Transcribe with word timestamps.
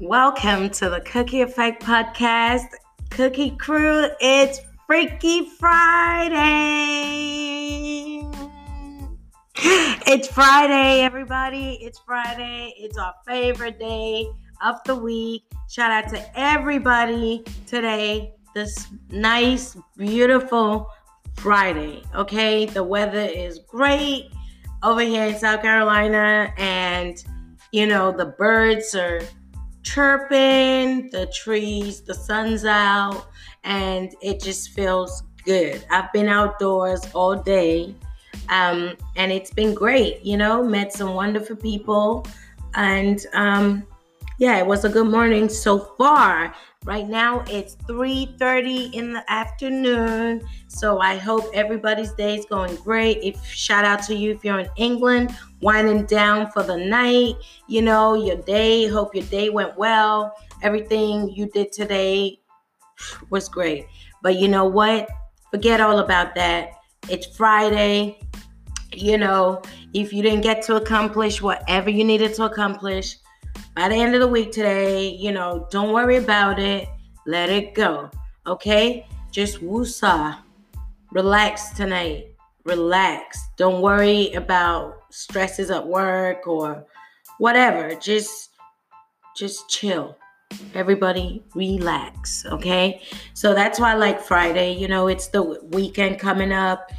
Welcome 0.00 0.70
to 0.70 0.88
the 0.88 1.00
Cookie 1.00 1.40
Effect 1.40 1.82
Podcast. 1.82 2.68
Cookie 3.10 3.50
Crew, 3.56 4.06
it's 4.20 4.60
Freaky 4.86 5.50
Friday. 5.58 6.38
It's 10.06 10.28
Friday, 10.28 11.00
everybody. 11.00 11.80
It's 11.82 11.98
Friday. 11.98 12.74
It's 12.78 12.96
our 12.96 13.12
favorite 13.26 13.80
day 13.80 14.28
of 14.64 14.76
the 14.84 14.94
week. 14.94 15.42
Shout 15.68 15.90
out 15.90 16.08
to 16.10 16.38
everybody 16.38 17.42
today. 17.66 18.34
This 18.54 18.86
nice, 19.10 19.76
beautiful 19.96 20.86
Friday. 21.34 22.04
Okay, 22.14 22.66
the 22.66 22.84
weather 22.84 23.18
is 23.18 23.58
great 23.66 24.30
over 24.84 25.00
here 25.00 25.24
in 25.24 25.36
South 25.36 25.60
Carolina, 25.60 26.54
and 26.56 27.20
you 27.72 27.88
know, 27.88 28.12
the 28.12 28.26
birds 28.26 28.94
are 28.94 29.20
chirping, 29.88 31.08
the 31.10 31.26
trees, 31.34 32.02
the 32.02 32.14
sun's 32.14 32.64
out, 32.64 33.26
and 33.64 34.14
it 34.20 34.40
just 34.40 34.70
feels 34.70 35.22
good. 35.44 35.82
I've 35.90 36.12
been 36.12 36.28
outdoors 36.28 37.00
all 37.14 37.34
day, 37.34 37.94
um, 38.50 38.96
and 39.16 39.32
it's 39.32 39.50
been 39.50 39.72
great. 39.72 40.22
You 40.22 40.36
know, 40.36 40.62
met 40.62 40.92
some 40.92 41.14
wonderful 41.14 41.56
people, 41.56 42.26
and 42.74 43.24
um, 43.32 43.86
yeah, 44.38 44.58
it 44.58 44.66
was 44.66 44.84
a 44.84 44.90
good 44.90 45.06
morning 45.08 45.48
so 45.48 45.78
far. 45.96 46.54
Right 46.88 47.06
now 47.06 47.44
it's 47.50 47.76
3:30 47.86 48.94
in 48.94 49.12
the 49.12 49.22
afternoon. 49.30 50.40
So 50.68 51.00
I 51.00 51.18
hope 51.18 51.44
everybody's 51.52 52.12
day 52.12 52.34
is 52.38 52.46
going 52.46 52.76
great. 52.76 53.18
If 53.22 53.44
shout 53.44 53.84
out 53.84 54.02
to 54.04 54.14
you 54.14 54.30
if 54.30 54.42
you're 54.42 54.60
in 54.60 54.70
England, 54.76 55.36
winding 55.60 56.06
down 56.06 56.50
for 56.50 56.62
the 56.62 56.78
night, 56.78 57.34
you 57.66 57.82
know, 57.82 58.14
your 58.14 58.36
day, 58.36 58.88
hope 58.88 59.14
your 59.14 59.26
day 59.26 59.50
went 59.50 59.76
well. 59.76 60.32
Everything 60.62 61.28
you 61.28 61.50
did 61.50 61.72
today 61.72 62.40
was 63.28 63.50
great. 63.50 63.84
But 64.22 64.36
you 64.36 64.48
know 64.48 64.64
what? 64.64 65.10
Forget 65.50 65.82
all 65.82 65.98
about 65.98 66.34
that. 66.36 66.70
It's 67.10 67.26
Friday. 67.36 68.18
You 68.94 69.18
know, 69.18 69.60
if 69.92 70.10
you 70.14 70.22
didn't 70.22 70.40
get 70.40 70.62
to 70.62 70.76
accomplish 70.76 71.42
whatever 71.42 71.90
you 71.90 72.02
needed 72.02 72.32
to 72.36 72.44
accomplish, 72.44 73.18
by 73.74 73.88
the 73.88 73.94
end 73.94 74.14
of 74.14 74.20
the 74.20 74.28
week 74.28 74.52
today, 74.52 75.08
you 75.08 75.32
know, 75.32 75.66
don't 75.70 75.92
worry 75.92 76.16
about 76.16 76.58
it. 76.58 76.88
Let 77.26 77.48
it 77.48 77.74
go. 77.74 78.10
Okay? 78.46 79.06
Just 79.30 79.60
woosah. 79.60 80.38
Relax 81.12 81.70
tonight. 81.70 82.34
Relax. 82.64 83.48
Don't 83.56 83.80
worry 83.82 84.32
about 84.32 85.02
stresses 85.10 85.70
at 85.70 85.86
work 85.86 86.46
or 86.46 86.84
whatever. 87.38 87.94
Just 87.94 88.50
just 89.36 89.68
chill. 89.68 90.16
Everybody 90.74 91.44
relax, 91.54 92.44
okay? 92.46 93.02
So 93.34 93.54
that's 93.54 93.78
why 93.78 93.92
I 93.92 93.94
like 93.94 94.20
Friday. 94.20 94.72
You 94.72 94.88
know, 94.88 95.06
it's 95.06 95.28
the 95.28 95.42
weekend 95.72 96.18
coming 96.18 96.52
up. 96.52 96.90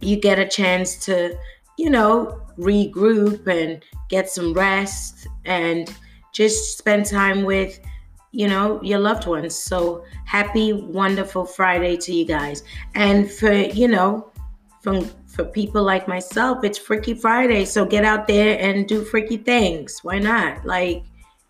You 0.00 0.16
get 0.16 0.38
a 0.38 0.48
chance 0.48 0.96
to, 1.04 1.36
you 1.78 1.90
know, 1.90 2.40
regroup 2.60 3.46
and 3.46 3.82
get 4.08 4.28
some 4.28 4.52
rest 4.52 5.26
and 5.44 5.94
just 6.32 6.78
spend 6.78 7.06
time 7.06 7.44
with 7.44 7.80
you 8.32 8.46
know 8.46 8.80
your 8.82 8.98
loved 8.98 9.26
ones. 9.26 9.54
So 9.54 10.04
happy 10.24 10.72
wonderful 10.72 11.44
friday 11.44 11.96
to 11.96 12.12
you 12.12 12.24
guys. 12.24 12.62
And 12.94 13.30
for 13.30 13.52
you 13.52 13.88
know 13.88 14.30
from 14.82 15.10
for 15.26 15.44
people 15.44 15.82
like 15.82 16.06
myself 16.06 16.64
it's 16.64 16.78
freaky 16.78 17.14
friday. 17.14 17.64
So 17.64 17.84
get 17.84 18.04
out 18.04 18.26
there 18.28 18.58
and 18.60 18.86
do 18.86 19.04
freaky 19.04 19.38
things. 19.38 20.00
Why 20.02 20.18
not? 20.18 20.64
Like 20.64 21.04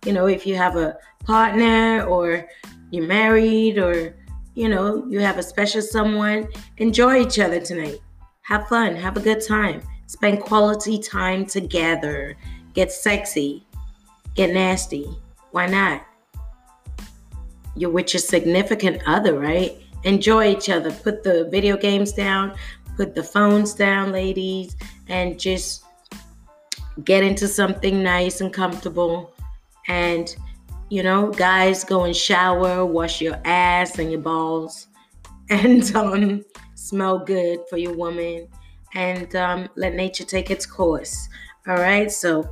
you 0.07 0.13
know 0.13 0.27
if 0.27 0.47
you 0.47 0.57
have 0.57 0.77
a 0.77 0.97
partner 1.25 2.05
or 2.05 2.49
you're 2.91 3.07
married 3.07 3.79
or 3.79 4.17
you 4.55 4.69
know 4.69 5.05
you 5.09 5.21
have 5.21 5.39
a 5.39 5.43
special 5.43 5.83
someone 5.83 6.49
enjoy 6.79 7.21
each 7.21 7.39
other 7.39 7.61
tonight. 7.61 7.99
Have 8.43 8.69
fun. 8.69 8.97
Have 8.97 9.17
a 9.17 9.21
good 9.21 9.47
time 9.47 9.83
spend 10.11 10.41
quality 10.41 10.99
time 10.99 11.47
together 11.47 12.37
get 12.75 12.91
sexy 12.91 13.65
get 14.35 14.53
nasty. 14.53 15.09
Why 15.51 15.67
not? 15.67 16.03
You're 17.77 17.91
with 17.91 18.15
your 18.15 18.21
significant 18.21 19.03
other, 19.07 19.39
right? 19.39 19.77
Enjoy 20.05 20.49
each 20.49 20.69
other. 20.69 20.91
Put 20.91 21.23
the 21.23 21.49
video 21.51 21.77
games 21.77 22.13
down, 22.13 22.57
put 22.97 23.15
the 23.15 23.23
phones 23.23 23.75
down, 23.75 24.13
ladies, 24.13 24.77
and 25.09 25.39
just 25.39 25.85
get 27.05 27.23
into 27.23 27.49
something 27.49 28.03
nice 28.03 28.41
and 28.41 28.53
comfortable. 28.53 29.35
And, 29.89 30.35
you 30.89 31.03
know, 31.03 31.31
guys, 31.31 31.85
go 31.85 32.05
and 32.05 32.17
shower, 32.17 32.85
wash 32.85 33.21
your 33.21 33.39
ass 33.45 33.99
and 33.99 34.11
your 34.11 34.21
balls, 34.21 34.89
and 35.51 35.95
um, 35.95 36.45
smell 36.75 37.19
good 37.19 37.61
for 37.69 37.77
your 37.77 37.95
woman, 37.95 38.49
and 38.95 39.35
um, 39.37 39.69
let 39.77 39.95
nature 39.95 40.25
take 40.25 40.51
its 40.51 40.67
course. 40.67 41.29
All 41.67 41.77
right, 41.77 42.11
so 42.11 42.49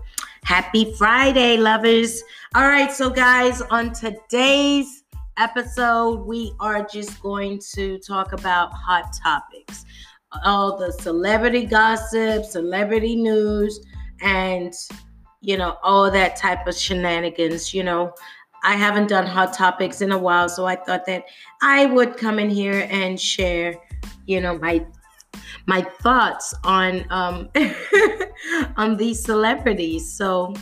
Happy 0.49 0.95
Friday, 0.95 1.59
lovers. 1.59 2.23
All 2.55 2.67
right, 2.67 2.91
so 2.91 3.11
guys, 3.11 3.61
on 3.61 3.93
today's 3.93 5.05
episode, 5.37 6.27
we 6.27 6.55
are 6.59 6.87
just 6.91 7.21
going 7.21 7.61
to 7.75 7.99
talk 7.99 8.33
about 8.33 8.73
hot 8.73 9.15
topics. 9.23 9.85
All 10.47 10.79
the 10.79 10.91
celebrity 10.93 11.67
gossip, 11.67 12.47
celebrity 12.47 13.15
news, 13.15 13.79
and 14.23 14.73
you 15.43 15.59
know, 15.59 15.77
all 15.83 16.11
that 16.11 16.37
type 16.37 16.67
of 16.67 16.75
shenanigans. 16.75 17.75
You 17.75 17.85
know, 17.85 18.15
I 18.65 18.75
haven't 18.75 19.09
done 19.09 19.27
hot 19.27 19.53
topics 19.53 20.01
in 20.01 20.13
a 20.13 20.19
while, 20.19 20.49
so 20.49 20.65
I 20.65 20.77
thought 20.77 21.05
that 21.07 21.25
I 21.61 21.85
would 21.87 22.17
come 22.17 22.39
in 22.39 22.49
here 22.49 22.89
and 22.91 23.21
share, 23.21 23.75
you 24.25 24.41
know, 24.41 24.59
my 24.59 24.87
my 25.69 25.83
thoughts 25.83 26.55
on 26.65 27.05
um, 27.11 27.51
on 28.77 28.97
these 28.97 29.23
celebrities. 29.23 30.11
So 30.11 30.55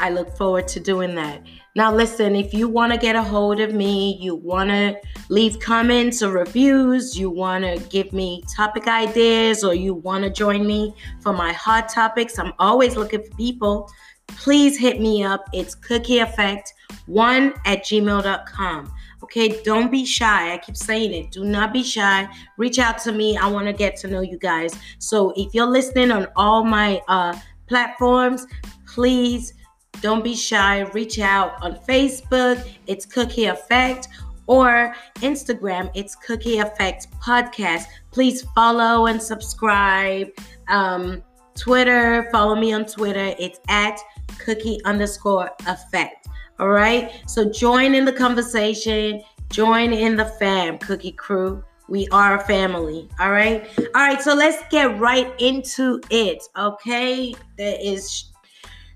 I 0.00 0.10
look 0.10 0.34
forward 0.36 0.66
to 0.68 0.80
doing 0.80 1.14
that. 1.14 1.42
Now, 1.76 1.94
listen, 1.94 2.34
if 2.34 2.54
you 2.54 2.68
want 2.68 2.94
to 2.94 2.98
get 2.98 3.16
a 3.16 3.22
hold 3.22 3.60
of 3.60 3.74
me, 3.74 4.18
you 4.18 4.34
want 4.34 4.70
to 4.70 4.96
leave 5.28 5.60
comments 5.60 6.22
or 6.22 6.32
reviews, 6.32 7.18
you 7.18 7.28
want 7.28 7.64
to 7.64 7.78
give 7.90 8.14
me 8.14 8.42
topic 8.56 8.88
ideas, 8.88 9.62
or 9.62 9.74
you 9.74 9.92
want 9.92 10.24
to 10.24 10.30
join 10.30 10.66
me 10.66 10.94
for 11.20 11.34
my 11.34 11.52
hot 11.52 11.90
topics, 11.90 12.38
I'm 12.38 12.54
always 12.58 12.96
looking 12.96 13.22
for 13.22 13.36
people. 13.36 13.90
Please 14.28 14.78
hit 14.78 15.00
me 15.00 15.22
up. 15.22 15.48
It's 15.52 15.74
Cookie 15.74 16.20
Effect 16.20 16.72
one 17.06 17.54
at 17.64 17.84
gmail.com. 17.84 18.92
Okay, 19.26 19.60
don't 19.64 19.90
be 19.90 20.04
shy. 20.04 20.54
I 20.54 20.58
keep 20.58 20.76
saying 20.76 21.12
it. 21.12 21.32
Do 21.32 21.44
not 21.44 21.72
be 21.72 21.82
shy. 21.82 22.28
Reach 22.58 22.78
out 22.78 22.98
to 22.98 23.10
me. 23.10 23.36
I 23.36 23.48
want 23.48 23.66
to 23.66 23.72
get 23.72 23.96
to 23.96 24.06
know 24.06 24.20
you 24.20 24.38
guys. 24.38 24.72
So 25.00 25.32
if 25.36 25.52
you're 25.52 25.66
listening 25.66 26.12
on 26.12 26.28
all 26.36 26.62
my 26.62 27.02
uh, 27.08 27.36
platforms, 27.66 28.46
please 28.86 29.52
don't 30.00 30.22
be 30.22 30.36
shy. 30.36 30.82
Reach 30.92 31.18
out 31.18 31.60
on 31.60 31.74
Facebook. 31.74 32.64
It's 32.86 33.04
Cookie 33.04 33.46
Effect 33.46 34.06
or 34.46 34.94
Instagram. 35.16 35.90
It's 35.94 36.14
Cookie 36.14 36.58
Effect 36.58 37.08
Podcast. 37.20 37.86
Please 38.12 38.42
follow 38.54 39.06
and 39.06 39.20
subscribe. 39.20 40.28
Um, 40.68 41.20
Twitter, 41.56 42.28
follow 42.30 42.54
me 42.54 42.72
on 42.72 42.86
Twitter. 42.86 43.34
It's 43.40 43.58
at 43.68 43.98
cookie 44.38 44.78
underscore 44.84 45.50
effect. 45.66 46.28
All 46.58 46.68
right. 46.68 47.12
So 47.26 47.50
join 47.50 47.94
in 47.94 48.04
the 48.04 48.12
conversation. 48.12 49.22
Join 49.50 49.92
in 49.92 50.16
the 50.16 50.24
fam, 50.24 50.78
Cookie 50.78 51.12
Crew. 51.12 51.62
We 51.88 52.08
are 52.08 52.36
a 52.36 52.44
family. 52.44 53.08
All 53.20 53.30
right. 53.30 53.68
All 53.78 54.02
right. 54.02 54.20
So 54.20 54.34
let's 54.34 54.62
get 54.70 54.98
right 54.98 55.32
into 55.38 56.00
it. 56.10 56.42
Okay. 56.56 57.34
There 57.56 57.76
is 57.80 58.32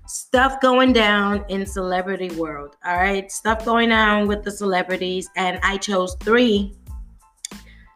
stuff 0.07 0.59
going 0.59 0.91
down 0.91 1.45
in 1.47 1.65
celebrity 1.65 2.35
world. 2.35 2.75
All 2.85 2.97
right. 2.97 3.31
Stuff 3.31 3.63
going 3.63 3.91
on 3.91 4.27
with 4.27 4.43
the 4.43 4.51
celebrities. 4.51 5.29
And 5.37 5.59
I 5.63 5.77
chose 5.77 6.17
three 6.19 6.75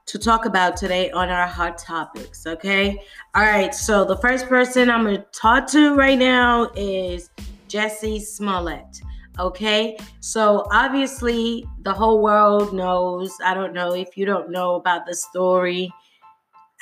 to 0.05 0.19
talk 0.19 0.45
about 0.45 0.77
today 0.77 1.11
on 1.11 1.29
our 1.29 1.47
hot 1.47 1.77
topics. 1.77 2.45
Okay. 2.45 3.01
All 3.33 3.43
right. 3.43 3.73
So 3.75 4.05
the 4.05 4.17
first 4.17 4.47
person 4.47 4.89
I'm 4.89 5.03
going 5.03 5.17
to 5.17 5.25
talk 5.33 5.67
to 5.71 5.95
right 5.95 6.17
now 6.17 6.69
is 6.75 7.31
Jesse 7.67 8.19
Smollett. 8.19 9.01
Okay, 9.37 9.97
so 10.21 10.65
obviously 10.71 11.65
the 11.81 11.91
whole 11.91 12.21
world 12.21 12.73
knows. 12.73 13.35
I 13.43 13.53
don't 13.53 13.73
know 13.73 13.93
if 13.93 14.15
you 14.15 14.25
don't 14.25 14.49
know 14.49 14.75
about 14.75 15.05
the 15.05 15.13
story. 15.13 15.91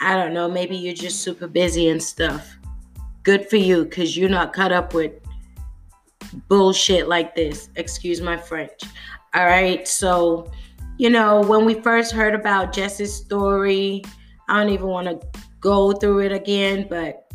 I 0.01 0.15
don't 0.15 0.33
know, 0.33 0.49
maybe 0.49 0.75
you're 0.75 0.93
just 0.93 1.21
super 1.21 1.47
busy 1.47 1.89
and 1.89 2.01
stuff. 2.01 2.57
Good 3.23 3.49
for 3.49 3.55
you, 3.55 3.85
because 3.85 4.15
you're 4.17 4.29
not 4.29 4.53
caught 4.53 4.71
up 4.71 4.93
with 4.93 5.13
bullshit 6.47 7.07
like 7.07 7.35
this. 7.35 7.69
Excuse 7.75 8.21
my 8.21 8.37
French. 8.37 8.81
All 9.33 9.45
right, 9.45 9.87
so 9.87 10.51
you 10.97 11.09
know, 11.09 11.41
when 11.41 11.65
we 11.65 11.75
first 11.75 12.11
heard 12.11 12.35
about 12.35 12.71
Jussie's 12.71 13.15
story, 13.15 14.03
I 14.47 14.61
don't 14.61 14.71
even 14.71 14.87
want 14.87 15.07
to 15.07 15.39
go 15.59 15.91
through 15.93 16.19
it 16.19 16.31
again, 16.31 16.85
but 16.87 17.31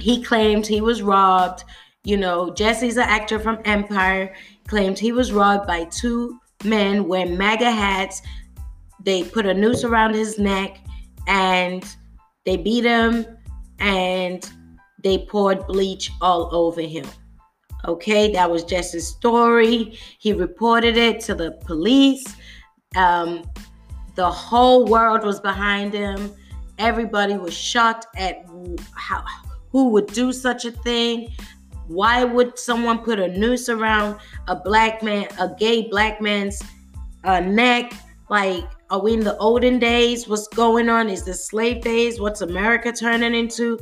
he 0.00 0.22
claimed 0.22 0.66
he 0.66 0.80
was 0.80 1.02
robbed. 1.02 1.62
You 2.02 2.16
know, 2.16 2.52
Jesse's 2.52 2.96
an 2.96 3.04
actor 3.04 3.38
from 3.38 3.58
Empire 3.64 4.34
claimed 4.66 4.98
he 4.98 5.12
was 5.12 5.32
robbed 5.32 5.66
by 5.66 5.84
two 5.84 6.38
men 6.64 7.06
wearing 7.06 7.36
MAGA 7.36 7.70
hats. 7.70 8.22
They 9.04 9.24
put 9.24 9.46
a 9.46 9.54
noose 9.54 9.84
around 9.84 10.14
his 10.14 10.38
neck 10.38 10.78
and 11.26 11.84
they 12.44 12.56
beat 12.56 12.84
him 12.84 13.26
and 13.78 14.48
they 15.02 15.18
poured 15.18 15.66
bleach 15.66 16.10
all 16.20 16.54
over 16.54 16.80
him. 16.80 17.06
Okay, 17.86 18.32
that 18.32 18.50
was 18.50 18.64
just 18.64 18.92
his 18.92 19.06
story. 19.06 19.98
He 20.18 20.32
reported 20.32 20.96
it 20.96 21.20
to 21.20 21.34
the 21.34 21.52
police. 21.64 22.24
Um, 22.96 23.44
the 24.16 24.30
whole 24.30 24.86
world 24.86 25.24
was 25.24 25.38
behind 25.40 25.92
him. 25.92 26.32
Everybody 26.78 27.36
was 27.36 27.54
shocked 27.54 28.06
at 28.16 28.44
how 28.94 29.24
who 29.70 29.90
would 29.90 30.06
do 30.06 30.32
such 30.32 30.64
a 30.64 30.70
thing. 30.70 31.28
Why 31.88 32.24
would 32.24 32.58
someone 32.58 32.98
put 32.98 33.18
a 33.18 33.28
noose 33.28 33.68
around 33.68 34.18
a 34.48 34.56
black 34.56 35.02
man, 35.02 35.28
a 35.38 35.48
gay 35.58 35.88
black 35.88 36.20
man's 36.20 36.62
uh, 37.24 37.40
neck? 37.40 37.92
Like, 38.28 38.64
are 38.90 39.00
we 39.00 39.14
in 39.14 39.20
the 39.20 39.36
olden 39.38 39.78
days? 39.78 40.28
What's 40.28 40.48
going 40.48 40.88
on? 40.88 41.08
Is 41.08 41.24
this 41.24 41.46
slave 41.46 41.82
days? 41.82 42.20
What's 42.20 42.40
America 42.40 42.92
turning 42.92 43.34
into? 43.34 43.78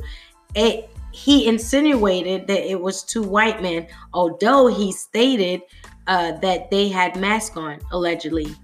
It, 0.55 0.89
he 1.11 1.47
insinuated 1.47 2.47
that 2.47 2.69
it 2.69 2.79
was 2.79 3.03
two 3.03 3.23
white 3.23 3.61
men, 3.61 3.87
although 4.13 4.67
he 4.67 4.91
stated 4.91 5.61
uh, 6.07 6.33
that 6.39 6.69
they 6.69 6.89
had 6.89 7.15
masks 7.15 7.57
on, 7.57 7.79
allegedly. 7.91 8.55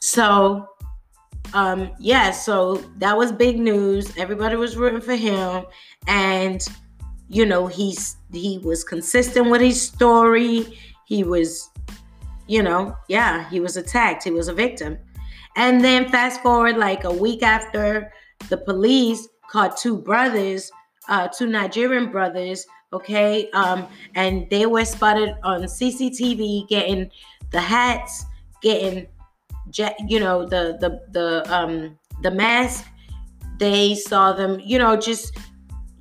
So, 0.00 0.68
um, 1.54 1.90
yeah, 1.98 2.30
so 2.30 2.76
that 2.98 3.16
was 3.16 3.32
big 3.32 3.58
news. 3.58 4.16
Everybody 4.16 4.56
was 4.56 4.76
rooting 4.76 5.00
for 5.00 5.14
him, 5.14 5.64
and 6.06 6.60
you 7.28 7.46
know 7.46 7.66
he's 7.66 8.16
he 8.32 8.58
was 8.58 8.84
consistent 8.84 9.50
with 9.50 9.60
his 9.60 9.80
story. 9.80 10.78
He 11.06 11.24
was, 11.24 11.70
you 12.46 12.62
know, 12.62 12.96
yeah, 13.08 13.48
he 13.50 13.60
was 13.60 13.76
attacked. 13.76 14.24
He 14.24 14.30
was 14.30 14.48
a 14.48 14.54
victim. 14.54 14.98
And 15.56 15.84
then 15.84 16.08
fast 16.08 16.42
forward 16.42 16.76
like 16.76 17.04
a 17.04 17.12
week 17.12 17.42
after 17.42 18.12
the 18.48 18.56
police 18.56 19.28
caught 19.48 19.76
two 19.76 19.96
brothers, 19.96 20.70
uh, 21.08 21.28
two 21.28 21.46
Nigerian 21.46 22.10
brothers, 22.10 22.66
okay, 22.92 23.50
um, 23.50 23.86
and 24.14 24.48
they 24.50 24.66
were 24.66 24.84
spotted 24.84 25.34
on 25.44 25.62
CCTV 25.62 26.68
getting 26.68 27.10
the 27.50 27.60
hats, 27.60 28.24
getting 28.62 29.06
you 30.08 30.20
know 30.20 30.44
the 30.44 30.76
the 30.80 31.00
the 31.10 31.54
um 31.54 31.98
the 32.22 32.30
mask 32.30 32.86
they 33.58 33.94
saw 33.94 34.32
them 34.32 34.60
you 34.62 34.78
know 34.78 34.96
just 34.96 35.36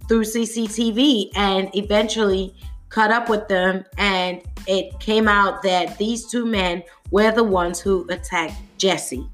through 0.08 0.24
CCTV 0.24 1.30
and 1.36 1.70
eventually 1.76 2.56
caught 2.90 3.12
up 3.12 3.30
with 3.30 3.48
them. 3.48 3.84
And 3.98 4.42
it 4.68 5.00
came 5.00 5.28
out 5.28 5.64
that 5.64 5.98
these 5.98 6.26
two 6.30 6.46
men 6.46 6.84
were 7.12 7.32
the 7.32 7.44
ones 7.44 7.80
who 7.80 8.08
attacked 8.10 8.56
Jesse. 8.78 9.28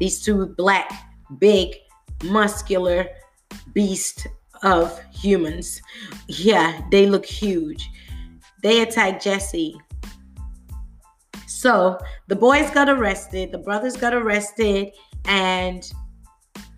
These 0.00 0.22
two 0.22 0.46
black 0.46 0.90
big 1.38 1.76
muscular 2.24 3.08
beast 3.72 4.26
of 4.62 5.00
humans. 5.12 5.80
Yeah 6.28 6.80
they 6.90 7.06
look 7.06 7.26
huge. 7.26 7.90
They 8.62 8.80
attacked 8.80 9.22
Jesse. 9.22 9.76
So 11.46 11.98
the 12.28 12.36
boys 12.36 12.70
got 12.70 12.88
arrested, 12.88 13.52
the 13.52 13.58
brothers 13.58 13.96
got 13.96 14.14
arrested 14.14 14.92
and 15.26 15.90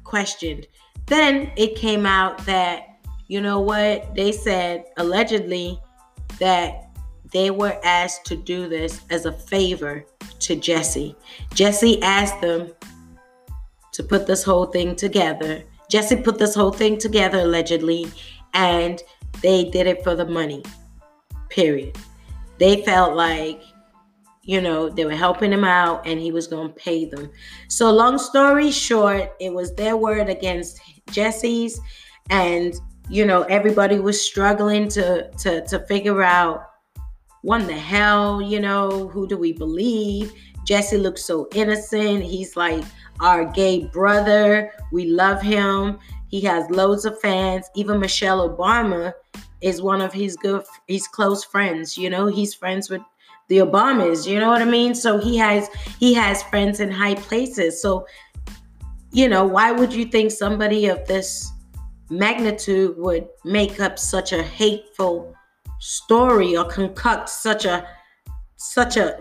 questioned. 0.05 0.67
Then 1.06 1.52
it 1.56 1.76
came 1.76 2.06
out 2.06 2.44
that, 2.47 2.96
you 3.28 3.40
know 3.40 3.61
what, 3.61 4.14
they 4.14 4.32
said 4.32 4.84
allegedly 4.96 5.81
that 6.38 6.90
they 7.32 7.50
were 7.50 7.78
asked 7.84 8.25
to 8.26 8.37
do 8.37 8.69
this 8.69 9.00
as 9.11 9.26
a 9.26 9.32
favor 9.32 10.05
to 10.40 10.56
Jesse. 10.56 11.17
Jesse 11.55 12.00
asked 12.02 12.40
them 12.40 12.73
to 13.93 14.02
put 14.02 14.26
this 14.26 14.44
whole 14.44 14.67
thing 14.67 14.94
together. 14.94 15.62
Jesse 15.90 16.17
put 16.17 16.38
this 16.38 16.55
whole 16.55 16.73
thing 16.73 16.99
together 16.99 17.40
allegedly, 17.40 18.11
and 18.55 19.02
they 19.43 19.64
did 19.70 19.87
it 19.87 20.05
for 20.05 20.14
the 20.14 20.26
money. 20.26 20.62
Period. 21.49 21.96
They 22.58 22.82
felt 22.82 23.17
like 23.17 23.61
you 24.46 24.61
know, 24.61 24.88
they 24.88 25.05
were 25.05 25.11
helping 25.11 25.52
him 25.52 25.64
out 25.64 26.06
and 26.06 26.20
he 26.20 26.31
was 26.31 26.46
going 26.46 26.69
to 26.69 26.75
pay 26.75 27.05
them. 27.05 27.28
So, 27.69 27.90
long 27.90 28.17
story 28.17 28.70
short, 28.70 29.34
it 29.40 29.52
was 29.52 29.75
their 29.75 29.96
word 29.96 30.28
against 30.28 30.81
Jesse's. 31.11 31.81
And, 32.31 32.75
you 33.08 33.25
know, 33.25 33.43
everybody 33.43 33.99
was 33.99 34.20
struggling 34.20 34.88
to, 34.91 35.31
to, 35.38 35.67
to 35.67 35.81
figure 35.87 36.23
out 36.23 36.70
what 37.43 37.67
the 37.67 37.75
hell, 37.75 38.43
you 38.43 38.61
know, 38.61 39.08
who 39.08 39.29
do 39.29 39.37
we 39.37 39.53
believe? 39.53 40.32
Jesse 40.64 40.97
looks 40.97 41.25
so 41.25 41.49
innocent. 41.55 42.25
He's 42.25 42.56
like 42.56 42.85
our 43.20 43.44
gay 43.44 43.85
brother. 43.85 44.73
We 44.91 45.06
love 45.06 45.41
him. 45.41 45.99
He 46.29 46.41
has 46.43 46.69
loads 46.70 47.05
of 47.05 47.20
fans. 47.20 47.70
Even 47.76 48.00
Michelle 48.00 48.49
Obama 48.49 49.12
is 49.61 49.81
one 49.81 50.00
of 50.00 50.12
his 50.12 50.37
good, 50.37 50.64
his 50.88 51.06
close 51.06 51.44
friends. 51.44 51.97
You 51.97 52.11
know, 52.11 52.26
he's 52.26 52.52
friends 52.52 52.91
with 52.91 53.02
the 53.49 53.59
Obamas, 53.59 54.26
you 54.26 54.41
know 54.41 54.49
what 54.49 54.61
I 54.61 54.64
mean? 54.64 54.94
So 54.94 55.19
he 55.19 55.37
has 55.37 55.69
he 56.00 56.12
has 56.14 56.43
friends 56.44 56.81
in 56.81 56.91
high 56.91 57.14
places. 57.14 57.81
So 57.81 58.06
you 59.12 59.29
know, 59.29 59.47
why 59.47 59.70
would 59.70 59.93
you 59.93 60.05
think 60.05 60.31
somebody 60.32 60.87
of 60.88 61.06
this 61.06 61.52
magnitude 62.11 62.97
would 62.99 63.29
make 63.44 63.81
up 63.81 63.99
such 63.99 64.32
a 64.32 64.43
hateful 64.43 65.35
story 65.81 66.56
or 66.56 66.64
concoct 66.64 67.29
such 67.29 67.64
a 67.64 67.87
such 68.56 68.97
a 68.97 69.20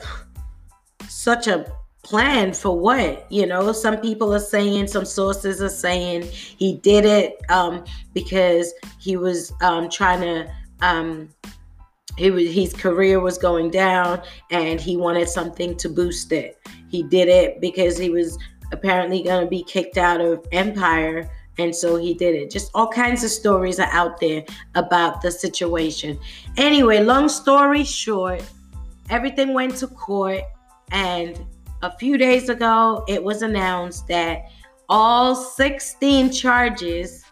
such 1.08 1.48
a 1.48 1.66
plan 2.04 2.54
for 2.54 2.80
what 2.80 3.30
you 3.32 3.46
know 3.48 3.72
some 3.72 3.98
people 3.98 4.34
are 4.34 4.40
saying 4.40 4.88
some 4.88 5.06
sources 5.06 5.62
are 5.62 5.70
saying 5.70 6.22
he 6.22 6.78
did 6.78 7.04
it 7.04 7.36
um, 7.50 7.84
because 8.14 8.74
he 9.00 9.18
was 9.18 9.52
um, 9.62 9.90
trying 9.90 10.22
to 10.22 10.52
um, 10.82 11.30
he 12.18 12.32
was 12.32 12.54
his 12.54 12.74
career 12.74 13.20
was 13.20 13.38
going 13.38 13.70
down 13.70 14.22
and 14.52 14.80
he 14.80 14.96
wanted 14.98 15.28
something 15.28 15.76
to 15.78 15.90
boost 15.90 16.32
it. 16.32 16.60
He 16.90 17.04
did 17.04 17.28
it 17.28 17.60
because 17.60 17.98
he 17.98 18.10
was 18.10 18.38
apparently 18.72 19.22
going 19.24 19.44
to 19.44 19.50
be 19.50 19.64
kicked 19.64 19.98
out 19.98 20.22
of 20.22 20.46
Empire 20.52 21.30
and 21.58 21.76
so 21.76 21.96
he 21.96 22.14
did 22.14 22.36
it. 22.36 22.50
Just 22.50 22.72
all 22.74 22.88
kinds 22.88 23.24
of 23.24 23.30
stories 23.30 23.80
are 23.80 23.90
out 23.92 24.20
there 24.20 24.44
about 24.76 25.22
the 25.22 25.32
situation. 25.32 26.20
Anyway, 26.58 27.04
long 27.04 27.30
story 27.30 27.84
short, 27.84 28.44
everything 29.10 29.54
went 29.54 29.76
to 29.78 29.88
court 29.88 30.42
and 30.92 31.46
a 31.82 31.98
few 31.98 32.18
days 32.18 32.50
ago 32.50 33.04
it 33.08 33.24
was 33.24 33.42
announced 33.42 34.08
that 34.08 34.50
all 34.90 35.36
16 35.36 36.32
charges 36.32 37.24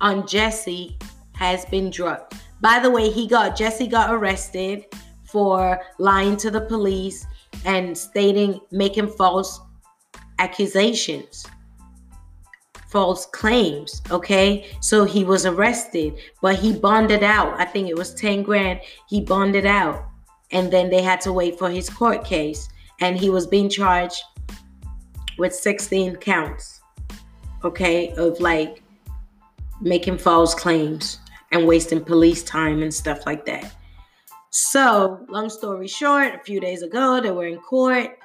on 0.00 0.26
Jesse 0.26 0.98
has 1.34 1.64
been 1.66 1.90
dropped. 1.90 2.34
By 2.60 2.78
the 2.78 2.90
way, 2.90 3.10
he 3.10 3.26
got 3.26 3.56
Jesse 3.56 3.86
got 3.86 4.12
arrested 4.12 4.86
for 5.24 5.80
lying 5.98 6.36
to 6.38 6.50
the 6.50 6.60
police 6.60 7.26
and 7.64 7.96
stating 7.96 8.60
making 8.70 9.08
false 9.08 9.60
accusations 10.38 11.46
false 12.92 13.24
claims 13.26 14.02
okay? 14.10 14.66
So 14.80 15.04
he 15.04 15.24
was 15.24 15.46
arrested 15.46 16.14
but 16.42 16.56
he 16.56 16.74
bonded 16.74 17.22
out. 17.22 17.58
I 17.58 17.64
think 17.64 17.88
it 17.88 17.96
was 17.96 18.14
10 18.14 18.42
grand. 18.42 18.80
He 19.08 19.22
bonded 19.22 19.64
out. 19.64 20.04
And 20.50 20.70
then 20.70 20.90
they 20.90 21.00
had 21.00 21.22
to 21.22 21.32
wait 21.32 21.58
for 21.58 21.70
his 21.70 21.88
court 21.88 22.22
case. 22.22 22.68
And 23.00 23.18
he 23.18 23.30
was 23.30 23.46
being 23.46 23.70
charged 23.70 24.22
with 25.38 25.54
16 25.54 26.16
counts 26.16 26.82
okay 27.64 28.12
of 28.12 28.38
like 28.40 28.82
making 29.80 30.18
false 30.18 30.54
claims 30.54 31.18
and 31.50 31.66
wasting 31.66 32.04
police 32.04 32.42
time 32.42 32.82
and 32.82 32.92
stuff 32.92 33.24
like 33.24 33.46
that. 33.46 33.74
So, 34.50 35.24
long 35.30 35.48
story 35.48 35.88
short, 35.88 36.34
a 36.34 36.38
few 36.40 36.60
days 36.60 36.82
ago, 36.82 37.20
they 37.20 37.30
were 37.30 37.46
in 37.46 37.58
court 37.58 38.18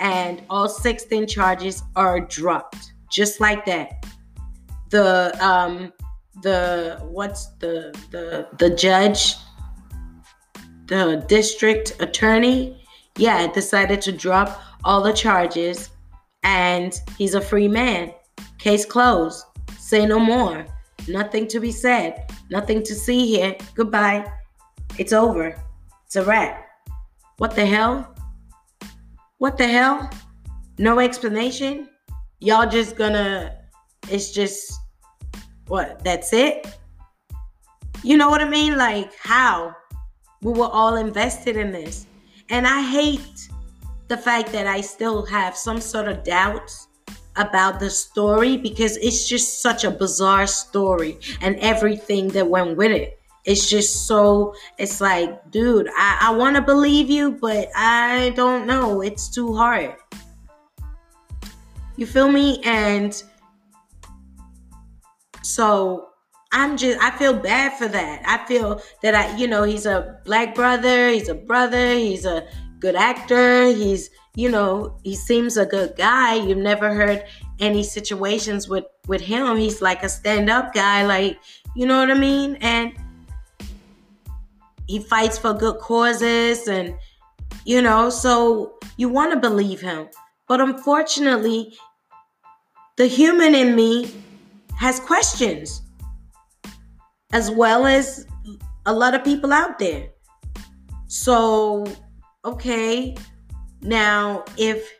and 0.00 0.42
all 0.50 0.68
16 0.68 1.26
charges 1.26 1.82
are 1.94 2.20
dropped 2.20 2.92
just 3.10 3.40
like 3.40 3.64
that. 3.66 4.04
The 4.90 5.36
um 5.44 5.92
the 6.42 6.98
what's 7.02 7.46
the 7.58 7.94
the 8.10 8.48
the 8.58 8.74
judge 8.74 9.36
the 10.86 11.24
district 11.28 11.96
attorney 12.00 12.82
yeah 13.16 13.46
decided 13.52 14.00
to 14.02 14.12
drop 14.12 14.60
all 14.84 15.02
the 15.02 15.12
charges 15.12 15.90
and 16.42 17.00
he's 17.18 17.34
a 17.34 17.40
free 17.40 17.68
man 17.68 18.12
case 18.58 18.84
closed 18.84 19.44
say 19.78 20.06
no 20.06 20.18
more 20.18 20.66
Nothing 21.08 21.46
to 21.48 21.60
be 21.60 21.72
said. 21.72 22.30
Nothing 22.50 22.82
to 22.82 22.94
see 22.94 23.26
here. 23.26 23.56
Goodbye. 23.74 24.30
It's 24.98 25.12
over. 25.12 25.56
It's 26.06 26.16
a 26.16 26.24
wrap. 26.24 26.66
What 27.38 27.54
the 27.54 27.66
hell? 27.66 28.14
What 29.40 29.56
the 29.56 29.66
hell? 29.66 30.10
No 30.76 30.98
explanation? 30.98 31.88
Y'all 32.40 32.68
just 32.68 32.94
gonna, 32.94 33.56
it's 34.10 34.32
just, 34.32 34.70
what, 35.66 36.04
that's 36.04 36.34
it? 36.34 36.66
You 38.02 38.18
know 38.18 38.28
what 38.28 38.42
I 38.42 38.48
mean? 38.50 38.76
Like, 38.76 39.16
how? 39.16 39.74
We 40.42 40.52
were 40.52 40.68
all 40.68 40.96
invested 40.96 41.56
in 41.56 41.72
this. 41.72 42.04
And 42.50 42.66
I 42.66 42.82
hate 42.82 43.48
the 44.08 44.18
fact 44.18 44.52
that 44.52 44.66
I 44.66 44.82
still 44.82 45.24
have 45.24 45.56
some 45.56 45.80
sort 45.80 46.08
of 46.08 46.22
doubts 46.22 46.88
about 47.36 47.80
the 47.80 47.88
story 47.88 48.58
because 48.58 48.98
it's 48.98 49.26
just 49.26 49.62
such 49.62 49.84
a 49.84 49.90
bizarre 49.90 50.46
story 50.46 51.18
and 51.40 51.56
everything 51.60 52.28
that 52.28 52.46
went 52.46 52.76
with 52.76 52.92
it. 52.92 53.18
It's 53.44 53.68
just 53.68 54.06
so, 54.06 54.54
it's 54.78 55.00
like, 55.00 55.50
dude, 55.50 55.88
I, 55.96 56.18
I 56.22 56.30
want 56.36 56.56
to 56.56 56.62
believe 56.62 57.08
you, 57.08 57.32
but 57.32 57.68
I 57.74 58.30
don't 58.36 58.66
know. 58.66 59.00
It's 59.00 59.28
too 59.28 59.54
hard. 59.54 59.94
You 61.96 62.06
feel 62.06 62.30
me? 62.30 62.60
And 62.64 63.22
so 65.42 66.10
I'm 66.52 66.76
just 66.76 66.98
I 67.00 67.10
feel 67.12 67.34
bad 67.34 67.78
for 67.78 67.88
that. 67.88 68.22
I 68.26 68.46
feel 68.46 68.82
that 69.02 69.14
I 69.14 69.36
you 69.36 69.46
know, 69.46 69.62
he's 69.62 69.86
a 69.86 70.18
black 70.24 70.54
brother, 70.54 71.10
he's 71.10 71.28
a 71.28 71.34
brother, 71.34 71.94
he's 71.94 72.24
a 72.24 72.46
good 72.78 72.96
actor, 72.96 73.66
he's 73.66 74.10
you 74.34 74.50
know, 74.50 74.96
he 75.02 75.14
seems 75.14 75.56
a 75.56 75.66
good 75.66 75.94
guy. 75.96 76.34
You've 76.34 76.58
never 76.58 76.94
heard 76.94 77.24
any 77.58 77.82
situations 77.82 78.68
with 78.68 78.84
with 79.06 79.20
him. 79.20 79.56
He's 79.56 79.82
like 79.82 80.02
a 80.02 80.08
stand-up 80.08 80.72
guy 80.72 81.04
like, 81.04 81.38
you 81.74 81.86
know 81.86 81.98
what 81.98 82.10
I 82.10 82.14
mean? 82.14 82.56
And 82.56 82.92
he 84.90 84.98
fights 84.98 85.38
for 85.38 85.54
good 85.54 85.78
causes 85.78 86.66
and 86.66 86.94
you 87.64 87.80
know, 87.82 88.10
so 88.10 88.74
you 88.96 89.08
want 89.08 89.32
to 89.32 89.38
believe 89.38 89.80
him. 89.80 90.08
But 90.48 90.60
unfortunately, 90.60 91.76
the 92.96 93.06
human 93.06 93.54
in 93.54 93.76
me 93.76 94.12
has 94.76 94.98
questions 94.98 95.82
as 97.32 97.50
well 97.50 97.86
as 97.86 98.26
a 98.86 98.92
lot 98.92 99.14
of 99.14 99.22
people 99.22 99.52
out 99.52 99.78
there. 99.78 100.08
So, 101.06 101.86
okay, 102.44 103.16
now 103.82 104.44
if 104.56 104.90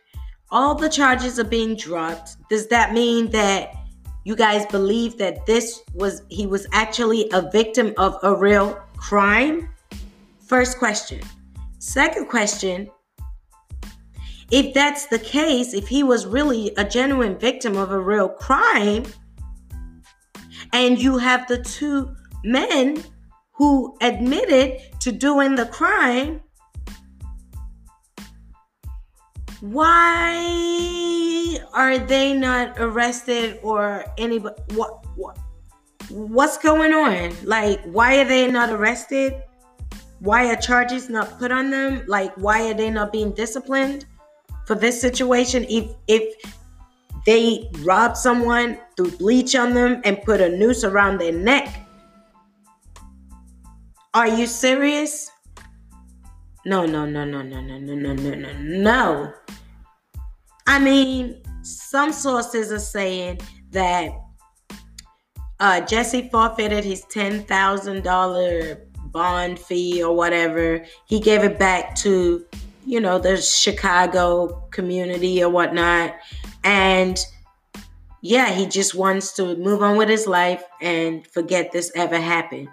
all 0.51 0.75
the 0.75 0.89
charges 0.89 1.37
are 1.39 1.43
being 1.59 1.75
dropped, 1.75 2.37
does 2.49 2.67
that 2.67 2.93
mean 2.93 3.29
that 3.31 3.73
you 4.23 4.35
guys 4.35 4.65
believe 4.67 5.17
that 5.17 5.45
this 5.45 5.81
was 5.93 6.21
he 6.29 6.45
was 6.45 6.67
actually 6.71 7.29
a 7.33 7.41
victim 7.49 7.93
of 7.97 8.17
a 8.23 8.33
real 8.33 8.79
crime? 8.95 9.67
First 10.51 10.79
question. 10.79 11.21
Second 11.79 12.27
question, 12.27 12.89
if 14.51 14.73
that's 14.73 15.05
the 15.05 15.17
case, 15.17 15.73
if 15.73 15.87
he 15.87 16.03
was 16.03 16.25
really 16.25 16.73
a 16.75 16.83
genuine 16.83 17.37
victim 17.37 17.77
of 17.77 17.91
a 17.91 17.97
real 17.97 18.27
crime, 18.27 19.05
and 20.73 21.01
you 21.01 21.17
have 21.17 21.47
the 21.47 21.63
two 21.63 22.13
men 22.43 23.01
who 23.53 23.95
admitted 24.01 24.81
to 24.99 25.13
doing 25.13 25.55
the 25.55 25.67
crime, 25.67 26.41
why 29.61 31.59
are 31.73 31.97
they 31.97 32.33
not 32.33 32.77
arrested 32.77 33.57
or 33.63 34.03
anybody? 34.17 34.61
What, 34.73 35.05
what, 35.15 35.37
what's 36.09 36.57
going 36.57 36.93
on? 36.93 37.31
Like, 37.45 37.81
why 37.85 38.17
are 38.19 38.25
they 38.25 38.51
not 38.51 38.69
arrested? 38.69 39.41
Why 40.21 40.51
are 40.51 40.55
charges 40.55 41.09
not 41.09 41.39
put 41.39 41.51
on 41.51 41.71
them? 41.71 42.03
Like, 42.07 42.31
why 42.35 42.69
are 42.69 42.75
they 42.75 42.91
not 42.91 43.11
being 43.11 43.31
disciplined 43.31 44.05
for 44.67 44.75
this 44.75 45.01
situation? 45.01 45.65
If 45.67 45.91
if 46.07 46.35
they 47.25 47.71
robbed 47.79 48.17
someone, 48.17 48.77
threw 48.95 49.09
bleach 49.17 49.55
on 49.55 49.73
them, 49.73 49.99
and 50.05 50.21
put 50.21 50.39
a 50.39 50.49
noose 50.49 50.83
around 50.83 51.17
their 51.17 51.31
neck. 51.31 51.87
Are 54.13 54.27
you 54.27 54.45
serious? 54.45 55.31
No, 56.67 56.85
no, 56.85 57.07
no, 57.07 57.25
no, 57.25 57.41
no, 57.41 57.59
no, 57.59 57.79
no, 57.79 57.95
no, 57.95 58.13
no, 58.13 58.35
no, 58.35 58.53
no. 58.53 59.33
I 60.67 60.77
mean, 60.77 61.41
some 61.63 62.11
sources 62.11 62.71
are 62.71 62.77
saying 62.77 63.39
that 63.71 64.11
uh, 65.59 65.81
Jesse 65.81 66.29
forfeited 66.29 66.83
his 66.83 67.03
$10,000 67.05 68.90
bond 69.11 69.59
fee 69.59 70.03
or 70.03 70.15
whatever. 70.15 70.85
He 71.05 71.19
gave 71.19 71.43
it 71.43 71.59
back 71.59 71.95
to, 71.97 72.45
you 72.85 72.99
know, 72.99 73.19
the 73.19 73.37
Chicago 73.37 74.67
community 74.71 75.43
or 75.43 75.49
whatnot. 75.49 76.15
And 76.63 77.19
yeah, 78.21 78.51
he 78.51 78.65
just 78.65 78.95
wants 78.95 79.33
to 79.33 79.55
move 79.55 79.81
on 79.81 79.97
with 79.97 80.09
his 80.09 80.27
life 80.27 80.63
and 80.81 81.25
forget 81.27 81.71
this 81.71 81.91
ever 81.95 82.19
happened. 82.19 82.69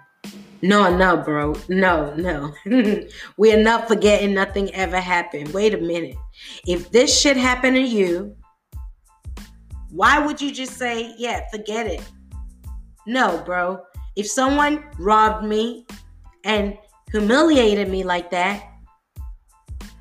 No, 0.61 0.95
no, 0.95 1.17
bro. 1.17 1.55
No, 1.69 2.13
no. 2.15 2.53
we 3.37 3.53
are 3.53 3.63
not 3.63 3.87
forgetting 3.87 4.33
nothing 4.33 4.73
ever 4.75 4.99
happened. 4.99 5.53
Wait 5.53 5.73
a 5.73 5.77
minute. 5.77 6.17
If 6.67 6.91
this 6.91 7.17
shit 7.17 7.37
happened 7.37 7.77
to 7.77 7.81
you, 7.81 8.35
why 9.91 10.19
would 10.19 10.41
you 10.41 10.51
just 10.51 10.73
say, 10.73 11.13
yeah, 11.17 11.41
forget 11.49 11.87
it? 11.87 12.01
No, 13.07 13.41
bro. 13.45 13.81
If 14.15 14.29
someone 14.29 14.83
robbed 14.99 15.45
me 15.45 15.85
and 16.43 16.77
humiliated 17.11 17.89
me 17.89 18.03
like 18.03 18.31
that, 18.31 18.63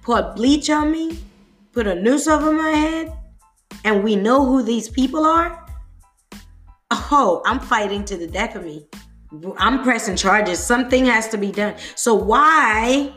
put 0.02 0.36
bleach 0.36 0.70
on 0.70 0.90
me, 0.90 1.18
put 1.72 1.86
a 1.86 1.94
noose 1.94 2.28
over 2.28 2.52
my 2.52 2.70
head, 2.70 3.12
and 3.84 4.02
we 4.02 4.16
know 4.16 4.44
who 4.44 4.62
these 4.62 4.88
people 4.88 5.24
are, 5.24 5.66
oh, 6.90 7.42
I'm 7.44 7.60
fighting 7.60 8.04
to 8.06 8.16
the 8.16 8.26
death 8.26 8.56
of 8.56 8.64
me. 8.64 8.86
I'm 9.58 9.82
pressing 9.82 10.16
charges. 10.16 10.58
Something 10.58 11.04
has 11.06 11.28
to 11.28 11.38
be 11.38 11.52
done. 11.52 11.74
So 11.94 12.14
why 12.14 13.12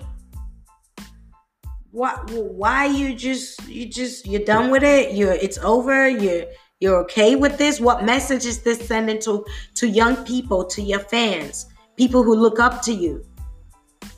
why 1.91 2.11
why 2.29 2.85
you 2.85 3.13
just 3.15 3.65
you 3.67 3.85
just 3.85 4.25
you're 4.25 4.43
done 4.43 4.71
with 4.71 4.83
it? 4.83 5.15
You're 5.15 5.33
it's 5.33 5.57
over. 5.59 6.09
You're 6.09 6.45
you're 6.79 6.97
okay 7.03 7.35
with 7.35 7.57
this? 7.57 7.79
What 7.79 8.03
message 8.03 8.45
is 8.45 8.61
this 8.61 8.85
sending 8.85 9.19
to 9.21 9.45
to 9.75 9.87
young 9.87 10.17
people, 10.25 10.65
to 10.65 10.81
your 10.81 10.99
fans, 10.99 11.67
people 12.01 12.23
who 12.23 12.33
look 12.33 12.59
up 12.59 12.81
to 12.81 12.91
you? 12.91 13.23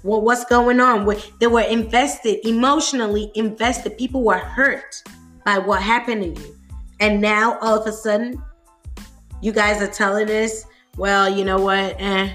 Well, 0.04 0.22
what's 0.22 0.46
going 0.46 0.80
on? 0.80 1.06
They 1.42 1.48
were 1.48 1.68
invested, 1.80 2.48
emotionally 2.48 3.30
invested. 3.36 3.98
People 3.98 4.24
were 4.24 4.38
hurt 4.38 5.04
by 5.44 5.58
what 5.58 5.82
happened 5.82 6.24
to 6.24 6.42
you. 6.42 6.56
And 7.02 7.20
now 7.20 7.58
all 7.60 7.78
of 7.78 7.86
a 7.86 7.92
sudden, 7.92 8.42
you 9.42 9.52
guys 9.52 9.82
are 9.82 9.92
telling 9.92 10.30
us, 10.30 10.66
well, 10.96 11.28
you 11.28 11.44
know 11.44 11.58
what? 11.60 11.98
Eh. 12.00 12.34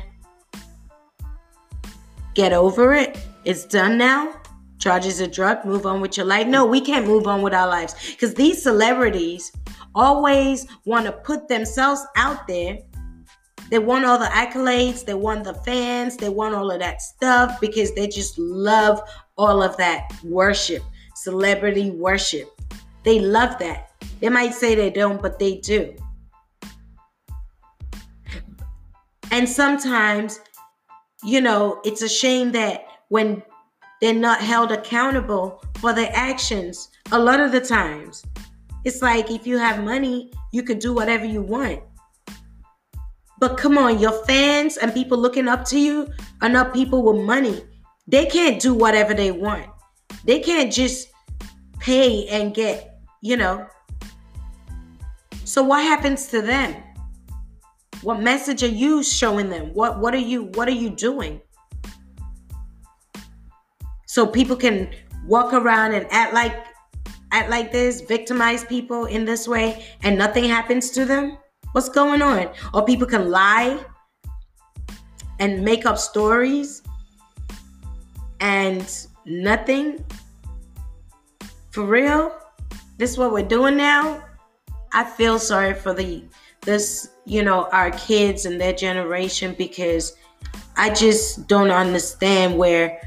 Get 2.35 2.53
over 2.53 2.93
it. 2.93 3.19
It's 3.47 3.65
done 3.65 3.97
now. 3.97 4.35
Charges 4.79 5.19
are 5.23 5.27
dropped. 5.27 5.65
Move 5.65 5.87
on 5.87 6.03
with 6.03 6.19
your 6.19 6.27
life. 6.27 6.47
No, 6.47 6.67
we 6.67 6.83
can't 6.83 7.07
move 7.07 7.27
on 7.27 7.41
with 7.41 7.55
our 7.55 7.69
lives 7.69 7.95
because 8.11 8.35
these 8.35 8.63
celebrities 8.63 9.51
always 9.95 10.67
want 10.85 11.07
to 11.07 11.13
put 11.13 11.49
themselves 11.49 12.03
out 12.17 12.47
there. 12.47 12.81
They 13.71 13.79
want 13.79 14.07
all 14.07 14.19
the 14.19 14.27
accolades, 14.27 15.05
they 15.05 15.15
want 15.15 15.45
the 15.45 15.55
fans, 15.55 16.17
they 16.17 16.31
want 16.31 16.55
all 16.55 16.71
of 16.71 16.79
that 16.81 17.03
stuff 17.03 17.61
because 17.61 17.95
they 17.95 18.09
just 18.09 18.39
love 18.39 19.01
all 19.37 19.63
of 19.63 19.77
that 19.77 20.11
worship, 20.25 20.83
celebrity 21.15 21.91
worship. 21.91 22.49
They 23.05 23.21
love 23.21 23.59
that. 23.59 23.93
They 24.21 24.31
might 24.31 24.55
say 24.55 24.75
they 24.75 24.91
don't, 24.91 25.21
but 25.21 25.39
they 25.39 25.59
do. 25.59 25.95
And 29.31 29.47
sometimes, 29.47 30.41
you 31.23 31.41
know, 31.41 31.81
it's 31.85 32.03
a 32.03 32.09
shame 32.09 32.53
that 32.53 32.87
when 33.09 33.43
they're 34.01 34.15
not 34.15 34.41
held 34.41 34.73
accountable 34.73 35.63
for 35.81 35.93
their 35.93 36.11
actions, 36.15 36.89
a 37.13 37.19
lot 37.19 37.41
of 37.41 37.53
the 37.53 37.61
times, 37.61 38.25
it's 38.85 39.03
like 39.03 39.31
if 39.31 39.47
you 39.47 39.59
have 39.59 39.85
money, 39.85 40.33
you 40.53 40.63
can 40.63 40.79
do 40.79 40.95
whatever 40.95 41.27
you 41.27 41.43
want. 41.43 41.83
But 43.39 43.57
come 43.57 43.79
on, 43.79 43.99
your 43.99 44.25
fans 44.25 44.77
and 44.77 44.93
people 44.93 45.17
looking 45.17 45.49
up 45.49 45.65
to 45.67 45.79
you 45.79 46.09
are 46.43 46.49
not 46.49 46.75
people 46.75 47.03
with 47.03 47.25
money. 47.25 47.63
They 48.07 48.27
can't 48.27 48.61
do 48.61 48.75
whatever 48.75 49.15
they 49.15 49.31
want. 49.31 49.67
They 50.25 50.41
can't 50.41 50.73
just 50.73 51.09
pay 51.79 52.27
and 52.29 52.55
get, 52.55 52.99
you 53.23 53.37
know. 53.37 53.67
So 55.45 55.63
what 55.63 55.83
happens 55.83 56.27
to 56.29 56.43
them? 56.43 56.83
What 58.03 58.21
message 58.21 58.63
are 58.63 58.67
you 58.67 59.03
showing 59.03 59.51
them? 59.51 59.73
What 59.73 59.99
what 60.01 60.15
are 60.15 60.19
you 60.19 60.45
what 60.55 60.69
are 60.69 60.79
you 60.85 60.91
doing? 60.91 61.41
So 64.07 64.27
people 64.27 64.57
can 64.57 64.91
walk 65.27 65.53
around 65.53 65.95
and 65.95 66.07
act 66.11 66.33
like 66.33 66.55
act 67.33 67.51
like 67.51 67.73
this, 67.73 68.01
victimize 68.01 68.65
people 68.65 69.07
in 69.07 69.25
this 69.25 69.47
way 69.47 69.85
and 70.03 70.17
nothing 70.17 70.45
happens 70.45 70.91
to 70.91 71.05
them? 71.05 71.39
What's 71.73 71.89
going 71.89 72.23
on? 72.23 72.49
Or 72.73 72.85
people 72.85 73.07
can 73.07 73.31
lie 73.31 73.79
and 75.39 75.65
make 75.65 75.87
up 75.87 75.99
stories 75.99 76.83
and 78.41 79.07
nothing 79.27 80.05
for 81.71 81.85
real? 81.85 82.37
This 82.97 83.13
is 83.13 83.19
what 83.19 83.33
we're 83.33 83.47
doing 83.47 83.77
now? 83.77 84.25
I 84.93 85.05
feel 85.05 85.39
sorry 85.39 85.75
for 85.75 85.93
the 85.93 86.25
this, 86.63 87.11
you 87.25 87.43
know, 87.43 87.69
our 87.73 87.91
kids 87.93 88.45
and 88.45 88.61
their 88.61 88.73
generation 88.73 89.55
because 89.57 90.17
I 90.77 90.91
just 90.91 91.47
don't 91.47 91.71
understand 91.71 92.57
where 92.57 93.01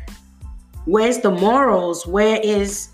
where's 0.85 1.19
the 1.19 1.31
morals? 1.31 2.05
Where 2.07 2.39
is 2.43 2.89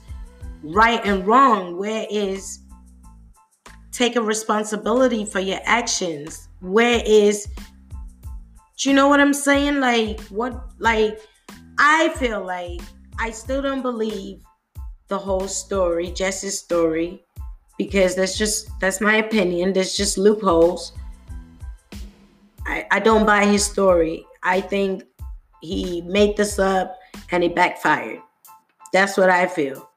right 0.63 1.01
and 1.05 1.25
wrong? 1.27 1.77
Where 1.77 2.05
is 2.09 2.59
taking 3.97 4.23
responsibility 4.23 5.25
for 5.25 5.39
your 5.39 5.59
actions? 5.63 6.49
Where 6.61 7.01
is 7.05 7.47
do 8.77 8.89
you 8.89 8.95
know 8.95 9.07
what 9.07 9.19
I'm 9.19 9.33
saying? 9.33 9.79
Like 9.79 10.19
what 10.29 10.53
like 10.77 11.19
I 11.79 12.09
feel 12.09 12.45
like 12.45 12.81
I 13.19 13.31
still 13.31 13.61
don't 13.61 13.81
believe 13.81 14.43
the 15.07 15.17
whole 15.17 15.47
story, 15.47 16.11
Jesse's 16.11 16.59
story, 16.59 17.23
because 17.79 18.15
that's 18.15 18.37
just 18.37 18.69
that's 18.79 19.01
my 19.01 19.15
opinion. 19.15 19.73
There's 19.73 19.97
just 19.97 20.17
loopholes. 20.19 20.93
I, 22.67 22.85
I 22.91 22.99
don't 22.99 23.25
buy 23.25 23.45
his 23.45 23.65
story. 23.65 24.25
I 24.43 24.61
think 24.61 25.05
he 25.61 26.01
made 26.01 26.37
this 26.37 26.59
up 26.59 26.95
and 27.31 27.43
it 27.43 27.55
backfired. 27.55 28.19
That's 28.93 29.17
what 29.17 29.31
I 29.31 29.47
feel. 29.47 29.89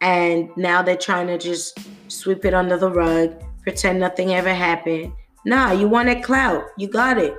And 0.00 0.48
now 0.56 0.82
they're 0.82 0.96
trying 0.96 1.28
to 1.28 1.38
just 1.38 1.78
sweep 2.08 2.44
it 2.44 2.54
under 2.54 2.76
the 2.76 2.90
rug, 2.90 3.42
pretend 3.62 4.00
nothing 4.00 4.34
ever 4.34 4.52
happened. 4.52 5.12
Nah, 5.44 5.72
you 5.72 5.88
wanted 5.88 6.22
clout. 6.22 6.64
You 6.76 6.88
got 6.88 7.18
it. 7.18 7.34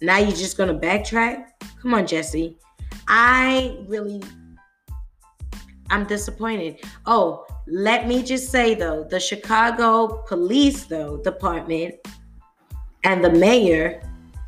Now 0.00 0.18
you're 0.18 0.30
just 0.30 0.56
gonna 0.56 0.78
backtrack? 0.78 1.46
Come 1.80 1.94
on, 1.94 2.06
Jesse. 2.06 2.56
I 3.08 3.76
really 3.86 4.22
I'm 5.90 6.04
disappointed. 6.04 6.80
Oh, 7.06 7.46
let 7.66 8.06
me 8.06 8.22
just 8.22 8.50
say 8.50 8.74
though, 8.74 9.04
the 9.04 9.18
Chicago 9.18 10.24
Police 10.28 10.84
though 10.84 11.16
department 11.18 11.94
and 13.04 13.24
the 13.24 13.30
mayor 13.30 14.02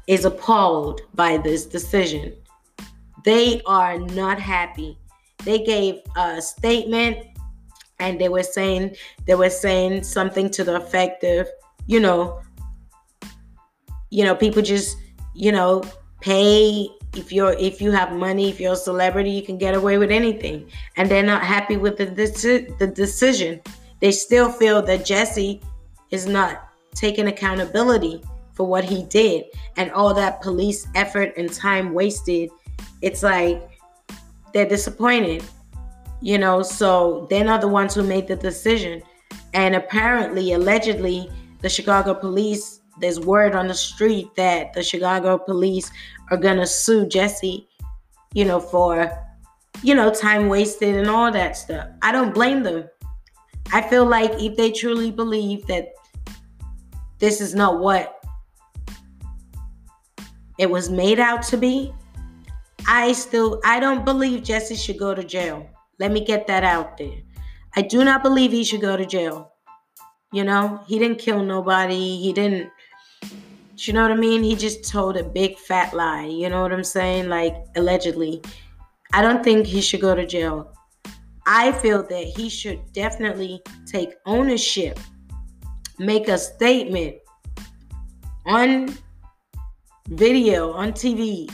is 0.06 0.24
appalled 0.24 1.00
by 1.14 1.36
this 1.38 1.66
decision. 1.66 2.34
They 3.24 3.62
are 3.66 3.98
not 3.98 4.38
happy. 4.38 4.98
They 5.44 5.64
gave 5.64 5.96
a 6.16 6.40
statement 6.40 7.31
and 8.02 8.20
they 8.20 8.28
were 8.28 8.42
saying 8.42 8.96
they 9.26 9.34
were 9.34 9.50
saying 9.50 10.02
something 10.02 10.50
to 10.50 10.64
the 10.64 10.76
effect 10.76 11.22
of, 11.24 11.48
you 11.86 12.00
know, 12.00 12.40
you 14.10 14.24
know, 14.24 14.34
people 14.34 14.60
just, 14.60 14.98
you 15.34 15.52
know, 15.52 15.82
pay 16.20 16.88
if 17.14 17.32
you're 17.32 17.52
if 17.52 17.80
you 17.80 17.92
have 17.92 18.12
money, 18.12 18.50
if 18.50 18.60
you're 18.60 18.72
a 18.72 18.84
celebrity, 18.90 19.30
you 19.30 19.42
can 19.42 19.56
get 19.56 19.74
away 19.74 19.98
with 19.98 20.10
anything. 20.10 20.68
And 20.96 21.08
they're 21.08 21.22
not 21.22 21.44
happy 21.44 21.76
with 21.76 21.96
the 21.96 22.06
deci- 22.06 22.76
the 22.78 22.88
decision. 22.88 23.60
They 24.00 24.10
still 24.10 24.50
feel 24.50 24.82
that 24.82 25.04
Jesse 25.04 25.60
is 26.10 26.26
not 26.26 26.68
taking 26.94 27.28
accountability 27.28 28.20
for 28.52 28.66
what 28.66 28.84
he 28.84 29.04
did 29.04 29.44
and 29.76 29.90
all 29.92 30.12
that 30.12 30.42
police 30.42 30.86
effort 30.94 31.32
and 31.38 31.50
time 31.50 31.94
wasted 31.94 32.50
it's 33.00 33.22
like 33.22 33.62
they're 34.52 34.68
disappointed 34.68 35.42
you 36.22 36.38
know 36.38 36.62
so 36.62 37.26
they're 37.28 37.44
not 37.44 37.60
the 37.60 37.68
ones 37.68 37.94
who 37.94 38.02
made 38.02 38.28
the 38.28 38.36
decision. 38.36 39.02
And 39.54 39.74
apparently 39.74 40.52
allegedly 40.52 41.30
the 41.60 41.68
chicago 41.68 42.14
police 42.14 42.80
there's 43.00 43.20
word 43.20 43.54
on 43.54 43.68
the 43.68 43.74
street 43.74 44.34
that 44.36 44.72
the 44.72 44.82
chicago 44.82 45.38
police 45.38 45.90
are 46.30 46.36
gonna 46.36 46.66
sue 46.66 47.06
jesse 47.06 47.66
you 48.34 48.44
know 48.44 48.60
for 48.60 49.10
you 49.82 49.94
know 49.94 50.12
time 50.12 50.48
wasted 50.48 50.96
and 50.96 51.08
all 51.08 51.30
that 51.32 51.56
stuff. 51.56 51.88
I 52.02 52.12
don't 52.12 52.34
blame 52.34 52.62
them. 52.62 52.88
I 53.72 53.82
feel 53.82 54.04
like 54.04 54.32
if 54.34 54.56
they 54.56 54.70
truly 54.70 55.10
believe 55.10 55.66
that 55.66 55.88
this 57.18 57.40
is 57.40 57.54
not 57.54 57.80
what 57.80 58.24
it 60.58 60.70
was 60.70 60.90
made 60.90 61.18
out 61.18 61.42
to 61.44 61.56
be, 61.56 61.92
I 62.86 63.12
still 63.12 63.60
I 63.64 63.80
don't 63.80 64.04
believe 64.04 64.42
Jesse 64.42 64.76
should 64.76 64.98
go 64.98 65.14
to 65.14 65.24
jail. 65.24 65.68
Let 66.02 66.10
me 66.10 66.24
get 66.24 66.48
that 66.48 66.64
out 66.64 66.98
there. 66.98 67.18
I 67.76 67.82
do 67.82 68.04
not 68.04 68.24
believe 68.24 68.50
he 68.50 68.64
should 68.64 68.80
go 68.80 68.96
to 68.96 69.06
jail. 69.06 69.52
You 70.32 70.42
know, 70.42 70.80
he 70.88 70.98
didn't 70.98 71.20
kill 71.20 71.44
nobody. 71.44 72.18
He 72.18 72.32
didn't 72.32 72.72
you 73.76 73.92
know 73.92 74.02
what 74.02 74.10
I 74.10 74.16
mean? 74.16 74.42
He 74.42 74.56
just 74.56 74.90
told 74.90 75.16
a 75.16 75.22
big 75.22 75.56
fat 75.58 75.94
lie. 75.94 76.26
You 76.26 76.48
know 76.48 76.60
what 76.60 76.72
I'm 76.72 76.82
saying? 76.82 77.28
Like 77.28 77.54
allegedly. 77.76 78.42
I 79.12 79.22
don't 79.22 79.44
think 79.44 79.64
he 79.64 79.80
should 79.80 80.00
go 80.00 80.16
to 80.16 80.26
jail. 80.26 80.72
I 81.46 81.70
feel 81.70 82.02
that 82.08 82.24
he 82.24 82.48
should 82.48 82.80
definitely 82.92 83.62
take 83.86 84.10
ownership, 84.26 84.98
make 86.00 86.26
a 86.26 86.36
statement 86.36 87.14
on 88.46 88.92
video 90.08 90.72
on 90.72 90.94
TV 90.94 91.48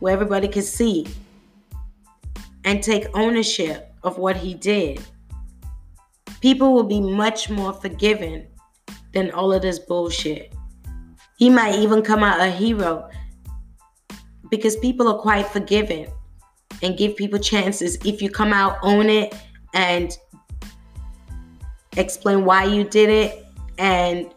where 0.00 0.12
everybody 0.12 0.48
can 0.48 0.62
see 0.62 1.06
and 2.68 2.82
take 2.82 3.06
ownership 3.14 3.94
of 4.02 4.18
what 4.18 4.36
he 4.36 4.52
did, 4.52 5.00
people 6.42 6.74
will 6.74 6.84
be 6.84 7.00
much 7.00 7.48
more 7.48 7.72
forgiving 7.72 8.46
than 9.14 9.30
all 9.30 9.54
of 9.54 9.62
this 9.62 9.78
bullshit. 9.78 10.52
He 11.38 11.48
might 11.48 11.76
even 11.76 12.02
come 12.02 12.22
out 12.22 12.40
a 12.40 12.50
hero 12.50 13.08
because 14.50 14.76
people 14.76 15.08
are 15.08 15.18
quite 15.18 15.46
forgiving 15.46 16.12
and 16.82 16.98
give 16.98 17.16
people 17.16 17.38
chances 17.38 17.96
if 18.04 18.20
you 18.20 18.28
come 18.28 18.52
out, 18.52 18.76
own 18.82 19.08
it, 19.08 19.34
and 19.72 20.18
explain 21.96 22.44
why 22.44 22.64
you 22.64 22.84
did 22.84 23.08
it 23.08 23.46
and 23.78 24.30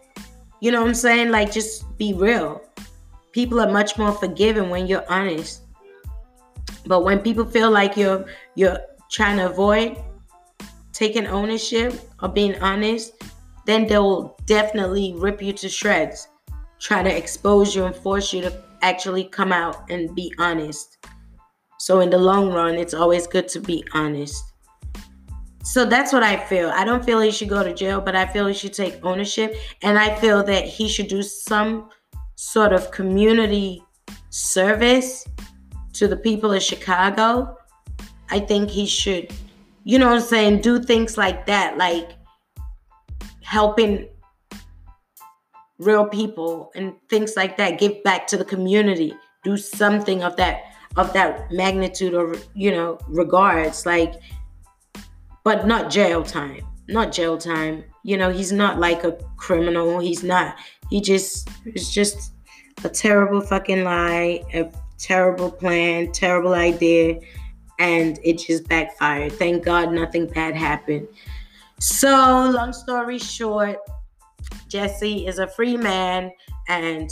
you 0.62 0.72
know 0.72 0.80
what 0.80 0.88
I'm 0.88 0.94
saying? 0.94 1.32
Like, 1.32 1.52
just 1.52 1.98
be 1.98 2.13
real. 2.13 2.62
People 3.34 3.60
are 3.60 3.70
much 3.70 3.98
more 3.98 4.13
forgiving 4.13 4.70
when 4.70 4.88
you're 4.88 5.06
honest. 5.12 5.61
But 6.86 7.04
when 7.04 7.20
people 7.20 7.46
feel 7.46 7.72
like 7.72 7.96
you're 7.98 8.26
you're 8.56 8.80
trying 9.12 9.38
to 9.38 9.46
avoid 9.50 9.98
taking 10.94 11.28
ownership 11.28 11.94
or 12.22 12.30
being 12.30 12.60
honest, 12.62 13.13
then 13.65 13.88
they'll 13.88 14.38
definitely 14.46 15.13
rip 15.17 15.41
you 15.41 15.54
to 15.54 15.70
shreds. 15.70 16.28
Try 16.80 17.04
to 17.04 17.15
expose 17.15 17.76
you 17.76 17.86
and 17.86 17.96
force 17.96 18.34
you 18.34 18.41
to 18.41 18.54
actually 18.82 19.26
come 19.26 19.52
out 19.52 19.89
and 19.89 20.13
be 20.15 20.34
honest. 20.39 21.06
So 21.80 22.00
in 22.00 22.10
the 22.10 22.17
long 22.17 22.52
run, 22.52 22.76
it's 22.76 22.94
always 22.94 23.28
good 23.28 23.48
to 23.50 23.60
be 23.60 23.84
honest. 23.94 24.44
So 25.63 25.86
that's 25.86 26.12
what 26.12 26.24
I 26.24 26.38
feel. 26.38 26.70
I 26.70 26.84
don't 26.84 27.06
feel 27.06 27.20
he 27.20 27.32
should 27.32 27.50
go 27.50 27.63
to 27.63 27.74
jail, 27.74 28.02
but 28.02 28.15
I 28.15 28.26
feel 28.26 28.48
he 28.48 28.54
should 28.54 28.74
take 28.74 29.04
ownership. 29.04 29.56
And 29.84 29.98
I 29.98 30.15
feel 30.15 30.44
that 30.44 30.65
he 30.65 30.88
should 30.88 31.08
do 31.08 31.22
some 31.22 31.89
sort 32.36 32.74
of 32.74 32.89
community 32.91 33.84
service 34.30 35.26
to 36.02 36.08
the 36.08 36.18
people 36.18 36.52
of 36.52 36.64
Chicago. 36.64 37.56
I 38.32 38.40
think 38.40 38.72
he 38.72 38.88
should, 38.88 39.32
you 39.84 40.00
know 40.00 40.08
what 40.08 40.16
I'm 40.16 40.22
saying, 40.22 40.62
do 40.62 40.82
things 40.82 41.16
like 41.16 41.46
that, 41.46 41.78
like 41.78 42.10
helping 43.44 44.10
real 45.78 46.08
people 46.08 46.72
and 46.74 46.96
things 47.08 47.36
like 47.38 47.56
that, 47.58 47.78
give 47.78 48.02
back 48.02 48.26
to 48.28 48.38
the 48.38 48.44
community, 48.44 49.14
do 49.44 49.58
something 49.58 50.24
of 50.24 50.36
that 50.38 50.64
of 50.98 51.14
that 51.14 51.52
magnitude 51.52 52.14
or 52.14 52.36
you 52.54 52.70
know 52.70 53.00
regards 53.08 53.86
like 53.86 54.16
but 55.44 55.68
not 55.68 55.92
jail 55.92 56.24
time. 56.24 56.66
Not 56.88 57.12
jail 57.12 57.38
time. 57.38 57.84
You 58.04 58.18
know, 58.18 58.32
he's 58.32 58.52
not 58.52 58.80
like 58.80 59.04
a 59.04 59.14
criminal. 59.38 60.00
He's 60.00 60.24
not. 60.24 60.56
He 60.90 61.00
just 61.00 61.48
it's 61.64 61.94
just 61.94 62.34
a 62.84 62.90
terrible 62.90 63.42
fucking 63.42 63.84
lie, 63.84 64.42
a 64.56 64.72
terrible 65.02 65.52
plan, 65.52 66.12
terrible 66.12 66.54
idea, 66.54 67.20
and 67.80 68.20
it 68.24 68.38
just 68.38 68.68
backfired. 68.70 69.34
Thank 69.34 69.66
God 69.66 69.92
nothing 69.92 70.28
bad 70.28 70.56
happened. 70.56 71.08
So, 71.80 72.52
long 72.54 72.74
story 72.74 73.18
short, 73.18 73.78
Jesse 74.68 75.26
is 75.26 75.40
a 75.40 75.48
free 75.48 75.78
man 75.78 76.32
and, 76.70 77.12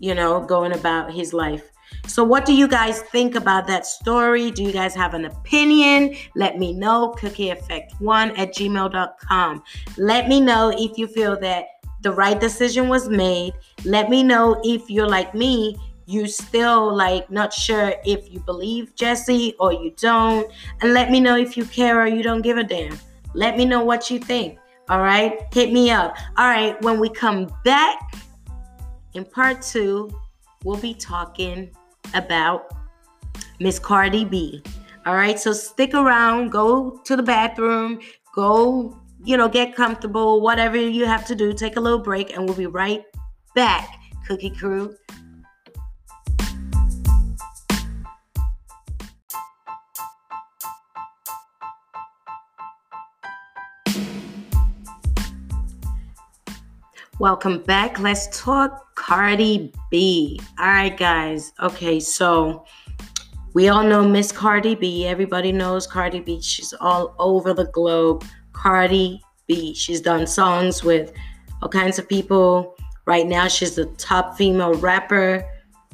you 0.00 0.14
know, 0.14 0.40
going 0.40 0.72
about 0.72 1.12
his 1.12 1.32
life. 1.32 1.72
So, 2.06 2.22
what 2.22 2.44
do 2.44 2.52
you 2.52 2.68
guys 2.68 3.00
think 3.00 3.34
about 3.34 3.66
that 3.68 3.86
story? 3.86 4.50
Do 4.50 4.62
you 4.62 4.72
guys 4.72 4.94
have 4.94 5.14
an 5.14 5.24
opinion? 5.24 6.14
Let 6.36 6.58
me 6.58 6.74
know. 6.74 7.14
CookieEffect1 7.18 8.38
at 8.38 8.54
gmail.com. 8.54 9.62
Let 9.96 10.28
me 10.28 10.40
know 10.40 10.72
if 10.76 10.98
you 10.98 11.06
feel 11.06 11.38
that 11.40 11.66
the 12.02 12.12
right 12.12 12.38
decision 12.38 12.88
was 12.88 13.08
made. 13.08 13.54
Let 13.84 14.10
me 14.10 14.22
know 14.22 14.60
if 14.64 14.90
you're 14.90 15.08
like 15.08 15.34
me, 15.34 15.76
you 16.12 16.26
still 16.26 16.94
like 16.94 17.30
not 17.30 17.52
sure 17.52 17.94
if 18.04 18.30
you 18.30 18.40
believe 18.40 18.94
Jesse 18.94 19.54
or 19.58 19.72
you 19.72 19.94
don't. 19.96 20.50
And 20.82 20.92
let 20.92 21.10
me 21.10 21.20
know 21.20 21.36
if 21.36 21.56
you 21.56 21.64
care 21.64 22.02
or 22.02 22.06
you 22.06 22.22
don't 22.22 22.42
give 22.42 22.58
a 22.58 22.64
damn. 22.64 22.98
Let 23.34 23.56
me 23.56 23.64
know 23.64 23.82
what 23.82 24.10
you 24.10 24.18
think. 24.18 24.58
All 24.88 25.00
right, 25.00 25.40
hit 25.54 25.72
me 25.72 25.90
up. 25.90 26.16
All 26.36 26.48
right, 26.48 26.80
when 26.82 27.00
we 27.00 27.08
come 27.08 27.50
back 27.64 27.98
in 29.14 29.24
part 29.24 29.62
two, 29.62 30.10
we'll 30.64 30.76
be 30.76 30.92
talking 30.92 31.70
about 32.14 32.70
Miss 33.58 33.78
Cardi 33.78 34.24
B. 34.24 34.62
All 35.06 35.14
right, 35.14 35.38
so 35.38 35.52
stick 35.52 35.94
around, 35.94 36.50
go 36.50 37.00
to 37.04 37.16
the 37.16 37.22
bathroom, 37.22 38.00
go, 38.34 38.96
you 39.24 39.36
know, 39.36 39.48
get 39.48 39.74
comfortable, 39.74 40.40
whatever 40.40 40.76
you 40.76 41.06
have 41.06 41.26
to 41.26 41.34
do, 41.34 41.52
take 41.52 41.76
a 41.76 41.80
little 41.80 41.98
break, 41.98 42.36
and 42.36 42.44
we'll 42.44 42.56
be 42.56 42.66
right 42.66 43.02
back, 43.54 43.98
Cookie 44.26 44.50
Crew. 44.50 44.94
Welcome 57.22 57.62
back. 57.62 58.00
Let's 58.00 58.26
talk 58.36 58.96
Cardi 58.96 59.72
B. 59.92 60.40
All 60.58 60.66
right, 60.66 60.98
guys. 60.98 61.52
Okay, 61.62 62.00
so 62.00 62.64
we 63.54 63.68
all 63.68 63.84
know 63.84 64.08
Miss 64.08 64.32
Cardi 64.32 64.74
B. 64.74 65.06
Everybody 65.06 65.52
knows 65.52 65.86
Cardi 65.86 66.18
B. 66.18 66.40
She's 66.42 66.74
all 66.80 67.14
over 67.20 67.54
the 67.54 67.66
globe. 67.66 68.24
Cardi 68.52 69.22
B. 69.46 69.72
She's 69.72 70.00
done 70.00 70.26
songs 70.26 70.82
with 70.82 71.12
all 71.62 71.68
kinds 71.68 71.96
of 71.96 72.08
people. 72.08 72.74
Right 73.06 73.28
now, 73.28 73.46
she's 73.46 73.76
the 73.76 73.86
top 73.98 74.36
female 74.36 74.74
rapper, 74.74 75.48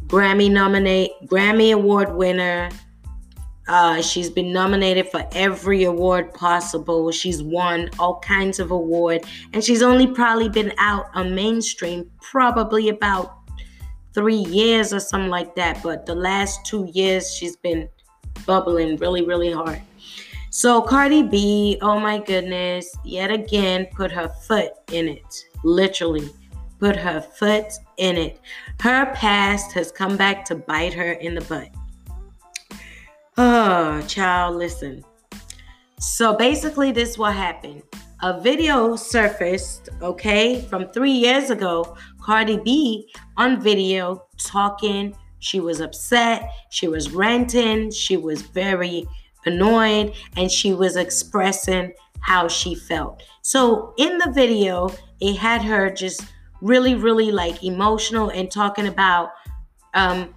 Grammy 0.06 0.50
nominate, 0.50 1.10
Grammy 1.26 1.74
Award 1.74 2.14
winner. 2.14 2.70
Uh, 3.68 4.00
she's 4.00 4.31
been 4.31 4.52
nominated 4.52 5.09
for 5.09 5.26
every 5.33 5.85
award 5.85 6.33
possible. 6.33 7.12
She's 7.12 7.42
won 7.42 7.90
all 7.98 8.18
kinds 8.20 8.59
of 8.59 8.70
award, 8.70 9.24
and 9.52 9.62
she's 9.62 9.83
only 9.83 10.07
probably 10.07 10.48
been 10.48 10.72
out 10.78 11.07
on 11.14 11.35
mainstream 11.35 12.11
probably 12.20 12.88
about 12.88 13.37
three 14.14 14.37
years 14.37 14.92
or 14.92 15.00
something 15.00 15.31
like 15.31 15.54
that. 15.57 15.83
But 15.83 16.07
the 16.07 16.14
last 16.14 16.64
two 16.64 16.88
years, 16.92 17.33
she's 17.35 17.57
been 17.57 17.88
bubbling 18.46 18.96
really, 18.96 19.24
really 19.24 19.52
hard. 19.52 19.83
So 20.50 20.81
Cardi 20.81 21.22
B, 21.22 21.78
oh 21.83 22.00
my 22.00 22.18
goodness, 22.18 22.96
yet 23.04 23.31
again 23.31 23.87
put 23.94 24.11
her 24.11 24.28
foot 24.46 24.72
in 24.90 25.07
it. 25.09 25.44
Literally 25.62 26.31
put 26.81 26.96
her 26.96 27.20
foot 27.20 27.72
in 27.98 28.16
it. 28.16 28.40
Her 28.81 29.12
past 29.14 29.72
has 29.72 29.92
come 29.92 30.16
back 30.16 30.44
to 30.46 30.54
bite 30.54 30.94
her 30.94 31.12
in 31.12 31.35
the 31.35 31.42
butt. 31.42 31.68
Oh, 33.40 34.03
child, 34.09 34.57
listen. 34.57 35.05
So 36.01 36.35
basically, 36.35 36.90
this 36.90 37.16
what 37.16 37.35
happened. 37.35 37.85
A 38.20 38.40
video 38.40 38.96
surfaced, 38.96 39.90
okay, 40.03 40.62
from 40.62 40.88
three 40.88 41.12
years 41.12 41.51
ago. 41.51 41.96
Cardi 42.20 42.59
B 42.64 43.09
on 43.37 43.61
video 43.61 44.24
talking. 44.38 45.16
She 45.38 45.61
was 45.61 45.81
upset. 45.81 46.51
She 46.70 46.88
was 46.88 47.12
ranting. 47.12 47.92
She 47.92 48.16
was 48.16 48.42
very 48.42 49.07
annoyed, 49.46 50.14
and 50.37 50.51
she 50.51 50.74
was 50.74 50.96
expressing 50.96 51.92
how 52.18 52.48
she 52.48 52.74
felt. 52.74 53.22
So 53.42 53.94
in 53.98 54.18
the 54.18 54.33
video, 54.33 54.90
it 55.20 55.37
had 55.37 55.62
her 55.62 55.90
just 55.90 56.24
really, 56.61 56.96
really 56.96 57.31
like 57.31 57.62
emotional 57.62 58.31
and 58.31 58.51
talking 58.51 58.88
about 58.88 59.31
um, 59.94 60.35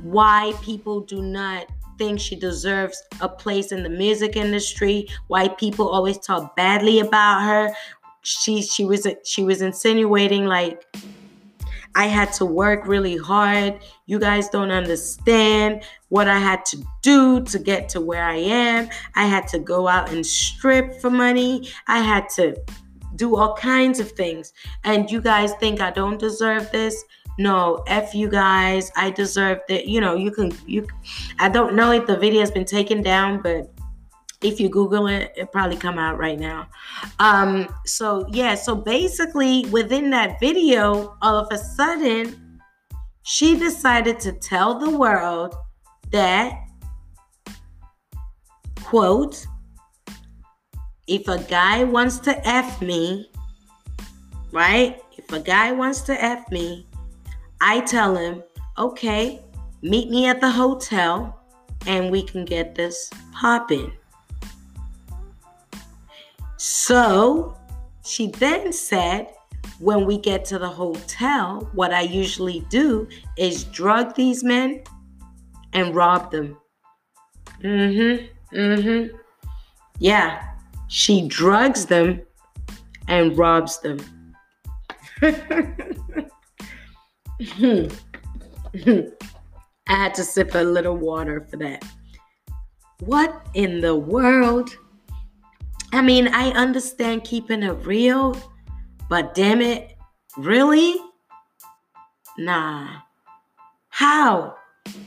why 0.00 0.54
people 0.62 1.02
do 1.02 1.20
not 1.20 1.66
think 1.98 2.20
she 2.20 2.36
deserves 2.36 3.02
a 3.20 3.28
place 3.28 3.72
in 3.72 3.82
the 3.82 3.90
music 3.90 4.36
industry, 4.36 5.08
why 5.26 5.48
people 5.48 5.88
always 5.88 6.18
talk 6.18 6.56
badly 6.56 7.00
about 7.00 7.42
her. 7.42 7.74
She 8.22 8.62
she 8.62 8.84
was 8.84 9.06
she 9.24 9.44
was 9.44 9.62
insinuating 9.62 10.46
like 10.46 10.84
I 11.94 12.06
had 12.06 12.32
to 12.34 12.44
work 12.44 12.86
really 12.86 13.16
hard. 13.16 13.80
You 14.06 14.18
guys 14.18 14.48
don't 14.48 14.70
understand 14.70 15.82
what 16.10 16.28
I 16.28 16.38
had 16.38 16.64
to 16.66 16.84
do 17.02 17.42
to 17.44 17.58
get 17.58 17.88
to 17.90 18.00
where 18.00 18.24
I 18.24 18.36
am. 18.36 18.88
I 19.14 19.26
had 19.26 19.48
to 19.48 19.58
go 19.58 19.88
out 19.88 20.10
and 20.12 20.24
strip 20.24 21.00
for 21.00 21.10
money. 21.10 21.68
I 21.86 22.00
had 22.00 22.28
to 22.36 22.56
do 23.16 23.36
all 23.36 23.54
kinds 23.54 24.00
of 24.00 24.12
things. 24.12 24.52
And 24.84 25.10
you 25.10 25.20
guys 25.20 25.52
think 25.54 25.80
I 25.80 25.90
don't 25.90 26.18
deserve 26.18 26.70
this? 26.70 27.04
No, 27.38 27.84
F 27.86 28.14
you 28.14 28.28
guys. 28.28 28.90
I 28.96 29.10
deserve 29.10 29.60
that. 29.68 29.86
You 29.86 30.00
know, 30.00 30.14
you 30.14 30.30
can, 30.30 30.52
you, 30.66 30.86
I 31.38 31.48
don't 31.48 31.74
know 31.74 31.92
if 31.92 32.06
the 32.06 32.16
video 32.16 32.40
has 32.40 32.50
been 32.50 32.64
taken 32.64 33.02
down, 33.02 33.40
but 33.42 33.72
if 34.40 34.60
you 34.60 34.68
google 34.68 35.08
it 35.08 35.32
it 35.36 35.50
probably 35.50 35.76
come 35.76 35.98
out 35.98 36.16
right 36.16 36.38
now 36.38 36.68
um 37.18 37.66
so 37.84 38.24
yeah 38.30 38.54
so 38.54 38.72
basically 38.72 39.66
within 39.70 40.10
that 40.10 40.38
video 40.38 41.16
all 41.22 41.36
of 41.36 41.48
a 41.50 41.58
sudden 41.58 42.60
she 43.24 43.58
decided 43.58 44.20
to 44.20 44.30
tell 44.30 44.78
the 44.78 44.96
world 44.96 45.56
that 46.12 46.52
quote 48.84 49.44
if 51.08 51.26
a 51.26 51.38
guy 51.44 51.84
wants 51.84 52.18
to 52.20 52.46
F 52.46 52.80
me, 52.82 53.30
right? 54.52 55.00
If 55.16 55.32
a 55.32 55.40
guy 55.40 55.72
wants 55.72 56.02
to 56.02 56.22
F 56.22 56.50
me, 56.50 56.86
I 57.60 57.80
tell 57.80 58.16
him, 58.16 58.42
okay, 58.76 59.40
meet 59.82 60.10
me 60.10 60.26
at 60.26 60.40
the 60.40 60.50
hotel 60.50 61.40
and 61.86 62.10
we 62.10 62.22
can 62.22 62.44
get 62.44 62.74
this 62.74 63.10
popping. 63.32 63.92
So 66.56 67.56
she 68.04 68.28
then 68.28 68.72
said, 68.72 69.28
when 69.78 70.06
we 70.06 70.18
get 70.18 70.44
to 70.46 70.58
the 70.58 70.68
hotel, 70.68 71.68
what 71.72 71.92
I 71.92 72.00
usually 72.02 72.66
do 72.68 73.08
is 73.36 73.64
drug 73.64 74.14
these 74.14 74.42
men 74.42 74.82
and 75.72 75.94
rob 75.94 76.30
them. 76.30 76.56
Mm 77.62 77.94
hmm. 78.50 78.56
Mm 78.56 78.82
hmm. 78.82 79.16
Yeah. 79.98 80.44
She 80.88 81.28
drugs 81.28 81.86
them 81.86 82.22
and 83.08 83.36
robs 83.36 83.80
them. 83.80 83.98
I 87.40 87.90
had 89.86 90.14
to 90.14 90.24
sip 90.24 90.54
a 90.54 90.58
little 90.58 90.96
water 90.96 91.46
for 91.48 91.56
that. 91.58 91.84
What 93.00 93.46
in 93.54 93.80
the 93.80 93.94
world? 93.94 94.76
I 95.92 96.02
mean, 96.02 96.28
I 96.28 96.50
understand 96.50 97.24
keeping 97.24 97.62
it 97.62 97.86
real, 97.86 98.36
but 99.08 99.34
damn 99.34 99.60
it, 99.62 99.96
really? 100.36 100.96
Nah. 102.36 102.88
How? 103.88 104.54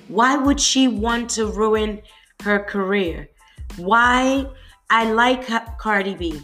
Why 0.07 0.37
would 0.37 0.59
she 0.59 0.87
want 0.87 1.29
to 1.31 1.47
ruin 1.47 2.01
her 2.43 2.59
career? 2.59 3.29
Why 3.77 4.47
I 4.89 5.11
like 5.11 5.47
Cardi 5.77 6.15
B. 6.15 6.41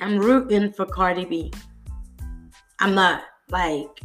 I'm 0.00 0.18
rooting 0.18 0.72
for 0.72 0.86
Cardi 0.86 1.24
B. 1.24 1.52
I'm 2.80 2.94
not 2.94 3.22
like 3.50 4.00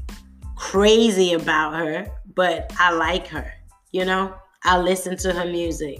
crazy 0.57 1.33
about 1.33 1.75
her, 1.75 2.07
but 2.35 2.73
I 2.79 2.91
like 2.91 3.27
her. 3.27 3.53
You 3.91 4.05
know, 4.05 4.35
I 4.63 4.77
listen 4.77 5.15
to 5.17 5.33
her 5.33 5.45
music. 5.45 5.99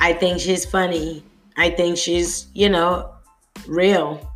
I 0.00 0.14
think 0.14 0.40
she's 0.40 0.64
funny. 0.64 1.22
I 1.56 1.70
think 1.70 1.98
she's, 1.98 2.46
you 2.54 2.70
know, 2.70 3.12
real. 3.66 4.32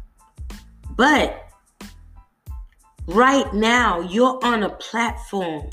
But 0.96 1.48
right 3.06 3.52
now, 3.54 4.00
you're 4.00 4.38
on 4.44 4.62
a 4.62 4.70
platform 4.70 5.70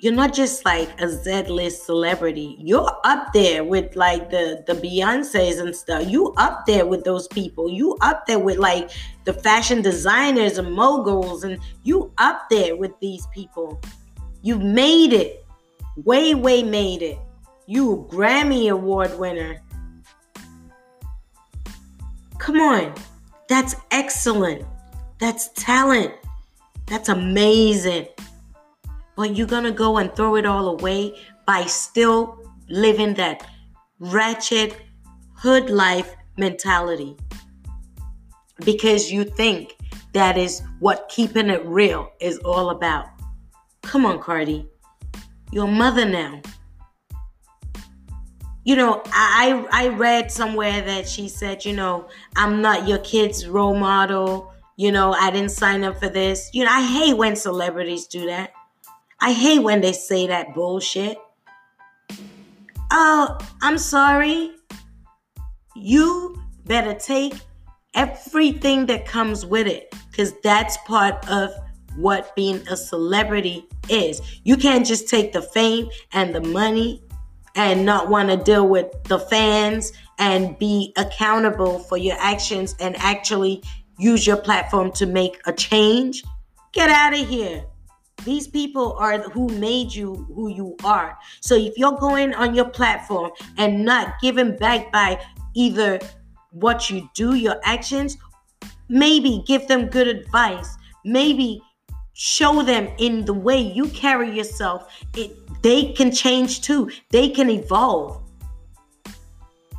you're 0.00 0.14
not 0.14 0.32
just 0.32 0.64
like 0.64 0.98
a 0.98 1.08
Z-list 1.08 1.84
celebrity. 1.84 2.56
You're 2.58 2.90
up 3.04 3.34
there 3.34 3.62
with 3.62 3.94
like 3.96 4.30
the 4.30 4.64
the 4.66 4.72
Beyonces 4.72 5.60
and 5.60 5.76
stuff. 5.76 6.08
You 6.08 6.32
up 6.38 6.64
there 6.66 6.86
with 6.86 7.04
those 7.04 7.28
people. 7.28 7.68
You 7.68 7.96
up 8.00 8.26
there 8.26 8.38
with 8.38 8.56
like 8.56 8.90
the 9.24 9.34
fashion 9.34 9.82
designers 9.82 10.56
and 10.56 10.72
moguls, 10.72 11.44
and 11.44 11.58
you 11.82 12.12
up 12.16 12.48
there 12.48 12.76
with 12.76 12.98
these 13.00 13.26
people. 13.34 13.78
You've 14.40 14.62
made 14.62 15.12
it. 15.12 15.44
Way, 16.04 16.34
way 16.34 16.62
made 16.62 17.02
it. 17.02 17.18
You 17.66 18.08
Grammy 18.10 18.70
Award 18.70 19.18
winner. 19.18 19.60
Come 22.38 22.58
on. 22.58 22.94
That's 23.48 23.76
excellent. 23.90 24.64
That's 25.18 25.48
talent. 25.48 26.14
That's 26.86 27.10
amazing 27.10 28.06
but 29.20 29.36
you're 29.36 29.46
gonna 29.46 29.70
go 29.70 29.98
and 29.98 30.16
throw 30.16 30.34
it 30.36 30.46
all 30.46 30.68
away 30.68 31.14
by 31.44 31.62
still 31.66 32.42
living 32.70 33.12
that 33.12 33.46
wretched 33.98 34.74
hood 35.34 35.68
life 35.68 36.16
mentality 36.38 37.14
because 38.64 39.12
you 39.12 39.24
think 39.24 39.76
that 40.14 40.38
is 40.38 40.62
what 40.78 41.06
keeping 41.10 41.50
it 41.50 41.62
real 41.66 42.10
is 42.18 42.38
all 42.38 42.70
about. 42.70 43.08
Come 43.82 44.06
on, 44.06 44.20
Cardi. 44.20 44.66
Your 45.52 45.68
mother 45.68 46.06
now. 46.06 46.40
You 48.64 48.76
know, 48.76 49.02
I 49.12 49.66
I 49.70 49.88
read 49.88 50.32
somewhere 50.32 50.80
that 50.80 51.06
she 51.06 51.28
said, 51.28 51.66
you 51.66 51.74
know, 51.74 52.08
I'm 52.36 52.62
not 52.62 52.88
your 52.88 52.98
kid's 53.00 53.46
role 53.46 53.76
model. 53.76 54.50
You 54.78 54.92
know, 54.92 55.12
I 55.12 55.30
didn't 55.30 55.50
sign 55.50 55.84
up 55.84 55.98
for 56.00 56.08
this. 56.08 56.48
You 56.54 56.64
know, 56.64 56.70
I 56.70 56.80
hate 56.80 57.18
when 57.18 57.36
celebrities 57.36 58.06
do 58.06 58.24
that. 58.24 58.54
I 59.22 59.32
hate 59.32 59.58
when 59.60 59.80
they 59.80 59.92
say 59.92 60.26
that 60.28 60.54
bullshit. 60.54 61.18
Oh, 62.90 63.38
I'm 63.62 63.78
sorry. 63.78 64.52
You 65.76 66.42
better 66.64 66.94
take 66.94 67.34
everything 67.94 68.86
that 68.86 69.06
comes 69.06 69.44
with 69.44 69.66
it 69.66 69.94
because 70.10 70.32
that's 70.42 70.76
part 70.86 71.28
of 71.30 71.50
what 71.96 72.34
being 72.34 72.66
a 72.68 72.76
celebrity 72.76 73.66
is. 73.88 74.22
You 74.44 74.56
can't 74.56 74.86
just 74.86 75.08
take 75.08 75.32
the 75.32 75.42
fame 75.42 75.88
and 76.12 76.34
the 76.34 76.40
money 76.40 77.02
and 77.56 77.84
not 77.84 78.08
want 78.08 78.30
to 78.30 78.36
deal 78.36 78.66
with 78.68 78.86
the 79.04 79.18
fans 79.18 79.92
and 80.18 80.58
be 80.58 80.92
accountable 80.96 81.80
for 81.80 81.96
your 81.96 82.16
actions 82.18 82.74
and 82.80 82.96
actually 82.96 83.62
use 83.98 84.26
your 84.26 84.36
platform 84.36 84.92
to 84.92 85.06
make 85.06 85.40
a 85.46 85.52
change, 85.52 86.22
get 86.72 86.88
out 86.90 87.12
of 87.12 87.28
here. 87.28 87.64
These 88.24 88.48
people 88.48 88.94
are 88.98 89.18
who 89.18 89.48
made 89.48 89.94
you 89.94 90.14
who 90.34 90.48
you 90.48 90.76
are. 90.84 91.18
So 91.40 91.54
if 91.54 91.76
you're 91.76 91.98
going 91.98 92.34
on 92.34 92.54
your 92.54 92.68
platform 92.68 93.30
and 93.56 93.84
not 93.84 94.20
giving 94.20 94.56
back 94.56 94.92
by 94.92 95.20
either 95.54 95.98
what 96.50 96.90
you 96.90 97.08
do, 97.14 97.34
your 97.34 97.56
actions, 97.64 98.16
maybe 98.88 99.42
give 99.46 99.68
them 99.68 99.86
good 99.86 100.08
advice. 100.08 100.76
Maybe 101.04 101.62
show 102.12 102.62
them 102.62 102.88
in 102.98 103.24
the 103.24 103.32
way 103.32 103.58
you 103.58 103.88
carry 103.88 104.36
yourself. 104.36 104.92
It, 105.16 105.32
they 105.62 105.92
can 105.92 106.12
change 106.12 106.60
too. 106.60 106.90
They 107.10 107.30
can 107.30 107.48
evolve. 107.48 108.22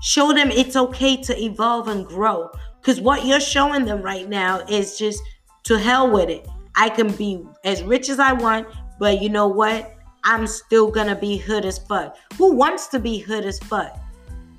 Show 0.01 0.33
them 0.33 0.49
it's 0.49 0.75
okay 0.75 1.21
to 1.21 1.39
evolve 1.39 1.87
and 1.87 2.07
grow. 2.07 2.49
Because 2.79 2.99
what 2.99 3.25
you're 3.25 3.39
showing 3.39 3.85
them 3.85 4.01
right 4.01 4.27
now 4.27 4.61
is 4.61 4.97
just 4.97 5.21
to 5.65 5.77
hell 5.77 6.09
with 6.09 6.29
it. 6.29 6.47
I 6.75 6.89
can 6.89 7.11
be 7.11 7.43
as 7.63 7.83
rich 7.83 8.09
as 8.09 8.19
I 8.19 8.33
want, 8.33 8.67
but 8.99 9.21
you 9.21 9.29
know 9.29 9.47
what? 9.47 9.95
I'm 10.23 10.45
still 10.47 10.91
gonna 10.91 11.15
be 11.15 11.37
hood 11.37 11.65
as 11.65 11.79
fuck. 11.79 12.15
Who 12.37 12.53
wants 12.53 12.87
to 12.87 12.99
be 12.99 13.17
hood 13.17 13.45
as 13.45 13.59
fuck? 13.59 13.99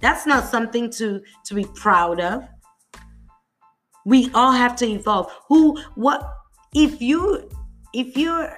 That's 0.00 0.26
not 0.26 0.48
something 0.48 0.90
to 0.92 1.22
to 1.44 1.54
be 1.54 1.64
proud 1.74 2.20
of. 2.20 2.44
We 4.04 4.30
all 4.34 4.52
have 4.52 4.74
to 4.76 4.86
evolve. 4.86 5.32
Who 5.48 5.78
what 5.94 6.28
if 6.74 7.00
you 7.00 7.48
if 7.94 8.16
you're 8.16 8.52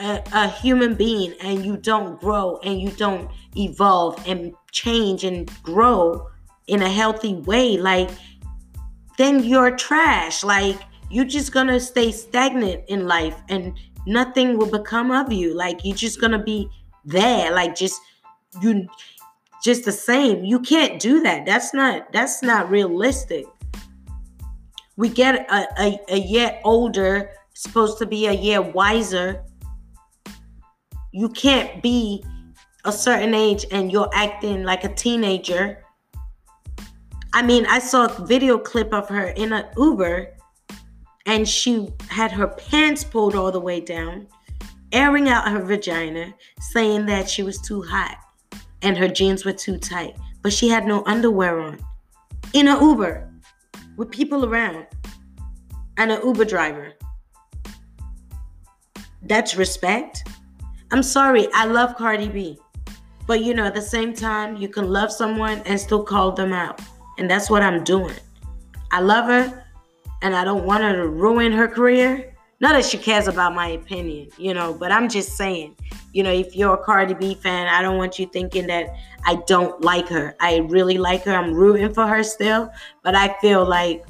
a, 0.00 0.22
a 0.32 0.48
human 0.48 0.94
being 0.94 1.34
and 1.40 1.64
you 1.64 1.76
don't 1.76 2.20
grow 2.20 2.58
and 2.64 2.80
you 2.80 2.90
don't 2.90 3.30
evolve 3.56 4.20
and 4.26 4.52
change 4.72 5.22
and 5.24 5.50
grow 5.62 6.26
in 6.66 6.82
a 6.82 6.90
healthy 6.90 7.34
way, 7.34 7.76
like 7.76 8.10
then 9.18 9.44
you're 9.44 9.76
trash. 9.76 10.42
Like 10.42 10.78
you're 11.12 11.26
just 11.26 11.52
gonna 11.52 11.78
stay 11.78 12.10
stagnant 12.10 12.82
in 12.88 13.06
life 13.06 13.36
and 13.50 13.78
nothing 14.06 14.56
will 14.56 14.70
become 14.70 15.10
of 15.10 15.30
you. 15.30 15.54
Like 15.54 15.84
you're 15.84 15.96
just 15.96 16.20
gonna 16.20 16.42
be 16.42 16.68
there, 17.04 17.52
like 17.52 17.76
just 17.76 18.00
you 18.62 18.86
just 19.62 19.84
the 19.84 19.92
same. 19.92 20.42
You 20.44 20.58
can't 20.58 20.98
do 20.98 21.20
that. 21.22 21.44
That's 21.44 21.74
not 21.74 22.10
that's 22.12 22.42
not 22.42 22.70
realistic. 22.70 23.44
We 24.96 25.10
get 25.10 25.50
a, 25.50 25.68
a, 25.78 26.00
a 26.08 26.18
year 26.18 26.58
older, 26.64 27.30
supposed 27.52 27.98
to 27.98 28.06
be 28.06 28.26
a 28.26 28.32
year 28.32 28.62
wiser. 28.62 29.44
You 31.12 31.28
can't 31.28 31.82
be 31.82 32.24
a 32.86 32.92
certain 32.92 33.34
age 33.34 33.66
and 33.70 33.92
you're 33.92 34.10
acting 34.14 34.64
like 34.64 34.84
a 34.84 34.94
teenager. 34.94 35.84
I 37.34 37.42
mean, 37.42 37.66
I 37.66 37.80
saw 37.80 38.06
a 38.06 38.26
video 38.26 38.58
clip 38.58 38.94
of 38.94 39.08
her 39.10 39.28
in 39.28 39.52
an 39.52 39.66
Uber 39.76 40.36
and 41.26 41.48
she 41.48 41.88
had 42.08 42.32
her 42.32 42.48
pants 42.48 43.04
pulled 43.04 43.34
all 43.34 43.52
the 43.52 43.60
way 43.60 43.80
down, 43.80 44.26
airing 44.92 45.28
out 45.28 45.48
her 45.48 45.62
vagina, 45.62 46.34
saying 46.60 47.06
that 47.06 47.28
she 47.28 47.42
was 47.42 47.58
too 47.60 47.82
hot 47.82 48.16
and 48.82 48.98
her 48.98 49.08
jeans 49.08 49.44
were 49.44 49.52
too 49.52 49.78
tight, 49.78 50.16
but 50.42 50.52
she 50.52 50.68
had 50.68 50.86
no 50.86 51.04
underwear 51.06 51.60
on. 51.60 51.78
In 52.52 52.68
an 52.68 52.82
Uber 52.82 53.30
with 53.96 54.10
people 54.10 54.44
around 54.44 54.86
and 55.96 56.10
an 56.10 56.20
Uber 56.24 56.44
driver. 56.44 56.92
That's 59.22 59.56
respect. 59.56 60.28
I'm 60.90 61.02
sorry, 61.02 61.48
I 61.54 61.64
love 61.64 61.96
Cardi 61.96 62.28
B. 62.28 62.58
But 63.26 63.44
you 63.44 63.54
know, 63.54 63.64
at 63.64 63.74
the 63.74 63.82
same 63.82 64.12
time, 64.12 64.56
you 64.56 64.68
can 64.68 64.90
love 64.90 65.12
someone 65.12 65.62
and 65.64 65.78
still 65.78 66.02
call 66.02 66.32
them 66.32 66.52
out. 66.52 66.80
And 67.18 67.30
that's 67.30 67.48
what 67.48 67.62
I'm 67.62 67.84
doing. 67.84 68.16
I 68.90 69.00
love 69.00 69.26
her 69.26 69.61
and 70.22 70.34
I 70.34 70.44
don't 70.44 70.64
want 70.64 70.82
her 70.82 70.96
to 70.96 71.08
ruin 71.08 71.52
her 71.52 71.68
career. 71.68 72.34
Not 72.60 72.74
that 72.74 72.84
she 72.84 72.96
cares 72.96 73.26
about 73.26 73.54
my 73.56 73.70
opinion, 73.70 74.28
you 74.38 74.54
know, 74.54 74.72
but 74.72 74.92
I'm 74.92 75.08
just 75.08 75.36
saying, 75.36 75.74
you 76.12 76.22
know, 76.22 76.30
if 76.30 76.54
you're 76.54 76.74
a 76.74 76.78
Cardi 76.84 77.12
B 77.12 77.34
fan, 77.34 77.66
I 77.66 77.82
don't 77.82 77.98
want 77.98 78.20
you 78.20 78.26
thinking 78.26 78.68
that 78.68 78.94
I 79.26 79.42
don't 79.48 79.82
like 79.82 80.08
her. 80.08 80.36
I 80.40 80.58
really 80.58 80.96
like 80.96 81.24
her. 81.24 81.34
I'm 81.34 81.52
rooting 81.52 81.92
for 81.92 82.06
her 82.06 82.22
still, 82.22 82.70
but 83.02 83.16
I 83.16 83.36
feel 83.40 83.66
like 83.66 84.04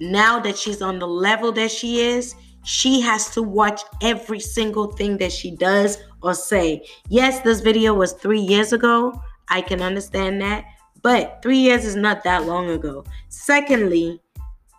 now 0.00 0.40
that 0.40 0.58
she's 0.58 0.82
on 0.82 0.98
the 0.98 1.06
level 1.06 1.52
that 1.52 1.70
she 1.70 2.00
is, 2.00 2.34
she 2.64 3.00
has 3.00 3.30
to 3.30 3.42
watch 3.42 3.82
every 4.02 4.40
single 4.40 4.88
thing 4.88 5.16
that 5.18 5.30
she 5.30 5.52
does 5.52 5.98
or 6.22 6.34
say. 6.34 6.84
Yes, 7.08 7.40
this 7.40 7.60
video 7.60 7.94
was 7.94 8.14
three 8.14 8.40
years 8.40 8.72
ago. 8.72 9.12
I 9.48 9.60
can 9.60 9.80
understand 9.80 10.40
that. 10.42 10.64
But 11.02 11.40
three 11.42 11.58
years 11.58 11.84
is 11.84 11.96
not 11.96 12.22
that 12.24 12.46
long 12.46 12.70
ago. 12.70 13.04
Secondly, 13.28 14.20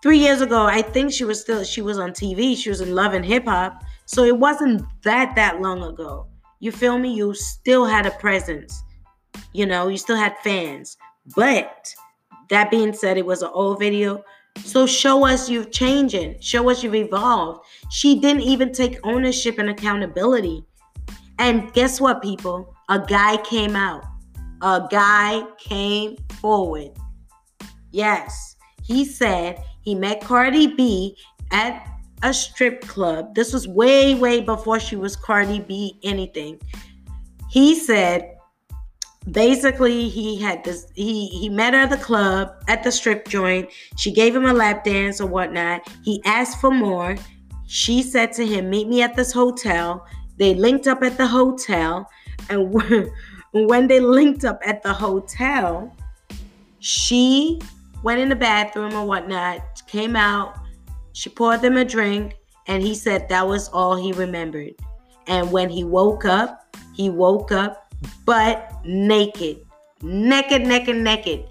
three 0.01 0.17
years 0.17 0.41
ago, 0.41 0.63
I 0.63 0.81
think 0.81 1.11
she 1.11 1.25
was 1.25 1.41
still 1.41 1.63
she 1.63 1.81
was 1.81 1.99
on 1.99 2.11
TV. 2.11 2.57
She 2.57 2.69
was 2.69 2.81
in 2.81 2.95
Love 2.95 3.13
and 3.13 3.25
Hip 3.25 3.45
Hop, 3.45 3.83
so 4.05 4.23
it 4.23 4.37
wasn't 4.37 4.83
that 5.03 5.35
that 5.35 5.61
long 5.61 5.83
ago. 5.83 6.27
You 6.59 6.71
feel 6.71 6.97
me? 6.97 7.13
You 7.13 7.33
still 7.33 7.85
had 7.85 8.05
a 8.05 8.11
presence. 8.11 8.83
You 9.51 9.65
know, 9.65 9.89
you 9.89 9.97
still 9.97 10.15
had 10.15 10.37
fans. 10.39 10.97
But 11.35 11.93
that 12.49 12.71
being 12.71 12.93
said, 12.93 13.17
it 13.17 13.25
was 13.25 13.41
an 13.41 13.49
old 13.53 13.79
video. 13.79 14.23
So 14.63 14.85
show 14.85 15.25
us 15.25 15.49
you've 15.49 15.71
changing. 15.71 16.39
Show 16.39 16.69
us 16.69 16.83
you've 16.83 16.95
evolved. 16.95 17.65
She 17.89 18.19
didn't 18.19 18.43
even 18.43 18.71
take 18.71 18.99
ownership 19.03 19.57
and 19.57 19.69
accountability. 19.69 20.63
And 21.39 21.73
guess 21.73 21.99
what, 21.99 22.21
people? 22.21 22.73
A 22.89 22.99
guy 22.99 23.37
came 23.37 23.75
out 23.75 24.03
a 24.63 24.87
guy 24.89 25.43
came 25.59 26.15
forward. 26.39 26.91
Yes, 27.91 28.55
he 28.81 29.03
said 29.03 29.61
he 29.81 29.93
met 29.93 30.21
Cardi 30.21 30.67
B 30.67 31.17
at 31.51 31.85
a 32.23 32.33
strip 32.33 32.81
club. 32.87 33.35
This 33.35 33.51
was 33.51 33.67
way, 33.67 34.15
way 34.15 34.39
before 34.39 34.79
she 34.79 34.95
was 34.95 35.17
Cardi 35.17 35.59
B 35.59 35.99
anything. 36.01 36.59
He 37.49 37.75
said 37.75 38.29
basically 39.31 40.09
he 40.09 40.39
had 40.39 40.63
this 40.63 40.87
he 40.95 41.27
he 41.27 41.49
met 41.49 41.73
her 41.73 41.81
at 41.81 41.89
the 41.89 41.97
club 41.97 42.51
at 42.67 42.83
the 42.83 42.91
strip 42.91 43.25
joint 43.25 43.69
she 43.97 44.11
gave 44.11 44.35
him 44.35 44.43
a 44.43 44.51
lap 44.51 44.83
dance 44.83 45.21
or 45.21 45.27
whatnot 45.27 45.81
he 46.03 46.21
asked 46.25 46.59
for 46.59 46.71
more 46.71 47.15
she 47.65 48.03
said 48.03 48.33
to 48.33 48.45
him 48.45 48.69
meet 48.69 48.85
me 48.89 49.01
at 49.01 49.15
this 49.15 49.31
hotel 49.31 50.05
they 50.35 50.53
linked 50.53 50.87
up 50.87 51.01
at 51.03 51.17
the 51.17 51.25
hotel 51.25 52.05
and 52.49 52.75
when 53.53 53.87
they 53.87 53.99
linked 53.99 54.43
up 54.43 54.59
at 54.65 54.81
the 54.83 54.91
hotel, 54.91 55.95
she 56.79 57.61
went 58.03 58.19
in 58.19 58.29
the 58.29 58.35
bathroom 58.35 58.93
or 58.93 59.05
whatnot, 59.05 59.61
came 59.87 60.15
out, 60.15 60.55
she 61.13 61.29
poured 61.29 61.61
them 61.61 61.77
a 61.77 61.85
drink, 61.85 62.35
and 62.67 62.81
he 62.81 62.95
said 62.95 63.29
that 63.29 63.47
was 63.47 63.69
all 63.69 63.95
he 63.95 64.11
remembered. 64.11 64.73
And 65.27 65.51
when 65.51 65.69
he 65.69 65.83
woke 65.83 66.25
up, 66.25 66.75
he 66.93 67.09
woke 67.09 67.51
up 67.51 67.93
butt 68.25 68.73
naked. 68.83 69.65
Naked, 70.01 70.65
naked, 70.65 70.97
naked. 70.97 71.45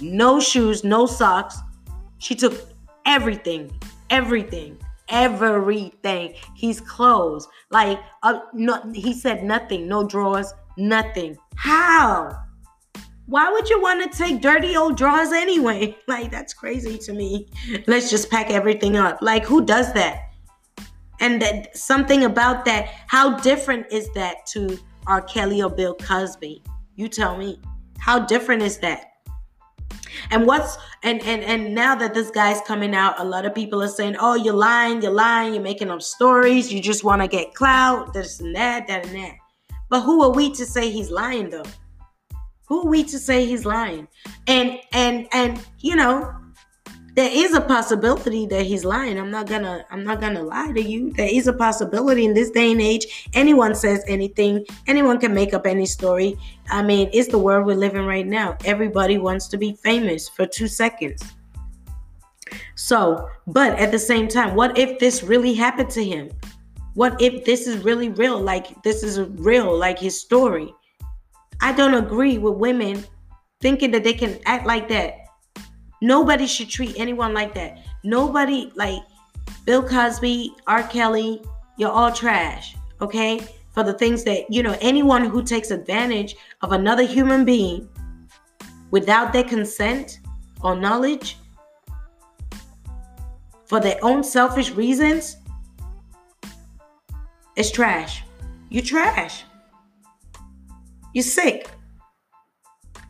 No 0.00 0.38
shoes, 0.40 0.84
no 0.84 1.06
socks. 1.06 1.58
She 2.18 2.34
took 2.34 2.54
everything, 3.06 3.72
everything, 4.10 4.78
everything. 5.08 6.34
He's 6.54 6.80
clothes. 6.80 7.48
Like, 7.70 7.98
uh, 8.22 8.40
no, 8.52 8.82
he 8.92 9.12
said 9.14 9.42
nothing, 9.42 9.88
no 9.88 10.06
drawers, 10.06 10.52
Nothing. 10.78 11.36
How? 11.56 12.44
Why 13.26 13.50
would 13.50 13.68
you 13.68 13.82
want 13.82 14.10
to 14.10 14.16
take 14.16 14.40
dirty 14.40 14.76
old 14.76 14.96
drawers 14.96 15.32
anyway? 15.32 15.96
Like, 16.06 16.30
that's 16.30 16.54
crazy 16.54 16.96
to 16.98 17.12
me. 17.12 17.48
Let's 17.86 18.08
just 18.08 18.30
pack 18.30 18.50
everything 18.50 18.96
up. 18.96 19.18
Like, 19.20 19.44
who 19.44 19.64
does 19.64 19.92
that? 19.92 20.30
And 21.20 21.42
that 21.42 21.76
something 21.76 22.24
about 22.24 22.64
that, 22.64 22.88
how 23.08 23.36
different 23.38 23.92
is 23.92 24.08
that 24.14 24.46
to 24.52 24.78
R. 25.06 25.20
Kelly 25.20 25.60
or 25.60 25.68
Bill 25.68 25.94
Cosby? 25.96 26.62
You 26.94 27.08
tell 27.08 27.36
me. 27.36 27.60
How 27.98 28.20
different 28.20 28.62
is 28.62 28.78
that? 28.78 29.04
And 30.30 30.46
what's 30.46 30.78
and 31.02 31.20
and 31.22 31.42
and 31.42 31.74
now 31.74 31.94
that 31.96 32.14
this 32.14 32.30
guy's 32.30 32.60
coming 32.62 32.94
out, 32.94 33.18
a 33.20 33.24
lot 33.24 33.44
of 33.44 33.54
people 33.54 33.82
are 33.82 33.88
saying, 33.88 34.16
"Oh, 34.18 34.34
you're 34.34 34.54
lying, 34.54 35.02
you're 35.02 35.12
lying, 35.12 35.54
you're 35.54 35.62
making 35.62 35.90
up 35.90 36.02
stories, 36.02 36.72
you 36.72 36.80
just 36.80 37.04
want 37.04 37.22
to 37.22 37.28
get 37.28 37.54
clout, 37.54 38.14
this 38.14 38.40
and 38.40 38.54
that, 38.54 38.86
that 38.86 39.06
and 39.06 39.16
that." 39.16 39.34
But 39.88 40.02
who 40.02 40.22
are 40.22 40.30
we 40.32 40.52
to 40.54 40.66
say 40.66 40.90
he's 40.90 41.10
lying 41.10 41.50
though? 41.50 41.64
Who 42.68 42.82
are 42.82 42.90
we 42.90 43.04
to 43.04 43.18
say 43.18 43.46
he's 43.46 43.64
lying? 43.64 44.08
And 44.46 44.78
and 44.92 45.26
and 45.32 45.64
you 45.80 45.96
know, 45.96 46.34
there 47.14 47.30
is 47.32 47.54
a 47.54 47.60
possibility 47.60 48.46
that 48.46 48.64
he's 48.64 48.84
lying. 48.84 49.18
I'm 49.18 49.30
not 49.30 49.48
gonna 49.48 49.84
I'm 49.90 50.04
not 50.04 50.20
gonna 50.20 50.42
lie 50.42 50.72
to 50.72 50.80
you. 50.80 51.12
There 51.14 51.28
is 51.28 51.46
a 51.46 51.52
possibility 51.52 52.24
in 52.24 52.34
this 52.34 52.50
day 52.50 52.70
and 52.70 52.80
age. 52.80 53.28
Anyone 53.34 53.74
says 53.74 54.04
anything, 54.06 54.64
anyone 54.86 55.18
can 55.18 55.34
make 55.34 55.54
up 55.54 55.66
any 55.66 55.86
story. 55.86 56.36
I 56.70 56.82
mean, 56.82 57.10
it's 57.12 57.28
the 57.28 57.38
world 57.38 57.66
we're 57.66 57.74
living 57.74 58.04
right 58.04 58.26
now. 58.26 58.56
Everybody 58.64 59.18
wants 59.18 59.48
to 59.48 59.56
be 59.56 59.72
famous 59.82 60.28
for 60.28 60.46
two 60.46 60.68
seconds. 60.68 61.22
So, 62.76 63.28
but 63.46 63.78
at 63.78 63.90
the 63.90 63.98
same 63.98 64.28
time, 64.28 64.54
what 64.54 64.78
if 64.78 64.98
this 64.98 65.22
really 65.22 65.54
happened 65.54 65.90
to 65.90 66.04
him? 66.04 66.30
What 66.98 67.22
if 67.22 67.44
this 67.44 67.68
is 67.68 67.84
really 67.84 68.08
real? 68.08 68.40
Like 68.40 68.82
this 68.82 69.04
is 69.04 69.20
real, 69.20 69.72
like 69.78 70.00
his 70.00 70.20
story. 70.20 70.74
I 71.60 71.72
don't 71.72 71.94
agree 71.94 72.38
with 72.38 72.54
women 72.54 73.04
thinking 73.60 73.92
that 73.92 74.02
they 74.02 74.14
can 74.14 74.40
act 74.46 74.66
like 74.66 74.88
that. 74.88 75.14
Nobody 76.02 76.48
should 76.48 76.68
treat 76.68 76.98
anyone 76.98 77.32
like 77.32 77.54
that. 77.54 77.78
Nobody 78.02 78.72
like 78.74 78.98
Bill 79.64 79.80
Cosby, 79.80 80.56
R. 80.66 80.82
Kelly, 80.88 81.40
you're 81.76 81.92
all 81.92 82.10
trash, 82.10 82.74
okay? 83.00 83.46
For 83.70 83.84
the 83.84 83.92
things 83.94 84.24
that, 84.24 84.52
you 84.52 84.64
know, 84.64 84.76
anyone 84.80 85.24
who 85.24 85.44
takes 85.44 85.70
advantage 85.70 86.34
of 86.62 86.72
another 86.72 87.04
human 87.04 87.44
being 87.44 87.88
without 88.90 89.32
their 89.32 89.44
consent 89.44 90.18
or 90.64 90.74
knowledge 90.74 91.36
for 93.66 93.78
their 93.78 94.00
own 94.02 94.24
selfish 94.24 94.72
reasons 94.72 95.36
is 97.58 97.70
trash. 97.72 98.22
You 98.70 98.80
trash. 98.80 99.44
You're 101.12 101.24
sick. 101.24 101.68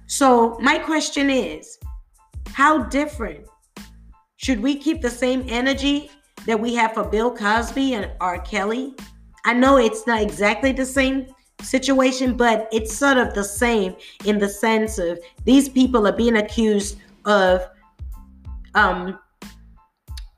So, 0.07 0.59
my 0.61 0.79
question 0.79 1.29
is 1.29 1.79
how 2.53 2.85
different 2.85 3.47
should 4.37 4.61
we 4.61 4.75
keep 4.77 5.03
the 5.03 5.11
same 5.11 5.45
energy 5.49 6.11
that 6.47 6.59
we 6.59 6.75
have 6.75 6.95
for 6.95 7.05
Bill 7.05 7.31
Cosby 7.31 7.93
and 7.95 8.11
R. 8.21 8.41
Kelly? 8.41 8.95
I 9.45 9.53
know 9.53 9.77
it's 9.77 10.07
not 10.07 10.23
exactly 10.23 10.73
the 10.73 10.87
same 10.87 11.27
situation, 11.63 12.37
but 12.37 12.69
it's 12.73 12.95
sort 12.95 13.19
of 13.19 13.35
the 13.35 13.45
same 13.45 13.95
in 14.25 14.39
the 14.39 14.49
sense 14.49 14.99
of 14.99 15.19
these 15.45 15.69
people 15.69 16.07
are 16.07 16.17
being 16.17 16.37
accused 16.37 16.99
of 17.27 17.69
um 18.75 19.19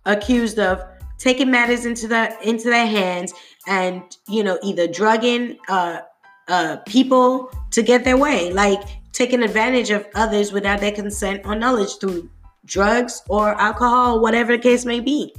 accused 0.06 0.58
of 0.58 0.82
taking 1.18 1.50
matters 1.50 1.84
into 1.84 2.08
the 2.08 2.36
into 2.48 2.70
their 2.70 2.86
hands 2.86 3.34
and 3.70 4.16
you 4.28 4.42
know 4.42 4.59
either 4.62 4.87
drugging 4.87 5.56
uh 5.68 6.00
uh 6.48 6.76
people 6.87 7.50
to 7.70 7.83
get 7.83 8.04
their 8.04 8.18
way 8.18 8.52
like 8.52 8.83
taking 9.12 9.42
advantage 9.42 9.90
of 9.90 10.06
others 10.14 10.52
without 10.52 10.80
their 10.80 10.92
consent 10.92 11.40
or 11.46 11.54
knowledge 11.54 11.96
through 11.98 12.28
drugs 12.66 13.22
or 13.28 13.54
alcohol 13.61 14.20
whatever 14.20 14.56
the 14.56 14.62
case 14.62 14.85
may 14.85 15.00
be 15.00 15.35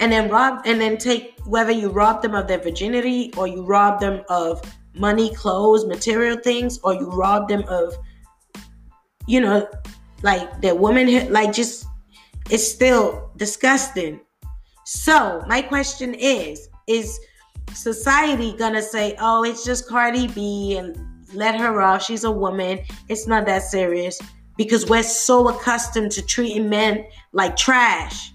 and 0.00 0.10
then 0.10 0.28
rob 0.28 0.60
and 0.66 0.80
then 0.80 0.98
take 0.98 1.38
whether 1.46 1.70
you 1.70 1.88
rob 1.88 2.20
them 2.22 2.34
of 2.34 2.48
their 2.48 2.58
virginity 2.58 3.32
or 3.36 3.46
you 3.46 3.62
rob 3.62 4.00
them 4.00 4.22
of 4.28 4.60
money 4.94 5.32
clothes 5.34 5.86
material 5.86 6.36
things 6.36 6.80
or 6.82 6.94
you 6.94 7.08
rob 7.10 7.48
them 7.48 7.62
of 7.68 7.94
you 9.28 9.40
know 9.40 9.68
like 10.22 10.60
their 10.60 10.74
woman 10.74 11.32
like 11.32 11.52
just 11.52 11.86
it's 12.50 12.66
still 12.66 13.30
disgusting. 13.36 14.20
So, 14.84 15.42
my 15.46 15.62
question 15.62 16.14
is 16.14 16.68
is 16.86 17.20
society 17.74 18.54
gonna 18.56 18.82
say, 18.82 19.16
oh, 19.20 19.44
it's 19.44 19.64
just 19.64 19.88
Cardi 19.88 20.28
B 20.28 20.76
and 20.76 20.96
let 21.34 21.58
her 21.58 21.80
off? 21.80 22.02
She's 22.02 22.24
a 22.24 22.30
woman. 22.30 22.80
It's 23.08 23.26
not 23.26 23.46
that 23.46 23.62
serious 23.62 24.20
because 24.56 24.88
we're 24.88 25.02
so 25.02 25.48
accustomed 25.48 26.12
to 26.12 26.22
treating 26.22 26.68
men 26.68 27.04
like 27.32 27.56
trash. 27.56 28.32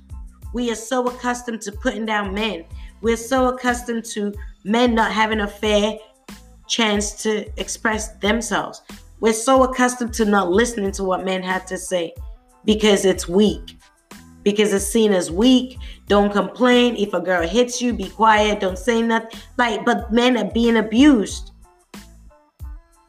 We 0.53 0.71
are 0.71 0.75
so 0.75 1.05
accustomed 1.05 1.61
to 1.61 1.71
putting 1.71 2.05
down 2.05 2.33
men. 2.33 2.65
We're 3.01 3.17
so 3.17 3.49
accustomed 3.49 4.05
to 4.05 4.33
men 4.63 4.95
not 4.95 5.11
having 5.11 5.41
a 5.41 5.47
fair 5.47 5.97
chance 6.67 7.21
to 7.23 7.47
express 7.59 8.13
themselves. 8.17 8.81
We're 9.19 9.33
so 9.33 9.63
accustomed 9.63 10.13
to 10.15 10.25
not 10.25 10.51
listening 10.51 10.91
to 10.93 11.03
what 11.03 11.25
men 11.25 11.43
have 11.43 11.65
to 11.67 11.77
say 11.77 12.13
because 12.65 13.05
it's 13.05 13.27
weak 13.27 13.77
because 14.47 14.71
it's 14.71 14.87
seen 14.87 15.11
as 15.11 15.29
weak. 15.29 15.77
Don't 16.07 16.31
complain. 16.31 16.95
If 16.95 17.13
a 17.13 17.19
girl 17.19 17.45
hits 17.45 17.81
you, 17.81 17.91
be 17.91 18.07
quiet. 18.07 18.61
Don't 18.61 18.79
say 18.79 19.01
nothing. 19.01 19.37
Like, 19.57 19.83
but 19.83 20.13
men 20.13 20.37
are 20.37 20.49
being 20.49 20.77
abused. 20.77 21.51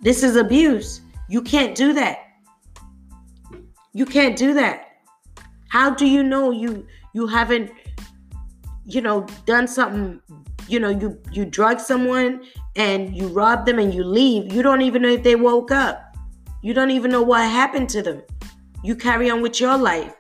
This 0.00 0.24
is 0.24 0.34
abuse. 0.34 1.00
You 1.28 1.40
can't 1.40 1.76
do 1.76 1.92
that. 1.92 2.18
You 3.92 4.04
can't 4.04 4.36
do 4.36 4.52
that. 4.54 4.86
How 5.68 5.94
do 5.94 6.08
you 6.08 6.24
know 6.24 6.50
you 6.50 6.84
you 7.14 7.28
haven't 7.28 7.70
you 8.84 9.00
know 9.00 9.24
done 9.46 9.68
something 9.68 10.20
you 10.66 10.80
know 10.80 10.88
you 10.88 11.20
you 11.30 11.44
drug 11.44 11.78
someone 11.78 12.42
and 12.74 13.16
you 13.16 13.28
rob 13.28 13.64
them 13.64 13.78
and 13.78 13.94
you 13.94 14.02
leave 14.02 14.52
you 14.52 14.62
don't 14.62 14.82
even 14.82 15.02
know 15.02 15.08
if 15.08 15.22
they 15.22 15.34
woke 15.34 15.70
up 15.70 16.16
you 16.62 16.72
don't 16.72 16.90
even 16.90 17.10
know 17.10 17.22
what 17.22 17.42
happened 17.42 17.88
to 17.88 18.02
them 18.02 18.22
you 18.82 18.94
carry 18.96 19.30
on 19.30 19.42
with 19.42 19.60
your 19.60 19.76
life 19.76 20.17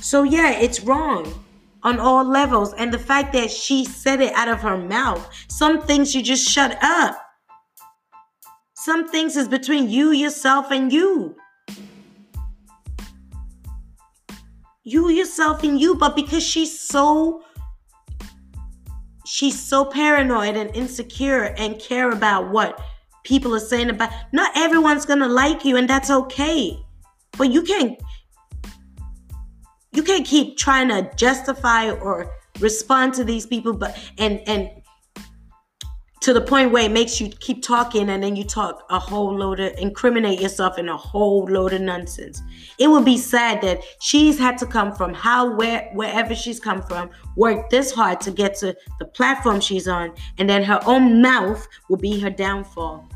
so, 0.00 0.22
yeah, 0.22 0.50
it's 0.52 0.80
wrong 0.80 1.44
on 1.82 1.98
all 1.98 2.24
levels. 2.24 2.74
And 2.74 2.92
the 2.92 2.98
fact 2.98 3.32
that 3.32 3.50
she 3.50 3.84
said 3.84 4.20
it 4.20 4.32
out 4.34 4.48
of 4.48 4.60
her 4.60 4.76
mouth, 4.76 5.28
some 5.48 5.80
things 5.80 6.14
you 6.14 6.22
just 6.22 6.48
shut 6.48 6.78
up. 6.82 7.16
Some 8.74 9.08
things 9.08 9.36
is 9.36 9.48
between 9.48 9.90
you, 9.90 10.10
yourself, 10.10 10.70
and 10.70 10.92
you. 10.92 11.36
You, 14.82 15.10
yourself, 15.10 15.62
and 15.62 15.78
you. 15.78 15.94
But 15.96 16.16
because 16.16 16.42
she's 16.42 16.80
so 16.80 17.42
she's 19.26 19.58
so 19.58 19.84
paranoid 19.84 20.56
and 20.56 20.74
insecure 20.74 21.54
and 21.56 21.78
care 21.78 22.10
about 22.10 22.50
what 22.50 22.80
people 23.22 23.54
are 23.54 23.60
saying 23.60 23.88
about 23.88 24.10
not 24.32 24.50
everyone's 24.56 25.06
gonna 25.06 25.28
like 25.28 25.64
you 25.64 25.76
and 25.76 25.88
that's 25.88 26.10
okay 26.10 26.76
but 27.38 27.52
you 27.52 27.62
can't 27.62 27.96
you 29.92 30.02
can't 30.02 30.26
keep 30.26 30.56
trying 30.56 30.88
to 30.88 31.10
justify 31.16 31.90
or 31.90 32.32
respond 32.60 33.14
to 33.14 33.24
these 33.24 33.46
people 33.46 33.72
but 33.72 33.98
and 34.18 34.40
and 34.46 34.70
to 36.20 36.34
the 36.34 36.40
point 36.40 36.70
where 36.70 36.84
it 36.84 36.92
makes 36.92 37.18
you 37.18 37.30
keep 37.40 37.62
talking 37.62 38.10
and 38.10 38.22
then 38.22 38.36
you 38.36 38.44
talk 38.44 38.84
a 38.90 38.98
whole 38.98 39.34
load 39.34 39.58
of 39.58 39.72
incriminate 39.78 40.38
yourself 40.38 40.78
in 40.78 40.88
a 40.90 40.96
whole 40.96 41.46
load 41.46 41.72
of 41.72 41.80
nonsense. 41.80 42.42
It 42.78 42.88
would 42.88 43.06
be 43.06 43.16
sad 43.16 43.62
that 43.62 43.80
she's 44.00 44.38
had 44.38 44.58
to 44.58 44.66
come 44.66 44.94
from 44.94 45.14
how 45.14 45.54
where 45.56 45.88
wherever 45.94 46.34
she's 46.34 46.60
come 46.60 46.82
from 46.82 47.08
work 47.36 47.70
this 47.70 47.90
hard 47.90 48.20
to 48.22 48.30
get 48.30 48.54
to 48.56 48.76
the 48.98 49.06
platform 49.06 49.60
she's 49.60 49.88
on 49.88 50.12
and 50.36 50.48
then 50.48 50.62
her 50.62 50.80
own 50.84 51.22
mouth 51.22 51.66
will 51.88 51.96
be 51.96 52.20
her 52.20 52.30
downfall. 52.30 53.08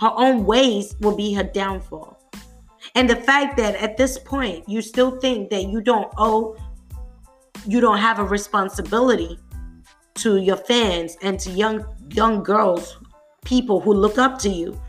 Her 0.00 0.10
own 0.16 0.44
ways 0.44 0.96
will 1.00 1.16
be 1.16 1.32
her 1.34 1.44
downfall 1.44 2.19
and 2.94 3.08
the 3.08 3.16
fact 3.16 3.56
that 3.56 3.76
at 3.76 3.96
this 3.96 4.18
point 4.18 4.68
you 4.68 4.82
still 4.82 5.18
think 5.20 5.50
that 5.50 5.64
you 5.64 5.80
don't 5.80 6.12
owe, 6.18 6.56
you 7.66 7.80
don't 7.80 7.98
have 7.98 8.18
a 8.18 8.24
responsibility 8.24 9.38
to 10.14 10.38
your 10.38 10.56
fans 10.56 11.16
and 11.22 11.38
to 11.40 11.50
young 11.50 11.84
young 12.10 12.42
girls, 12.42 12.98
people 13.44 13.80
who 13.80 13.94
look 13.94 14.18
up 14.18 14.38
to 14.38 14.48
you. 14.48 14.80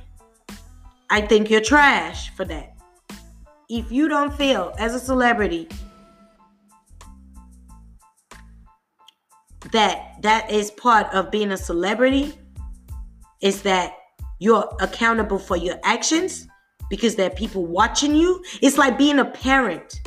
I 1.10 1.22
think 1.22 1.50
you're 1.50 1.62
trash 1.62 2.30
for 2.36 2.46
that. 2.46 2.76
If 3.70 3.92
you 3.92 4.08
don't 4.08 4.34
feel 4.34 4.74
as 4.78 4.96
a 4.96 5.00
celebrity 5.00 5.68
that 9.72 10.22
that 10.22 10.52
is 10.52 10.72
part 10.72 11.08
of 11.14 11.32
being 11.32 11.52
a 11.52 11.58
celebrity 11.58 12.34
is 13.42 13.62
that 13.62 13.94
you're 14.40 14.70
accountable 14.82 15.38
for 15.38 15.56
your 15.56 15.80
actions 15.84 16.48
because 16.92 17.16
there 17.16 17.28
are 17.28 17.34
people 17.34 17.66
watching 17.66 18.14
you. 18.14 18.44
It's 18.62 18.78
like 18.78 18.98
being 18.98 19.18
a 19.18 19.26
parent. 19.26 20.02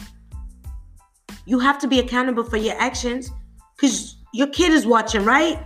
You 1.46 1.58
have 1.58 1.78
to 1.78 1.88
be 1.88 1.98
accountable 1.98 2.44
for 2.44 2.58
your 2.58 2.78
actions 2.78 3.30
because 3.74 4.16
your 4.34 4.48
kid 4.48 4.70
is 4.70 4.86
watching, 4.86 5.24
right? 5.24 5.58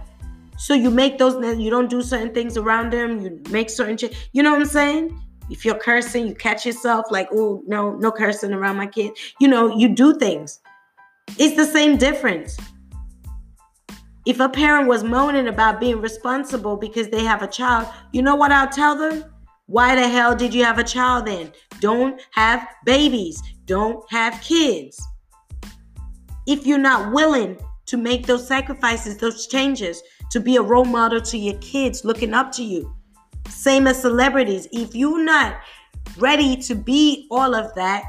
So 0.58 0.74
you 0.74 0.90
make 0.90 1.18
those, 1.18 1.34
you 1.58 1.70
don't 1.70 1.90
do 1.90 2.02
certain 2.02 2.32
things 2.32 2.56
around 2.56 2.92
them. 2.92 3.20
You 3.20 3.42
make 3.50 3.68
certain, 3.68 3.96
ch- 3.96 4.14
you 4.32 4.44
know 4.44 4.52
what 4.52 4.60
I'm 4.60 4.66
saying? 4.66 5.20
If 5.50 5.64
you're 5.64 5.78
cursing, 5.78 6.28
you 6.28 6.36
catch 6.36 6.64
yourself 6.64 7.06
like, 7.10 7.28
oh, 7.32 7.64
no, 7.66 7.96
no 7.96 8.12
cursing 8.12 8.52
around 8.52 8.76
my 8.76 8.86
kid. 8.86 9.12
You 9.40 9.48
know, 9.48 9.76
you 9.76 9.88
do 9.88 10.16
things. 10.18 10.60
It's 11.36 11.56
the 11.56 11.66
same 11.66 11.96
difference. 11.96 12.56
If 14.24 14.38
a 14.38 14.48
parent 14.48 14.86
was 14.86 15.02
moaning 15.02 15.48
about 15.48 15.80
being 15.80 16.00
responsible 16.00 16.76
because 16.76 17.08
they 17.08 17.24
have 17.24 17.42
a 17.42 17.48
child, 17.48 17.88
you 18.12 18.22
know 18.22 18.36
what 18.36 18.52
I'll 18.52 18.68
tell 18.68 18.94
them? 18.94 19.24
Why 19.68 19.94
the 19.94 20.08
hell 20.08 20.34
did 20.34 20.54
you 20.54 20.64
have 20.64 20.78
a 20.78 20.82
child 20.82 21.26
then? 21.26 21.52
Don't 21.80 22.18
have 22.30 22.66
babies. 22.86 23.42
Don't 23.66 24.02
have 24.10 24.40
kids. 24.40 24.98
If 26.46 26.66
you're 26.66 26.78
not 26.78 27.12
willing 27.12 27.58
to 27.84 27.98
make 27.98 28.24
those 28.24 28.48
sacrifices, 28.48 29.18
those 29.18 29.46
changes, 29.46 30.02
to 30.30 30.40
be 30.40 30.56
a 30.56 30.62
role 30.62 30.86
model 30.86 31.20
to 31.20 31.36
your 31.36 31.58
kids 31.58 32.02
looking 32.02 32.32
up 32.32 32.50
to 32.52 32.64
you. 32.64 32.94
Same 33.50 33.86
as 33.86 34.00
celebrities. 34.00 34.68
If 34.72 34.94
you're 34.94 35.22
not 35.22 35.60
ready 36.16 36.56
to 36.62 36.74
be 36.74 37.26
all 37.30 37.54
of 37.54 37.74
that 37.74 38.06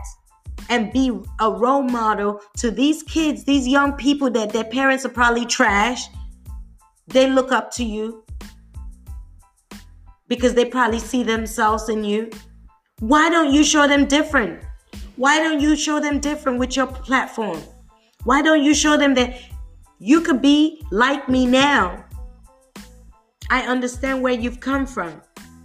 and 0.70 0.94
be 0.94 1.12
a 1.42 1.52
role 1.52 1.84
model 1.84 2.40
to 2.60 2.72
these 2.72 3.04
kids, 3.04 3.44
these 3.44 3.68
young 3.68 3.92
people 3.94 4.30
that 4.30 4.54
their 4.54 4.64
parents 4.64 5.06
are 5.06 5.10
probably 5.10 5.46
trash, 5.46 6.08
they 7.08 7.30
look 7.30 7.52
up 7.52 7.70
to 7.72 7.84
you 7.84 8.24
because 10.30 10.54
they 10.54 10.64
probably 10.64 11.00
see 11.00 11.24
themselves 11.24 11.90
in 11.90 12.04
you. 12.04 12.30
Why 13.00 13.30
don't 13.30 13.54
you 13.54 13.64
show 13.64 13.88
them 13.88 14.06
different? 14.06 14.64
Why 15.18 15.40
don't 15.40 15.60
you 15.60 15.76
show 15.76 16.00
them 16.00 16.20
different 16.22 16.60
with 16.60 16.78
your 16.78 16.88
platform? 16.88 17.60
Why 18.24 18.42
don't 18.42 18.64
you 18.64 18.74
show 18.74 18.96
them 18.96 19.16
that 19.16 19.42
you 20.00 20.22
could 20.22 20.42
be 20.42 20.82
like 20.92 21.28
me 21.28 21.46
now? 21.46 22.06
I 23.50 23.64
understand 23.64 24.22
where 24.22 24.34
you've 24.34 24.60
come 24.60 24.86
from. 24.86 25.22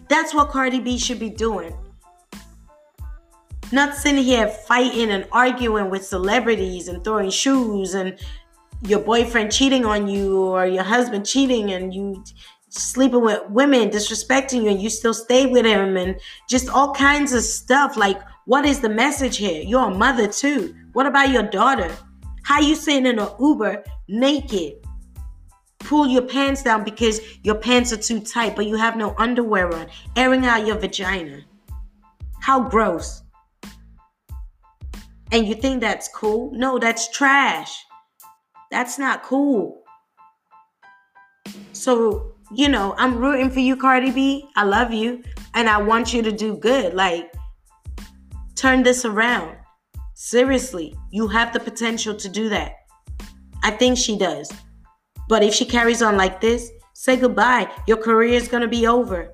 That's 0.09 0.35
what 0.35 0.49
Cardi 0.49 0.81
B 0.81 0.99
should 0.99 1.21
be 1.21 1.31
doing. 1.31 1.77
Not 3.73 3.95
sitting 3.95 4.23
here 4.23 4.49
fighting 4.49 5.11
and 5.11 5.27
arguing 5.33 5.91
with 5.91 6.05
celebrities 6.05 6.89
and 6.89 7.03
throwing 7.05 7.31
shoes 7.31 7.95
and 7.95 8.19
your 8.87 9.01
boyfriend 9.01 9.53
cheating 9.53 9.85
on 9.85 10.07
you 10.07 10.43
or 10.43 10.67
your 10.67 10.83
husband 10.83 11.27
cheating 11.27 11.73
and 11.73 11.93
you 11.93 12.23
sleeping 12.77 13.23
with 13.23 13.49
women, 13.51 13.91
disrespecting 13.91 14.65
you, 14.65 14.71
and 14.71 14.83
you 14.83 14.91
still 14.91 15.15
stay 15.15 15.47
with 15.47 15.65
him, 15.65 15.97
and 15.97 16.21
just 16.49 16.69
all 16.69 16.93
kinds 16.93 17.33
of 17.33 17.43
stuff. 17.43 17.97
Like, 17.97 18.21
what 18.47 18.67
is 18.67 18.81
the 18.81 18.89
message 18.89 19.37
here? 19.37 19.63
You're 19.63 19.91
a 19.91 19.95
mother 19.95 20.27
too. 20.27 20.75
What 20.93 21.07
about 21.07 21.31
your 21.31 21.45
daughter? 21.45 21.95
How 22.43 22.61
you 22.61 22.75
sitting 22.75 23.07
in 23.07 23.19
an 23.19 23.29
Uber 23.41 23.85
naked? 24.09 24.75
Pull 25.79 26.09
your 26.09 26.23
pants 26.23 26.63
down 26.63 26.83
because 26.83 27.21
your 27.43 27.57
pants 27.57 27.93
are 27.93 27.99
too 27.99 28.21
tight, 28.21 28.57
but 28.57 28.67
you 28.67 28.77
have 28.77 28.97
no 28.97 29.15
underwear 29.19 29.73
on, 29.75 29.87
airing 30.17 30.47
out 30.47 30.67
your 30.67 30.79
vagina. 30.79 31.43
How 32.41 32.69
gross. 32.69 33.23
And 35.31 35.47
you 35.47 35.55
think 35.55 35.81
that's 35.81 36.09
cool? 36.09 36.53
No, 36.55 36.79
that's 36.79 37.11
trash. 37.11 37.85
That's 38.71 38.99
not 38.99 39.23
cool. 39.23 39.83
So 41.73 42.34
you 42.55 42.69
know, 42.69 42.95
I'm 42.99 43.19
rooting 43.19 43.51
for 43.51 43.59
you, 43.61 43.77
Cardi 43.77 44.11
B. 44.11 44.49
I 44.57 44.65
love 44.65 44.93
you. 44.93 45.23
And 45.55 45.69
I 45.69 45.79
want 45.79 46.15
you 46.15 46.23
to 46.23 46.33
do 46.33 46.57
good. 46.57 46.95
Like, 46.95 47.33
turn 48.55 48.83
this 48.83 49.05
around. 49.05 49.57
Seriously, 50.15 50.95
you 51.11 51.27
have 51.29 51.53
the 51.53 51.61
potential 51.61 52.15
to 52.15 52.29
do 52.29 52.49
that. 52.51 52.77
I 53.63 53.73
think 53.73 53.99
she 53.99 54.17
does. 54.17 54.53
But 55.29 55.43
if 55.43 55.53
she 55.53 55.65
carries 55.65 56.01
on 56.01 56.17
like 56.17 56.41
this, 56.41 56.71
say 56.93 57.17
goodbye. 57.17 57.71
Your 57.89 57.97
career 57.97 58.35
is 58.35 58.47
going 58.47 58.63
to 58.63 58.69
be 58.69 58.87
over. 58.87 59.33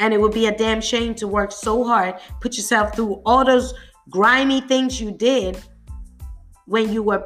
And 0.00 0.14
it 0.14 0.20
would 0.20 0.32
be 0.32 0.46
a 0.46 0.56
damn 0.56 0.80
shame 0.80 1.14
to 1.16 1.28
work 1.28 1.52
so 1.52 1.84
hard, 1.84 2.16
put 2.40 2.56
yourself 2.56 2.94
through 2.96 3.22
all 3.26 3.44
those 3.44 3.74
grimy 4.10 4.60
things 4.62 5.00
you 5.00 5.12
did 5.12 5.58
when 6.66 6.92
you 6.92 7.02
were, 7.02 7.24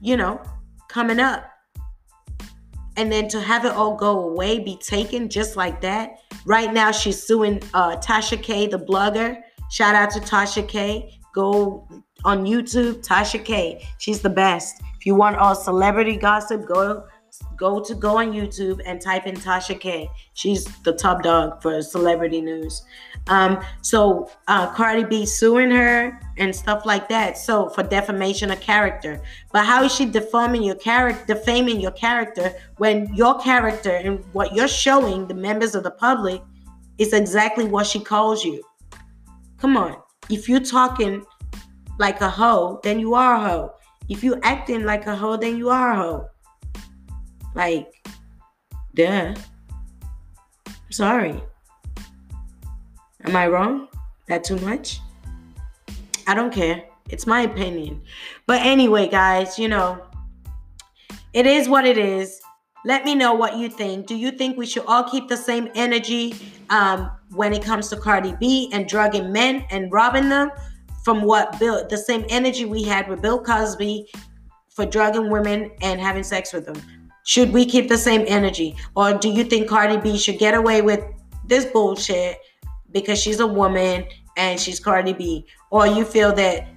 you 0.00 0.16
know, 0.16 0.40
coming 0.88 1.18
up 1.18 1.50
and 2.98 3.12
then 3.12 3.28
to 3.28 3.40
have 3.40 3.64
it 3.64 3.70
all 3.70 3.94
go 3.94 4.28
away, 4.28 4.58
be 4.58 4.76
taken 4.76 5.28
just 5.28 5.56
like 5.56 5.80
that. 5.82 6.18
Right 6.44 6.72
now, 6.72 6.90
she's 6.90 7.22
suing 7.22 7.62
uh, 7.72 7.96
Tasha 7.98 8.42
K, 8.42 8.66
the 8.66 8.78
blogger. 8.78 9.40
Shout 9.70 9.94
out 9.94 10.10
to 10.10 10.20
Tasha 10.20 10.66
K. 10.66 11.16
Go 11.32 11.86
on 12.24 12.44
YouTube, 12.44 13.06
Tasha 13.06 13.42
K. 13.44 13.86
She's 13.98 14.20
the 14.20 14.30
best. 14.30 14.82
If 14.96 15.06
you 15.06 15.14
want 15.14 15.36
all 15.36 15.54
celebrity 15.54 16.16
gossip, 16.16 16.66
go 16.66 17.04
go 17.56 17.80
to 17.80 17.94
go 17.94 18.18
on 18.18 18.32
YouTube 18.32 18.80
and 18.86 19.00
type 19.00 19.26
in 19.26 19.34
Tasha 19.34 19.78
K. 19.78 20.10
She's 20.34 20.64
the 20.82 20.92
top 20.92 21.22
dog 21.22 21.60
for 21.60 21.82
celebrity 21.82 22.40
news. 22.40 22.82
Um, 23.26 23.60
so 23.82 24.30
uh, 24.46 24.72
Cardi 24.72 25.04
B 25.04 25.26
suing 25.26 25.70
her 25.70 26.18
and 26.38 26.54
stuff 26.54 26.86
like 26.86 27.08
that. 27.08 27.36
So 27.36 27.68
for 27.68 27.82
defamation 27.82 28.50
of 28.50 28.60
character. 28.60 29.20
But 29.52 29.66
how 29.66 29.84
is 29.84 29.94
she 29.94 30.06
defaming 30.06 30.62
your 30.62 30.76
character, 30.76 31.34
defaming 31.34 31.80
your 31.80 31.90
character 31.90 32.54
when 32.76 33.12
your 33.14 33.38
character 33.40 33.90
and 33.90 34.24
what 34.32 34.54
you're 34.54 34.68
showing 34.68 35.26
the 35.26 35.34
members 35.34 35.74
of 35.74 35.82
the 35.82 35.90
public 35.90 36.42
is 36.98 37.12
exactly 37.12 37.64
what 37.64 37.86
she 37.86 38.00
calls 38.00 38.44
you? 38.44 38.62
Come 39.58 39.76
on. 39.76 39.96
If 40.30 40.48
you're 40.48 40.60
talking 40.60 41.24
like 41.98 42.20
a 42.20 42.30
hoe, 42.30 42.80
then 42.82 43.00
you 43.00 43.14
are 43.14 43.34
a 43.34 43.40
hoe. 43.40 43.74
If 44.08 44.24
you 44.24 44.38
acting 44.42 44.84
like 44.84 45.06
a 45.06 45.14
hoe, 45.14 45.36
then 45.36 45.58
you 45.58 45.68
are 45.68 45.90
a 45.90 45.96
hoe. 45.96 46.28
Like, 47.54 47.92
duh. 48.94 49.34
I'm 50.66 50.92
sorry. 50.92 51.40
Am 53.24 53.36
I 53.36 53.46
wrong? 53.48 53.88
That 54.28 54.44
too 54.44 54.56
much? 54.58 55.00
I 56.26 56.34
don't 56.34 56.52
care. 56.52 56.84
It's 57.08 57.26
my 57.26 57.42
opinion. 57.42 58.02
But 58.46 58.64
anyway, 58.64 59.08
guys, 59.08 59.58
you 59.58 59.68
know, 59.68 60.02
it 61.32 61.46
is 61.46 61.68
what 61.68 61.84
it 61.84 61.98
is. 61.98 62.40
Let 62.84 63.04
me 63.04 63.14
know 63.14 63.34
what 63.34 63.56
you 63.56 63.68
think. 63.68 64.06
Do 64.06 64.14
you 64.14 64.30
think 64.30 64.56
we 64.56 64.66
should 64.66 64.84
all 64.86 65.04
keep 65.04 65.28
the 65.28 65.36
same 65.36 65.68
energy 65.74 66.34
um, 66.70 67.10
when 67.32 67.52
it 67.52 67.62
comes 67.62 67.88
to 67.88 67.96
Cardi 67.96 68.34
B 68.38 68.70
and 68.72 68.86
drugging 68.86 69.32
men 69.32 69.64
and 69.70 69.92
robbing 69.92 70.28
them 70.28 70.50
from 71.02 71.22
what 71.22 71.58
Bill, 71.58 71.86
the 71.88 71.98
same 71.98 72.24
energy 72.28 72.64
we 72.64 72.82
had 72.82 73.08
with 73.08 73.20
Bill 73.20 73.42
Cosby 73.42 74.06
for 74.68 74.86
drugging 74.86 75.30
women 75.30 75.70
and 75.82 76.00
having 76.00 76.22
sex 76.22 76.52
with 76.52 76.66
them? 76.66 76.80
Should 77.28 77.52
we 77.52 77.66
keep 77.66 77.90
the 77.90 77.98
same 77.98 78.24
energy? 78.26 78.74
Or 78.96 79.12
do 79.12 79.28
you 79.28 79.44
think 79.44 79.68
Cardi 79.68 79.98
B 79.98 80.16
should 80.16 80.38
get 80.38 80.54
away 80.54 80.80
with 80.80 81.04
this 81.44 81.66
bullshit 81.66 82.38
because 82.90 83.20
she's 83.20 83.38
a 83.38 83.46
woman 83.46 84.06
and 84.38 84.58
she's 84.58 84.80
Cardi 84.80 85.12
B? 85.12 85.44
Or 85.68 85.86
you 85.86 86.06
feel 86.06 86.32
that 86.36 86.68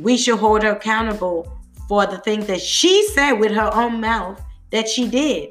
we 0.00 0.16
should 0.16 0.38
hold 0.38 0.62
her 0.62 0.76
accountable 0.76 1.58
for 1.88 2.06
the 2.06 2.18
things 2.18 2.46
that 2.46 2.60
she 2.60 3.04
said 3.08 3.32
with 3.32 3.50
her 3.50 3.68
own 3.74 4.00
mouth 4.00 4.40
that 4.70 4.88
she 4.88 5.08
did? 5.08 5.50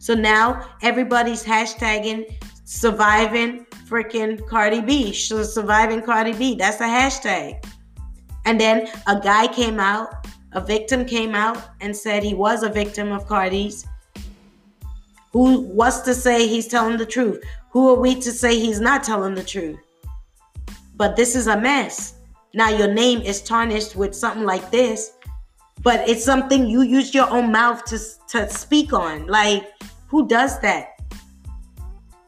So 0.00 0.14
now 0.14 0.70
everybody's 0.82 1.44
hashtagging 1.44 2.24
surviving 2.64 3.66
freaking 3.86 4.44
Cardi 4.48 4.80
B. 4.80 5.12
surviving 5.12 6.02
Cardi 6.02 6.32
B. 6.32 6.56
That's 6.56 6.80
a 6.80 6.88
hashtag. 6.88 7.64
And 8.46 8.60
then 8.60 8.88
a 9.06 9.20
guy 9.20 9.46
came 9.46 9.78
out 9.78 10.26
a 10.52 10.60
victim 10.60 11.04
came 11.04 11.34
out 11.34 11.58
and 11.80 11.96
said 11.96 12.22
he 12.22 12.34
was 12.34 12.62
a 12.62 12.68
victim 12.68 13.12
of 13.12 13.26
Cardi's. 13.26 13.86
Who 15.32 15.60
what's 15.60 16.00
to 16.00 16.14
say 16.14 16.48
he's 16.48 16.68
telling 16.68 16.96
the 16.96 17.06
truth? 17.06 17.42
Who 17.70 17.90
are 17.90 18.00
we 18.00 18.14
to 18.16 18.32
say 18.32 18.58
he's 18.58 18.80
not 18.80 19.04
telling 19.04 19.34
the 19.34 19.44
truth? 19.44 19.78
But 20.96 21.16
this 21.16 21.36
is 21.36 21.46
a 21.46 21.60
mess. 21.60 22.14
Now 22.54 22.70
your 22.70 22.92
name 22.92 23.20
is 23.20 23.42
tarnished 23.42 23.94
with 23.94 24.14
something 24.14 24.44
like 24.44 24.70
this, 24.70 25.12
but 25.82 26.08
it's 26.08 26.24
something 26.24 26.66
you 26.66 26.82
use 26.82 27.14
your 27.14 27.30
own 27.30 27.52
mouth 27.52 27.84
to 27.86 27.98
to 28.28 28.48
speak 28.48 28.92
on. 28.92 29.26
Like 29.26 29.64
who 30.08 30.26
does 30.26 30.58
that? 30.60 30.98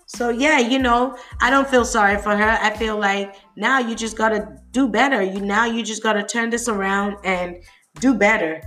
So 0.06 0.28
yeah, 0.28 0.58
you 0.58 0.78
know, 0.78 1.16
I 1.40 1.50
don't 1.50 1.68
feel 1.68 1.84
sorry 1.84 2.18
for 2.18 2.36
her. 2.36 2.58
I 2.60 2.76
feel 2.76 2.98
like 2.98 3.36
now 3.56 3.78
you 3.78 3.94
just 3.94 4.18
got 4.18 4.30
to 4.30 4.58
do 4.72 4.88
better. 4.88 5.22
You 5.22 5.40
now 5.40 5.64
you 5.64 5.82
just 5.82 6.02
got 6.02 6.14
to 6.14 6.22
turn 6.22 6.50
this 6.50 6.68
around 6.68 7.16
and 7.24 7.62
do 7.98 8.14
better. 8.14 8.62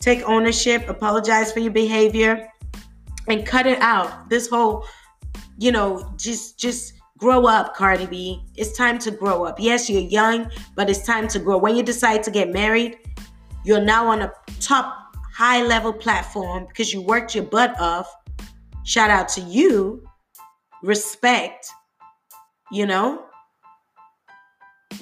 Take 0.00 0.22
ownership, 0.24 0.88
apologize 0.88 1.52
for 1.52 1.60
your 1.60 1.72
behavior, 1.72 2.48
and 3.28 3.46
cut 3.46 3.66
it 3.66 3.80
out. 3.80 4.28
This 4.28 4.48
whole, 4.48 4.86
you 5.58 5.72
know, 5.72 6.12
just 6.16 6.58
just 6.58 6.92
grow 7.18 7.46
up, 7.46 7.74
Cardi 7.74 8.06
B. 8.06 8.42
It's 8.56 8.76
time 8.76 8.98
to 9.00 9.10
grow 9.10 9.44
up. 9.44 9.56
Yes, 9.58 9.88
you're 9.88 10.02
young, 10.02 10.50
but 10.74 10.90
it's 10.90 11.04
time 11.04 11.28
to 11.28 11.38
grow. 11.38 11.56
When 11.56 11.76
you 11.76 11.82
decide 11.82 12.22
to 12.24 12.30
get 12.30 12.50
married, 12.52 12.98
you're 13.64 13.80
now 13.80 14.08
on 14.08 14.22
a 14.22 14.32
top 14.60 15.16
high 15.34 15.62
level 15.62 15.92
platform 15.92 16.66
because 16.66 16.92
you 16.92 17.02
worked 17.02 17.34
your 17.34 17.44
butt 17.44 17.78
off. 17.80 18.12
Shout 18.84 19.10
out 19.10 19.28
to 19.30 19.40
you. 19.40 20.06
Respect, 20.82 21.66
you 22.70 22.86
know? 22.86 23.24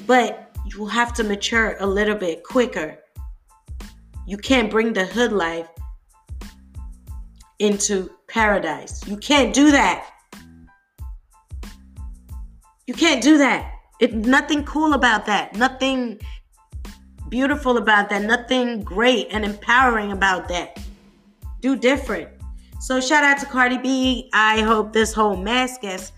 But 0.06 0.56
you 0.66 0.86
have 0.86 1.12
to 1.14 1.24
mature 1.24 1.76
a 1.78 1.86
little 1.86 2.14
bit 2.14 2.42
quicker. 2.42 2.98
You 4.26 4.38
can't 4.38 4.70
bring 4.70 4.92
the 4.92 5.04
hood 5.04 5.32
life 5.32 5.68
into 7.58 8.10
paradise. 8.28 9.06
You 9.06 9.16
can't 9.16 9.54
do 9.54 9.70
that. 9.70 10.10
You 12.86 12.94
can't 12.94 13.22
do 13.22 13.38
that. 13.38 13.70
It 14.00 14.14
nothing 14.14 14.64
cool 14.64 14.94
about 14.94 15.26
that. 15.26 15.56
Nothing 15.56 16.20
beautiful 17.28 17.78
about 17.78 18.08
that. 18.10 18.22
Nothing 18.22 18.82
great 18.82 19.28
and 19.30 19.44
empowering 19.44 20.12
about 20.12 20.48
that. 20.48 20.78
Do 21.60 21.76
different. 21.76 22.28
So 22.80 23.00
shout 23.00 23.24
out 23.24 23.38
to 23.38 23.46
Cardi 23.46 23.78
B. 23.78 24.30
I 24.32 24.60
hope 24.62 24.92
this 24.92 25.12
whole 25.12 25.36
mess 25.36 25.78
gets 25.78 26.12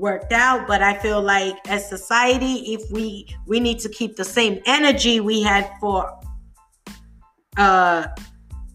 worked 0.00 0.32
out 0.32 0.66
but 0.66 0.80
i 0.80 0.96
feel 0.96 1.20
like 1.20 1.54
as 1.68 1.86
society 1.86 2.72
if 2.72 2.90
we 2.90 3.26
we 3.46 3.60
need 3.60 3.78
to 3.78 3.88
keep 3.90 4.16
the 4.16 4.24
same 4.24 4.58
energy 4.64 5.20
we 5.20 5.42
had 5.42 5.70
for 5.78 6.10
uh 7.56 8.06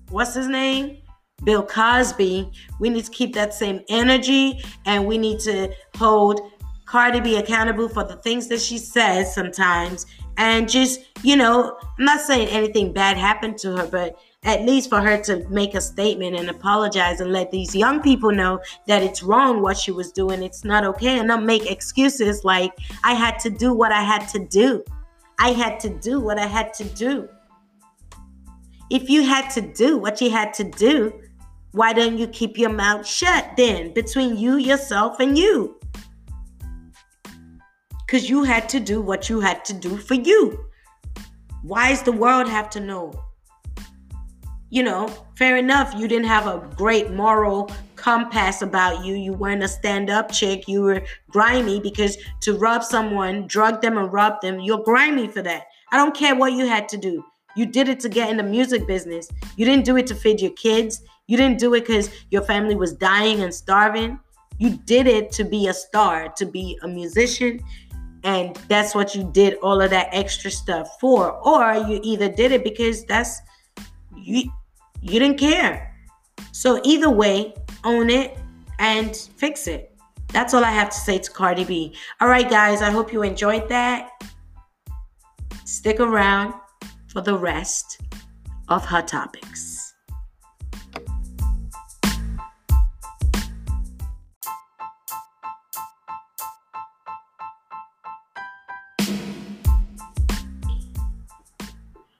what's 0.09 0.34
his 0.34 0.47
name? 0.47 0.97
Bill 1.43 1.63
Cosby. 1.63 2.51
We 2.80 2.89
need 2.89 3.05
to 3.05 3.11
keep 3.11 3.34
that 3.36 3.53
same 3.53 3.82
energy 3.89 4.63
and 4.86 5.05
we 5.05 5.17
need 5.17 5.39
to 5.41 5.73
hold 5.95 6.39
Cardi 6.86 7.19
B 7.19 7.36
accountable 7.38 7.89
for 7.89 8.03
the 8.03 8.15
things 8.17 8.47
that 8.47 8.61
she 8.61 8.78
says 8.78 9.34
sometimes 9.34 10.05
and 10.38 10.69
just, 10.69 11.01
you 11.23 11.36
know, 11.36 11.78
I'm 11.97 12.05
not 12.05 12.21
saying 12.21 12.49
anything 12.49 12.93
bad 12.93 13.17
happened 13.17 13.57
to 13.59 13.76
her, 13.78 13.88
but 13.88 14.19
at 14.43 14.63
least 14.63 14.89
for 14.89 15.01
her 15.01 15.17
to 15.23 15.47
make 15.49 15.73
a 15.73 15.82
statement 15.82 16.36
and 16.36 16.49
apologize 16.49 17.19
and 17.19 17.32
let 17.32 17.51
these 17.51 17.73
young 17.73 18.01
people 18.01 18.32
know 18.32 18.59
that 18.86 19.01
it's 19.01 19.23
wrong 19.23 19.61
what 19.61 19.78
she 19.78 19.91
was 19.91 20.11
doing. 20.11 20.43
It's 20.43 20.63
not 20.63 20.84
okay 20.86 21.17
and 21.19 21.28
not 21.28 21.43
make 21.43 21.69
excuses 21.71 22.43
like 22.43 22.71
I 23.03 23.13
had 23.13 23.39
to 23.39 23.49
do 23.49 23.73
what 23.73 23.91
I 23.91 24.03
had 24.03 24.28
to 24.30 24.45
do. 24.47 24.84
I 25.39 25.51
had 25.51 25.80
to 25.82 25.89
do 25.89 26.19
what 26.19 26.38
I 26.38 26.45
had 26.45 26.73
to 26.76 26.84
do. 26.84 27.28
If 28.91 29.09
you 29.09 29.23
had 29.23 29.49
to 29.51 29.61
do 29.61 29.97
what 29.97 30.21
you 30.21 30.29
had 30.29 30.53
to 30.55 30.63
do, 30.63 31.13
Why 31.75 31.91
don't 31.91 32.17
you 32.17 32.27
keep 32.27 32.57
your 32.57 32.69
mouth 32.69 33.05
shut 33.05 33.57
then 33.57 33.93
between 33.93 34.38
you, 34.38 34.55
yourself, 34.55 35.19
and 35.19 35.38
you? 35.38 35.77
Because 38.07 38.29
you 38.29 38.43
had 38.43 38.69
to 38.69 38.79
do 38.79 39.01
what 39.01 39.27
you 39.27 39.41
had 39.41 39.65
to 39.65 39.73
do 39.73 39.97
for 39.97 40.13
you. 40.13 40.57
Why 41.63 41.89
does 41.89 42.01
the 42.03 42.13
world 42.13 42.47
have 42.47 42.69
to 42.69 42.79
know? 42.79 43.11
You 44.69 44.83
know, 44.83 45.09
fair 45.38 45.57
enough, 45.57 45.93
you 45.97 46.07
didn't 46.07 46.27
have 46.27 46.47
a 46.47 46.65
great 46.77 47.11
moral 47.11 47.69
compass 47.97 48.61
about 48.61 49.03
you. 49.03 49.15
You 49.15 49.33
weren't 49.33 49.61
a 49.61 49.67
stand 49.67 50.09
up 50.09 50.31
chick. 50.31 50.69
You 50.69 50.81
were 50.81 51.01
grimy 51.29 51.81
because 51.81 52.17
to 52.43 52.57
rub 52.57 52.86
someone, 52.86 53.47
drug 53.47 53.81
them, 53.81 53.97
and 53.97 54.13
rub 54.13 54.39
them, 54.39 54.61
you're 54.61 54.81
grimy 54.81 55.27
for 55.27 55.41
that. 55.41 55.63
I 55.91 55.97
don't 55.97 56.15
care 56.15 56.38
what 56.38 56.53
you 56.53 56.67
had 56.67 56.88
to 56.88 56.97
do. 56.97 57.25
You 57.56 57.66
did 57.66 57.88
it 57.88 57.99
to 58.01 58.10
get 58.10 58.30
in 58.30 58.38
the 58.38 58.43
music 58.43 58.86
business. 58.86 59.30
You 59.56 59.66
didn't 59.66 59.86
do 59.86 59.97
it 59.97 60.08
to 60.08 60.16
feed 60.16 60.41
your 60.41 60.51
kids. 60.51 61.01
You 61.28 61.38
didn't 61.38 61.58
do 61.58 61.74
it 61.74 61.82
because 61.82 62.10
your 62.30 62.41
family 62.41 62.76
was 62.76 62.93
dying 62.93 63.41
and 63.41 63.53
starving. 63.53 64.20
You 64.58 64.78
did 64.86 65.08
it 65.08 65.32
to 65.34 65.43
be 65.43 65.68
a 65.68 65.74
star, 65.74 66.30
to 66.38 66.45
be 66.45 66.78
a 66.84 66.88
musician. 66.88 67.64
And 68.24 68.56
that's 68.68 68.93
what 68.95 69.16
you 69.16 69.30
did 69.32 69.56
all 69.56 69.82
of 69.82 69.89
that 69.91 70.10
extra 70.12 70.51
stuff 70.51 70.89
for. 70.99 71.32
Or 71.47 71.76
you 71.88 71.99
either 72.03 72.30
did 72.30 72.51
it 72.51 72.64
because 72.64 73.06
that's 73.06 73.41
you 74.16 74.51
you 75.01 75.20
didn't 75.20 75.38
care. 75.38 75.95
So 76.51 76.82
either 76.84 77.10
way, 77.10 77.53
own 77.84 78.10
it 78.10 78.38
and 78.80 79.16
fix 79.38 79.68
it. 79.68 79.95
That's 80.30 80.53
all 80.53 80.66
I 80.66 80.72
have 80.72 80.89
to 80.89 80.97
say 80.97 81.20
to 81.20 81.32
Cardi 81.32 81.64
B. 81.64 81.95
All 82.20 82.28
right, 82.28 82.49
guys, 82.49 82.82
I 82.82 82.89
hope 82.89 83.14
you 83.14 83.22
enjoyed 83.22 83.70
that. 83.70 84.10
Stick 85.64 85.99
around 85.99 86.53
for 87.16 87.22
the 87.22 87.38
rest 87.38 88.01
of 88.68 88.84
Hot 88.84 89.07
Topics. 89.07 89.93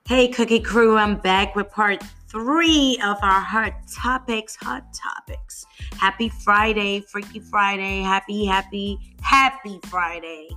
Hey, 0.08 0.30
Cookie 0.30 0.62
Crew, 0.62 0.98
I'm 0.98 1.18
back 1.18 1.58
with 1.58 1.70
part 1.70 2.02
three 2.30 2.98
of 3.04 3.18
our 3.22 3.42
Hot 3.42 3.74
Topics. 3.94 4.56
Hot 4.62 4.86
Topics. 4.94 5.66
Happy 6.00 6.30
Friday, 6.30 7.02
Freaky 7.02 7.42
Friday. 7.42 8.02
Happy, 8.02 8.46
happy, 8.46 8.98
happy 9.22 9.78
Friday. 9.88 10.48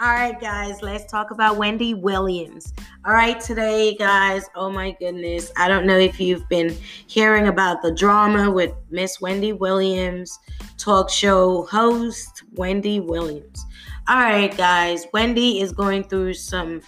All 0.00 0.12
right, 0.12 0.40
guys, 0.40 0.80
let's 0.80 1.10
talk 1.10 1.32
about 1.32 1.56
Wendy 1.56 1.92
Williams. 1.92 2.72
All 3.04 3.12
right, 3.12 3.40
today, 3.40 3.96
guys, 3.96 4.44
oh 4.54 4.70
my 4.70 4.92
goodness. 4.92 5.50
I 5.56 5.66
don't 5.66 5.86
know 5.86 5.98
if 5.98 6.20
you've 6.20 6.48
been 6.48 6.70
hearing 7.08 7.48
about 7.48 7.82
the 7.82 7.92
drama 7.92 8.48
with 8.48 8.72
Miss 8.90 9.20
Wendy 9.20 9.52
Williams, 9.52 10.38
talk 10.76 11.10
show 11.10 11.64
host 11.64 12.44
Wendy 12.52 13.00
Williams. 13.00 13.66
All 14.06 14.20
right, 14.20 14.56
guys, 14.56 15.04
Wendy 15.12 15.60
is 15.60 15.72
going 15.72 16.04
through 16.04 16.34
some. 16.34 16.80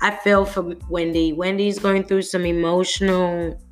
I 0.00 0.10
feel 0.10 0.44
for 0.44 0.74
Wendy. 0.88 1.32
Wendy's 1.32 1.78
going 1.78 2.02
through 2.02 2.22
some 2.22 2.44
emotional 2.44 3.62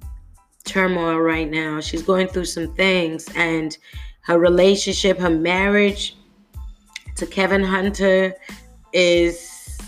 turmoil 0.62 1.18
right 1.18 1.51
now. 1.51 1.81
She's 1.81 2.05
going 2.05 2.28
through 2.28 2.45
some 2.45 2.76
things, 2.76 3.28
and 3.35 3.76
her 4.20 4.39
relationship, 4.39 5.18
her 5.18 5.31
marriage, 5.31 6.16
to 7.16 7.26
Kevin 7.26 7.62
Hunter 7.62 8.34
is 8.92 9.78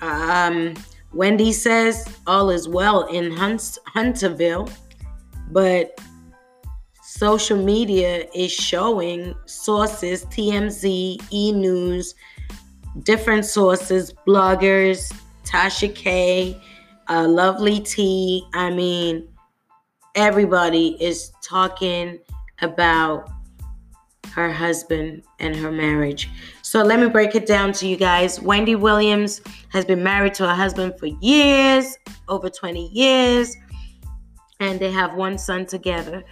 um, 0.00 0.74
Wendy 1.12 1.52
says 1.52 2.06
all 2.26 2.50
is 2.50 2.68
well 2.68 3.06
in 3.06 3.32
Hunt- 3.32 3.78
Hunterville, 3.94 4.70
but 5.50 5.98
social 7.02 7.56
media 7.56 8.26
is 8.34 8.52
showing 8.52 9.34
sources 9.46 10.24
TMZ, 10.26 11.22
E 11.30 11.52
News, 11.52 12.14
different 13.02 13.44
sources, 13.44 14.12
bloggers, 14.26 15.14
Tasha 15.44 15.94
K, 15.94 16.60
uh, 17.08 17.26
Lovely 17.26 17.80
T. 17.80 18.46
I 18.52 18.70
mean, 18.70 19.28
everybody 20.14 20.96
is 21.02 21.32
talking 21.42 22.18
about 22.60 23.30
her 24.32 24.52
husband 24.52 25.22
and 25.38 25.56
her 25.56 25.72
marriage. 25.72 26.28
So 26.66 26.82
let 26.82 26.98
me 26.98 27.08
break 27.08 27.36
it 27.36 27.46
down 27.46 27.72
to 27.74 27.86
you 27.86 27.96
guys. 27.96 28.40
Wendy 28.40 28.74
Williams 28.74 29.40
has 29.68 29.84
been 29.84 30.02
married 30.02 30.34
to 30.34 30.48
her 30.48 30.54
husband 30.54 30.98
for 30.98 31.06
years, 31.06 31.96
over 32.26 32.50
20 32.50 32.88
years, 32.88 33.56
and 34.58 34.80
they 34.80 34.90
have 34.90 35.14
one 35.14 35.38
son 35.38 35.66
together. 35.66 36.24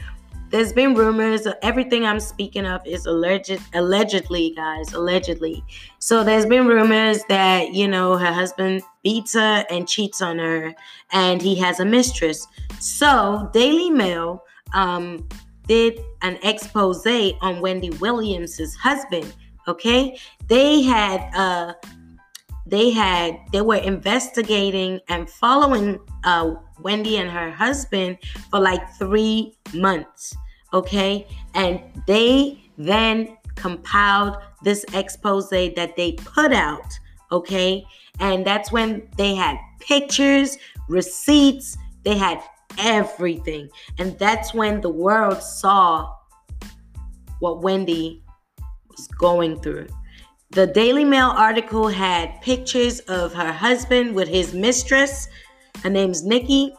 There's 0.50 0.72
been 0.72 0.94
rumors. 0.94 1.46
Everything 1.62 2.04
I'm 2.04 2.18
speaking 2.18 2.66
of 2.66 2.84
is 2.84 3.06
alleged, 3.06 3.60
allegedly, 3.74 4.52
guys, 4.56 4.92
allegedly. 4.92 5.62
So 6.00 6.24
there's 6.24 6.46
been 6.46 6.66
rumors 6.66 7.22
that 7.28 7.72
you 7.72 7.86
know 7.86 8.16
her 8.16 8.32
husband 8.32 8.82
beats 9.04 9.34
her 9.34 9.64
and 9.70 9.86
cheats 9.86 10.20
on 10.20 10.40
her, 10.40 10.74
and 11.12 11.40
he 11.40 11.54
has 11.60 11.78
a 11.78 11.84
mistress. 11.84 12.44
So 12.80 13.50
Daily 13.52 13.88
Mail 13.88 14.42
um, 14.74 15.28
did 15.68 16.00
an 16.22 16.40
expose 16.42 17.06
on 17.40 17.60
Wendy 17.60 17.90
Williams's 17.90 18.74
husband. 18.74 19.32
Okay, 19.66 20.18
they 20.48 20.82
had 20.82 21.20
uh, 21.34 21.72
they 22.66 22.90
had 22.90 23.38
they 23.52 23.60
were 23.60 23.76
investigating 23.76 25.00
and 25.08 25.28
following 25.28 25.98
uh, 26.24 26.54
Wendy 26.80 27.16
and 27.16 27.30
her 27.30 27.50
husband 27.50 28.18
for 28.50 28.60
like 28.60 28.82
three 28.98 29.56
months. 29.72 30.36
Okay, 30.72 31.26
and 31.54 31.80
they 32.06 32.62
then 32.76 33.36
compiled 33.54 34.36
this 34.62 34.84
expose 34.92 35.48
that 35.50 35.94
they 35.96 36.12
put 36.12 36.52
out. 36.52 36.98
Okay, 37.32 37.84
and 38.20 38.46
that's 38.46 38.70
when 38.70 39.08
they 39.16 39.34
had 39.34 39.56
pictures, 39.80 40.58
receipts, 40.88 41.76
they 42.02 42.16
had 42.16 42.42
everything. 42.78 43.68
And 43.98 44.18
that's 44.18 44.54
when 44.54 44.80
the 44.80 44.90
world 44.90 45.42
saw 45.42 46.14
what 47.40 47.62
Wendy 47.62 48.23
was 48.96 49.08
going 49.08 49.60
through. 49.60 49.88
The 50.50 50.66
Daily 50.68 51.04
Mail 51.04 51.30
article 51.30 51.88
had 51.88 52.40
pictures 52.40 53.00
of 53.00 53.32
her 53.34 53.52
husband 53.52 54.14
with 54.14 54.28
his 54.28 54.54
mistress. 54.54 55.28
Her 55.82 55.90
name's 55.90 56.24
Nikki. 56.24 56.74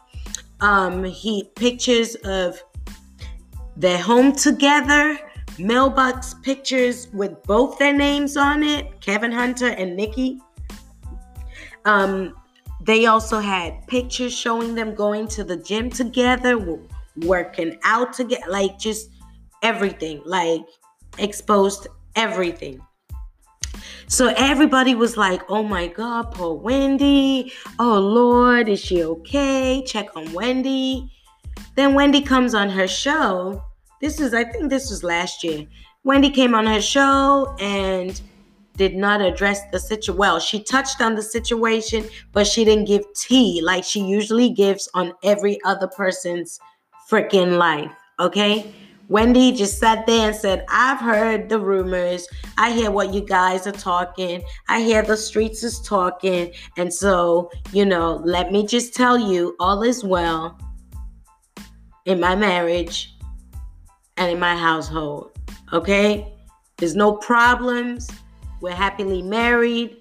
Um, 0.61 1.03
he 1.03 1.51
pictures 1.55 2.16
of 2.24 2.61
their 3.76 3.97
home 3.97 4.32
together, 4.32 5.20
mailbox 5.59 6.36
pictures 6.36 7.09
with 7.13 7.43
both 7.43 7.78
their 7.78 7.93
names 7.93 8.38
on 8.38 8.63
it, 8.63 9.01
Kevin 9.01 9.32
Hunter 9.32 9.68
and 9.68 9.95
Nikki. 9.95 10.39
Um, 11.84 12.36
they 12.82 13.07
also 13.07 13.39
had 13.39 13.86
pictures 13.88 14.34
showing 14.34 14.76
them 14.76 14.95
going 14.95 15.28
to 15.30 15.43
the 15.43 15.57
gym 15.57 15.89
together, 15.89 16.80
working 17.18 17.78
out 17.84 18.13
together, 18.13 18.49
like 18.49 18.80
just 18.80 19.09
everything, 19.61 20.22
like 20.26 20.61
exposed 21.18 21.88
everything. 22.16 22.82
So 24.07 24.34
everybody 24.38 24.93
was 24.93 25.18
like, 25.18 25.41
oh 25.49 25.63
my 25.63 25.88
God, 25.88 26.32
poor 26.32 26.53
Wendy. 26.53 27.51
Oh 27.80 27.99
Lord, 27.99 28.70
is 28.70 28.80
she 28.80 29.03
okay? 29.03 29.84
Check 29.86 30.16
on 30.16 30.32
Wendy. 30.32 31.11
Then 31.76 31.93
Wendy 31.93 32.22
comes 32.22 32.53
on 32.53 32.70
her 32.70 32.88
show. 32.88 33.63
This 34.01 34.20
is, 34.20 34.34
I 34.34 34.43
think 34.43 34.70
this 34.70 34.89
was 34.89 35.03
last 35.03 35.43
year. 35.43 35.66
Wendy 36.03 36.30
came 36.30 36.53
on 36.53 36.68
her 36.68 36.82
show 36.82 37.55
and 37.59 38.22
did 38.78 38.95
not 38.95 39.22
address 39.22 39.61
the 39.72 39.80
situation. 39.80 40.18
Well, 40.18 40.39
she 40.39 40.61
touched 40.61 41.01
on 41.01 41.16
the 41.16 41.24
situation, 41.24 42.05
but 42.32 42.45
she 42.45 42.63
didn't 42.63 42.86
give 42.86 43.03
tea 43.16 43.61
like 43.63 43.84
she 43.84 44.01
usually 44.01 44.49
gives 44.49 44.88
on 44.93 45.13
every 45.24 45.59
other 45.66 45.88
person's 45.88 46.59
freaking 47.09 47.57
life. 47.57 47.91
Okay? 48.20 48.72
Wendy 49.08 49.51
just 49.51 49.80
sat 49.80 50.06
there 50.06 50.30
and 50.30 50.36
said, 50.36 50.66
I've 50.70 50.99
heard 50.99 51.49
the 51.49 51.60
rumors. 51.60 52.28
I 52.58 52.72
hear 52.72 52.89
what 52.89 53.14
you 53.14 53.22
guys 53.22 53.68
are 53.68 53.72
talking. 53.72 54.43
I 54.68 54.82
hear 54.82 55.03
the 55.03 55.16
streets 55.16 55.64
is 55.64 55.80
talking. 55.82 56.51
And 56.78 56.91
so, 56.91 57.51
you 57.72 57.86
know, 57.86 58.22
let 58.24 58.51
me 58.51 58.66
just 58.66 58.95
tell 58.95 59.18
you 59.18 59.56
all 59.60 59.84
is 59.84 60.03
well 60.03 60.60
in 62.06 62.20
my 62.20 62.36
marriage 62.36 63.16
and 64.18 64.32
in 64.32 64.39
my 64.39 64.56
household. 64.56 65.38
Okay? 65.72 66.34
There's 66.78 66.95
no 66.95 67.14
problems. 67.14 68.10
We're 68.62 68.74
happily 68.74 69.22
married, 69.22 69.97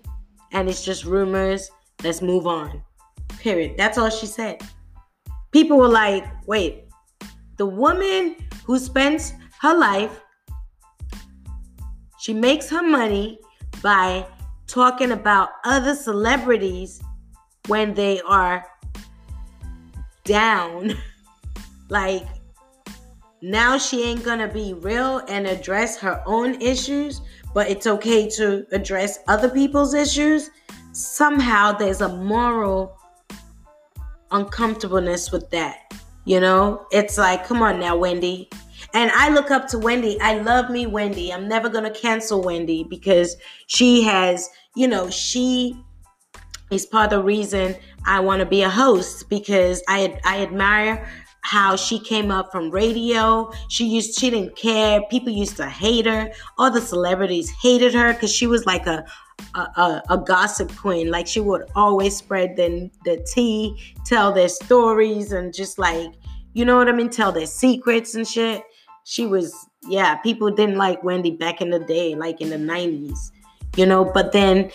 and 0.52 0.68
it's 0.68 0.84
just 0.84 1.04
rumors. 1.04 1.70
Let's 2.02 2.22
move 2.22 2.46
on. 2.46 2.82
Period. 3.38 3.76
That's 3.76 3.98
all 3.98 4.10
she 4.10 4.26
said. 4.26 4.62
People 5.52 5.76
were 5.76 5.88
like, 5.88 6.24
wait, 6.46 6.84
the 7.58 7.66
woman 7.66 8.36
who 8.64 8.78
spends 8.78 9.32
her 9.60 9.76
life, 9.76 10.20
she 12.18 12.32
makes 12.32 12.70
her 12.70 12.82
money 12.82 13.38
by 13.82 14.26
talking 14.66 15.12
about 15.12 15.50
other 15.64 15.94
celebrities 15.94 17.02
when 17.66 17.94
they 17.94 18.20
are 18.22 18.66
down, 20.24 20.94
like 21.88 22.26
now 23.42 23.76
she 23.76 24.04
ain't 24.04 24.24
gonna 24.24 24.48
be 24.48 24.72
real 24.72 25.18
and 25.28 25.46
address 25.46 25.98
her 25.98 26.22
own 26.24 26.60
issues, 26.62 27.20
but 27.52 27.68
it's 27.68 27.86
okay 27.86 28.28
to 28.30 28.66
address 28.72 29.18
other 29.28 29.50
people's 29.50 29.92
issues. 29.92 30.50
Somehow 30.92 31.72
there's 31.72 32.00
a 32.00 32.08
moral 32.08 32.98
uncomfortableness 34.30 35.30
with 35.30 35.50
that. 35.50 35.92
You 36.24 36.40
know, 36.40 36.86
it's 36.90 37.18
like, 37.18 37.44
come 37.44 37.62
on 37.62 37.78
now, 37.78 37.96
Wendy. 37.96 38.48
And 38.94 39.10
I 39.12 39.28
look 39.28 39.50
up 39.50 39.68
to 39.68 39.78
Wendy. 39.78 40.20
I 40.20 40.38
love 40.38 40.70
me, 40.70 40.86
Wendy. 40.86 41.32
I'm 41.32 41.48
never 41.48 41.68
going 41.68 41.84
to 41.84 41.98
cancel 41.98 42.42
Wendy 42.42 42.84
because 42.84 43.36
she 43.66 44.02
has, 44.02 44.48
you 44.74 44.88
know, 44.88 45.10
she 45.10 45.76
is 46.70 46.86
part 46.86 47.12
of 47.12 47.18
the 47.18 47.24
reason 47.24 47.76
I 48.06 48.20
want 48.20 48.40
to 48.40 48.46
be 48.46 48.62
a 48.62 48.70
host 48.70 49.28
because 49.28 49.82
I 49.88 50.18
I 50.24 50.42
admire 50.42 51.06
how 51.42 51.76
she 51.76 51.98
came 51.98 52.30
up 52.30 52.50
from 52.50 52.70
radio. 52.70 53.50
She 53.68 53.86
used 53.86 54.18
she 54.18 54.30
didn't 54.30 54.56
care. 54.56 55.02
People 55.10 55.32
used 55.32 55.56
to 55.58 55.68
hate 55.68 56.06
her. 56.06 56.30
All 56.56 56.70
the 56.70 56.80
celebrities 56.80 57.50
hated 57.62 57.94
her 57.94 58.14
because 58.14 58.32
she 58.34 58.46
was 58.46 58.64
like 58.64 58.86
a 58.86 59.04
a, 59.54 59.60
a 59.60 60.02
a, 60.10 60.18
gossip 60.18 60.74
queen. 60.76 61.10
Like 61.10 61.26
she 61.26 61.40
would 61.40 61.64
always 61.74 62.16
spread 62.16 62.56
the 62.56 62.90
the 63.04 63.24
tea, 63.32 63.94
tell 64.04 64.32
their 64.32 64.48
stories, 64.48 65.32
and 65.32 65.52
just 65.52 65.78
like 65.78 66.12
you 66.52 66.64
know 66.64 66.76
what 66.76 66.88
I 66.88 66.92
mean, 66.92 67.10
tell 67.10 67.32
their 67.32 67.46
secrets 67.46 68.14
and 68.14 68.26
shit. 68.26 68.62
She 69.04 69.26
was 69.26 69.54
yeah. 69.88 70.16
People 70.16 70.50
didn't 70.50 70.76
like 70.76 71.02
Wendy 71.04 71.32
back 71.32 71.60
in 71.60 71.70
the 71.70 71.80
day, 71.80 72.14
like 72.14 72.40
in 72.40 72.50
the 72.50 72.58
nineties, 72.58 73.32
you 73.76 73.86
know. 73.86 74.04
But 74.04 74.32
then, 74.32 74.70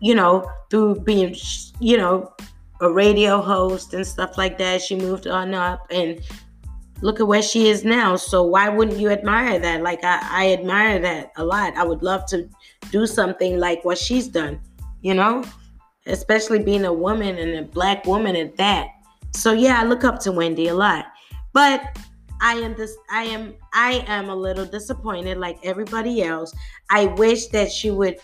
you 0.00 0.14
know, 0.14 0.50
through 0.70 0.96
being 1.00 1.34
you 1.80 1.96
know 1.96 2.32
a 2.80 2.90
radio 2.90 3.40
host 3.40 3.94
and 3.94 4.06
stuff 4.06 4.38
like 4.38 4.58
that. 4.58 4.82
She 4.82 4.96
moved 4.96 5.26
on 5.26 5.54
up 5.54 5.86
and 5.90 6.20
look 7.00 7.20
at 7.20 7.26
where 7.26 7.42
she 7.42 7.68
is 7.68 7.84
now. 7.84 8.16
So 8.16 8.42
why 8.42 8.68
wouldn't 8.68 8.98
you 8.98 9.10
admire 9.10 9.58
that? 9.58 9.82
Like 9.82 10.02
I, 10.04 10.20
I 10.30 10.52
admire 10.52 10.98
that 11.00 11.32
a 11.36 11.44
lot. 11.44 11.76
I 11.76 11.84
would 11.84 12.02
love 12.02 12.26
to 12.26 12.48
do 12.90 13.06
something 13.06 13.58
like 13.58 13.84
what 13.84 13.98
she's 13.98 14.28
done, 14.28 14.60
you 15.00 15.14
know? 15.14 15.44
Especially 16.06 16.58
being 16.58 16.84
a 16.84 16.92
woman 16.92 17.38
and 17.38 17.54
a 17.54 17.62
black 17.62 18.04
woman 18.06 18.34
at 18.36 18.56
that. 18.56 18.88
So 19.32 19.52
yeah, 19.52 19.80
I 19.80 19.84
look 19.84 20.04
up 20.04 20.18
to 20.20 20.32
Wendy 20.32 20.68
a 20.68 20.74
lot. 20.74 21.06
But 21.52 21.98
I 22.40 22.54
am 22.54 22.74
this 22.76 22.96
I 23.10 23.24
am 23.24 23.54
I 23.74 24.04
am 24.06 24.28
a 24.28 24.34
little 24.34 24.64
disappointed 24.64 25.38
like 25.38 25.58
everybody 25.64 26.22
else. 26.22 26.54
I 26.90 27.06
wish 27.06 27.48
that 27.48 27.70
she 27.70 27.90
would 27.90 28.18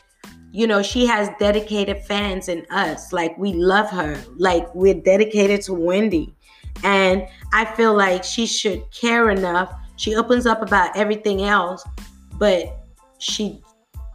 you 0.53 0.69
know, 0.69 0.85
she 0.85 1.05
has 1.05 1.29
dedicated 1.41 2.05
fans 2.05 2.49
in 2.49 2.65
us. 2.71 3.13
Like 3.13 3.37
we 3.37 3.53
love 3.53 3.91
her. 3.91 4.17
Like 4.37 4.73
we're 4.73 4.95
dedicated 4.95 5.63
to 5.63 5.75
Wendy. 5.75 6.33
And 6.83 7.27
I 7.53 7.65
feel 7.65 7.95
like 7.95 8.25
she 8.25 8.47
should 8.47 8.91
care 8.91 9.31
enough. 9.31 9.73
She 9.97 10.17
opens 10.17 10.47
up 10.47 10.61
about 10.61 10.97
everything 10.97 11.43
else, 11.43 11.87
but 12.39 12.85
she, 13.19 13.63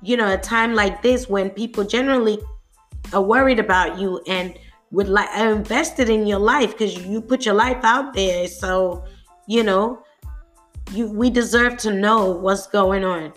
you 0.01 0.17
know, 0.17 0.33
a 0.33 0.37
time 0.37 0.75
like 0.75 1.01
this 1.01 1.29
when 1.29 1.49
people 1.49 1.83
generally 1.83 2.39
are 3.13 3.21
worried 3.21 3.59
about 3.59 3.97
you 3.97 4.21
and 4.27 4.57
would 4.91 5.07
like 5.07 5.29
are 5.35 5.51
invested 5.53 6.09
in 6.09 6.25
your 6.25 6.39
life 6.39 6.71
because 6.71 6.97
you 7.05 7.21
put 7.21 7.45
your 7.45 7.55
life 7.55 7.83
out 7.83 8.13
there. 8.13 8.47
So, 8.47 9.05
you 9.47 9.63
know, 9.63 10.03
you 10.91 11.11
we 11.11 11.29
deserve 11.29 11.77
to 11.77 11.93
know 11.93 12.31
what's 12.31 12.67
going 12.67 13.03
on. 13.03 13.33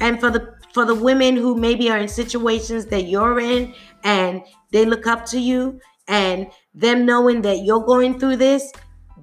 And 0.00 0.20
for 0.20 0.30
the 0.30 0.54
for 0.72 0.84
the 0.84 0.94
women 0.94 1.36
who 1.36 1.54
maybe 1.54 1.90
are 1.90 1.98
in 1.98 2.08
situations 2.08 2.86
that 2.86 3.02
you're 3.02 3.38
in 3.38 3.74
and 4.04 4.42
they 4.70 4.84
look 4.84 5.06
up 5.06 5.26
to 5.26 5.38
you 5.38 5.78
and 6.08 6.46
them 6.74 7.04
knowing 7.04 7.42
that 7.42 7.58
you're 7.58 7.84
going 7.84 8.18
through 8.18 8.36
this 8.36 8.72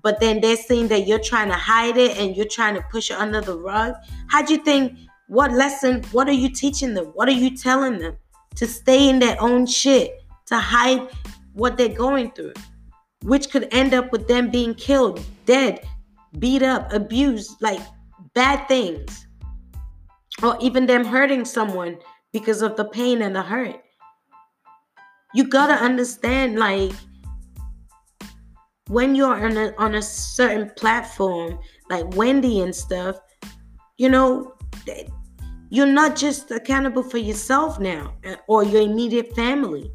but 0.02 0.20
then 0.20 0.42
they're 0.42 0.56
seeing 0.56 0.88
that 0.90 1.08
you're 1.08 1.20
trying 1.20 1.50
to 1.50 1.56
hide 1.56 1.98
it 1.98 2.18
and 2.18 2.36
you're 2.36 2.48
trying 2.48 2.76
to 2.76 2.82
push 2.92 3.12
it 3.12 3.18
under 3.18 3.42
the 3.42 3.58
rug. 3.58 3.96
How 4.28 4.42
do 4.42 4.54
you 4.54 4.64
think 4.64 4.98
what 5.28 5.52
lesson 5.52 6.04
what 6.12 6.28
are 6.28 6.34
you 6.34 6.50
teaching 6.50 6.94
them? 6.94 7.08
What 7.08 7.28
are 7.28 7.34
you 7.34 7.56
telling 7.56 8.00
them 8.00 8.18
to 8.56 8.68
stay 8.68 9.10
in 9.10 9.20
their 9.20 9.40
own 9.42 9.66
shit 9.66 10.24
to 10.48 10.58
hide 10.58 11.08
what 11.54 11.78
they're 11.78 11.90
going 11.90 12.32
through 12.32 12.54
which 13.24 13.50
could 13.50 13.68
end 13.72 13.94
up 13.94 14.12
with 14.14 14.28
them 14.30 14.50
being 14.50 14.74
killed 14.74 15.22
dead 15.46 15.86
beat 16.38 16.64
up 16.64 16.92
abused 16.94 17.62
like 17.62 17.82
bad 18.34 18.68
things? 18.68 19.28
Or 20.42 20.58
even 20.62 20.86
them 20.86 21.04
hurting 21.04 21.44
someone 21.44 21.98
because 22.32 22.62
of 22.62 22.78
the 22.78 22.86
pain 22.86 23.22
and 23.22 23.36
the 23.36 23.42
hurt. 23.42 23.82
You 25.34 25.50
gotta 25.50 25.74
understand, 25.74 26.58
like, 26.58 26.94
when 28.90 29.14
you're 29.14 29.46
on 29.46 29.56
a, 29.56 29.74
on 29.78 29.96
a 29.96 30.02
certain 30.02 30.72
platform, 30.76 31.60
like 31.92 32.06
Wendy 32.16 32.62
and 32.62 32.76
stuff, 32.76 33.20
you 33.98 34.10
know, 34.10 34.56
you're 35.70 35.86
not 35.86 36.16
just 36.16 36.50
accountable 36.50 37.04
for 37.04 37.20
yourself 37.20 37.80
now 37.80 38.16
uh, 38.26 38.36
or 38.48 38.64
your 38.64 38.82
immediate 38.82 39.36
family. 39.36 39.92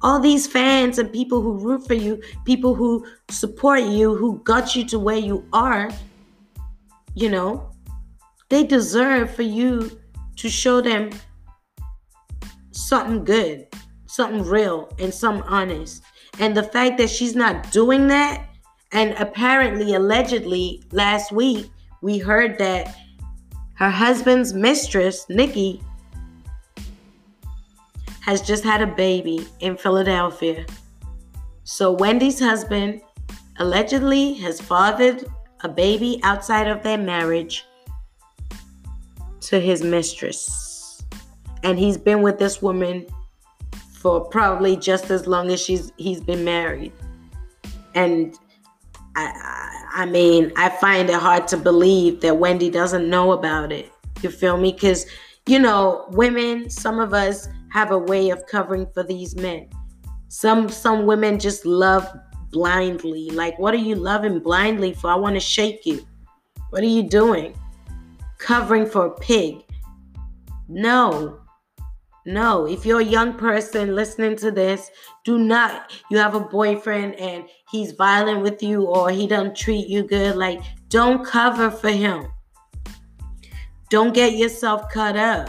All 0.00 0.18
these 0.18 0.46
fans 0.46 0.98
and 0.98 1.12
people 1.12 1.42
who 1.42 1.58
root 1.58 1.86
for 1.86 1.94
you, 1.94 2.22
people 2.46 2.74
who 2.74 3.06
support 3.30 3.82
you, 3.82 4.16
who 4.16 4.42
got 4.44 4.74
you 4.74 4.86
to 4.86 4.98
where 4.98 5.18
you 5.18 5.46
are, 5.52 5.90
you 7.14 7.28
know, 7.28 7.70
they 8.48 8.64
deserve 8.64 9.34
for 9.34 9.42
you 9.42 10.00
to 10.36 10.48
show 10.48 10.80
them 10.80 11.10
something 12.70 13.24
good, 13.24 13.66
something 14.06 14.42
real, 14.42 14.90
and 14.98 15.12
something 15.12 15.44
honest. 15.44 16.02
And 16.38 16.56
the 16.56 16.62
fact 16.62 16.98
that 16.98 17.10
she's 17.10 17.36
not 17.36 17.70
doing 17.72 18.08
that, 18.08 18.46
and 18.92 19.12
apparently, 19.18 19.94
allegedly, 19.94 20.82
last 20.92 21.32
week, 21.32 21.70
we 22.00 22.18
heard 22.18 22.58
that 22.58 22.94
her 23.74 23.90
husband's 23.90 24.52
mistress, 24.52 25.26
Nikki, 25.28 25.82
has 28.20 28.42
just 28.42 28.64
had 28.64 28.82
a 28.82 28.86
baby 28.86 29.46
in 29.60 29.76
Philadelphia. 29.76 30.66
So, 31.64 31.92
Wendy's 31.92 32.38
husband 32.38 33.00
allegedly 33.58 34.34
has 34.34 34.60
fathered 34.60 35.24
a 35.62 35.68
baby 35.68 36.20
outside 36.22 36.66
of 36.66 36.82
their 36.82 36.98
marriage 36.98 37.64
to 39.42 39.60
his 39.60 39.82
mistress. 39.82 41.02
And 41.62 41.78
he's 41.78 41.96
been 41.96 42.22
with 42.22 42.38
this 42.38 42.60
woman 42.60 43.06
for 44.02 44.20
probably 44.24 44.76
just 44.76 45.10
as 45.10 45.26
long 45.26 45.50
as 45.50 45.60
she's 45.60 45.92
he's 45.96 46.20
been 46.20 46.44
married. 46.44 46.92
And 47.94 48.36
I 49.16 49.68
I 49.94 50.06
mean, 50.06 50.52
I 50.56 50.68
find 50.68 51.08
it 51.08 51.14
hard 51.14 51.46
to 51.48 51.56
believe 51.56 52.20
that 52.22 52.38
Wendy 52.38 52.70
doesn't 52.70 53.08
know 53.08 53.32
about 53.32 53.72
it. 53.72 53.90
You 54.22 54.30
feel 54.30 54.56
me? 54.56 54.72
Cuz 54.72 55.06
you 55.46 55.58
know, 55.58 56.06
women, 56.10 56.68
some 56.70 57.00
of 57.00 57.14
us 57.14 57.48
have 57.70 57.90
a 57.90 57.98
way 57.98 58.30
of 58.30 58.46
covering 58.46 58.86
for 58.92 59.02
these 59.02 59.34
men. 59.36 59.68
Some 60.28 60.68
some 60.68 61.06
women 61.06 61.38
just 61.38 61.64
love 61.64 62.06
blindly. 62.50 63.30
Like, 63.30 63.58
what 63.58 63.72
are 63.72 63.84
you 63.88 63.94
loving 63.94 64.40
blindly 64.40 64.92
for? 64.92 65.10
I 65.10 65.14
want 65.16 65.36
to 65.36 65.40
shake 65.40 65.86
you. 65.86 66.04
What 66.70 66.82
are 66.82 66.94
you 66.98 67.02
doing? 67.02 67.54
covering 68.42 68.86
for 68.86 69.06
a 69.06 69.10
pig. 69.10 69.62
No. 70.68 71.38
No, 72.24 72.66
if 72.66 72.86
you're 72.86 73.00
a 73.00 73.04
young 73.04 73.34
person 73.36 73.96
listening 73.96 74.36
to 74.36 74.52
this, 74.52 74.90
do 75.24 75.38
not 75.38 75.92
you 76.08 76.18
have 76.18 76.36
a 76.36 76.40
boyfriend 76.40 77.16
and 77.16 77.44
he's 77.70 77.92
violent 77.92 78.42
with 78.42 78.62
you 78.62 78.84
or 78.84 79.10
he 79.10 79.26
doesn't 79.26 79.56
treat 79.56 79.88
you 79.88 80.04
good, 80.04 80.36
like 80.36 80.60
don't 80.88 81.26
cover 81.26 81.70
for 81.70 81.90
him. 81.90 82.28
Don't 83.90 84.14
get 84.14 84.34
yourself 84.34 84.88
cut 84.90 85.16
up. 85.16 85.48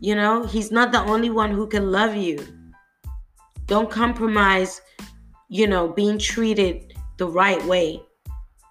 You 0.00 0.16
know, 0.16 0.44
he's 0.44 0.72
not 0.72 0.90
the 0.90 1.00
only 1.00 1.30
one 1.30 1.52
who 1.52 1.68
can 1.68 1.92
love 1.92 2.16
you. 2.16 2.44
Don't 3.66 3.90
compromise, 3.90 4.82
you 5.48 5.68
know, 5.68 5.88
being 5.88 6.18
treated 6.18 6.94
the 7.18 7.28
right 7.28 7.64
way 7.66 8.02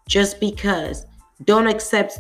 just 0.10 0.42
because. 0.42 1.06
Don't 1.46 1.68
accept 1.68 2.20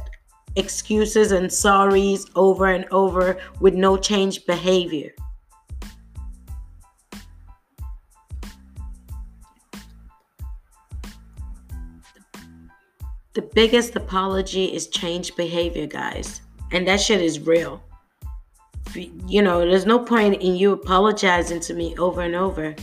excuses 0.55 1.31
and 1.31 1.47
sorries 1.47 2.29
over 2.35 2.67
and 2.67 2.85
over 2.91 3.37
with 3.59 3.73
no 3.73 3.97
change 3.97 4.45
behavior. 4.45 5.11
The 13.33 13.41
biggest 13.41 13.95
apology 13.95 14.65
is 14.65 14.87
change 14.87 15.37
behavior, 15.37 15.87
guys. 15.87 16.41
And 16.73 16.85
that 16.87 16.99
shit 16.99 17.21
is 17.21 17.39
real. 17.39 17.81
You 18.93 19.41
know, 19.41 19.59
there's 19.59 19.85
no 19.85 19.99
point 19.99 20.41
in 20.41 20.55
you 20.55 20.73
apologizing 20.73 21.61
to 21.61 21.73
me 21.73 21.95
over 21.97 22.21
and 22.21 22.35
over 22.35 22.75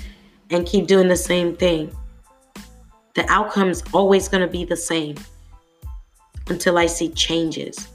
and 0.50 0.66
keep 0.66 0.86
doing 0.86 1.08
the 1.08 1.16
same 1.16 1.54
thing. 1.54 1.94
The 3.14 3.30
outcome's 3.30 3.82
always 3.92 4.28
going 4.28 4.40
to 4.40 4.50
be 4.50 4.64
the 4.64 4.76
same 4.76 5.16
until 6.50 6.78
I 6.78 6.86
see 6.86 7.10
changes. 7.10 7.88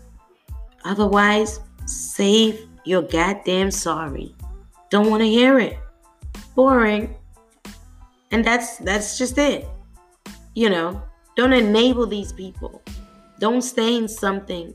Otherwise, 0.85 1.59
save 1.85 2.67
your 2.85 3.01
goddamn 3.01 3.71
sorry. 3.71 4.35
Don't 4.89 5.09
want 5.09 5.21
to 5.21 5.27
hear 5.27 5.59
it. 5.59 5.77
Boring. 6.55 7.15
And 8.31 8.43
that's 8.43 8.77
that's 8.77 9.17
just 9.17 9.37
it. 9.37 9.67
You 10.55 10.69
know, 10.69 11.01
don't 11.35 11.53
enable 11.53 12.05
these 12.05 12.33
people. 12.33 12.81
don't 13.39 13.61
stay 13.61 13.97
in 13.97 14.07
something 14.07 14.73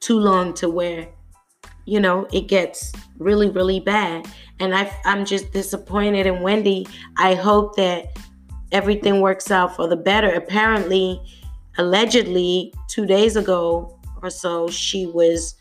too 0.00 0.18
long 0.18 0.52
to 0.54 0.68
where 0.68 1.08
you 1.84 2.00
know 2.00 2.26
it 2.32 2.48
gets 2.48 2.92
really 3.18 3.50
really 3.50 3.78
bad 3.80 4.26
and 4.58 4.74
I, 4.74 4.90
i'm 5.04 5.24
just 5.24 5.52
disappointed 5.52 6.26
in 6.26 6.42
wendy 6.42 6.86
i 7.16 7.34
hope 7.34 7.76
that 7.76 8.16
everything 8.72 9.20
works 9.20 9.50
out 9.50 9.76
for 9.76 9.86
the 9.86 9.96
better 9.96 10.30
apparently 10.34 11.20
allegedly 11.78 12.72
two 12.88 13.06
days 13.06 13.36
ago 13.36 13.98
or 14.22 14.30
so 14.30 14.68
she 14.68 15.06
was 15.06 15.54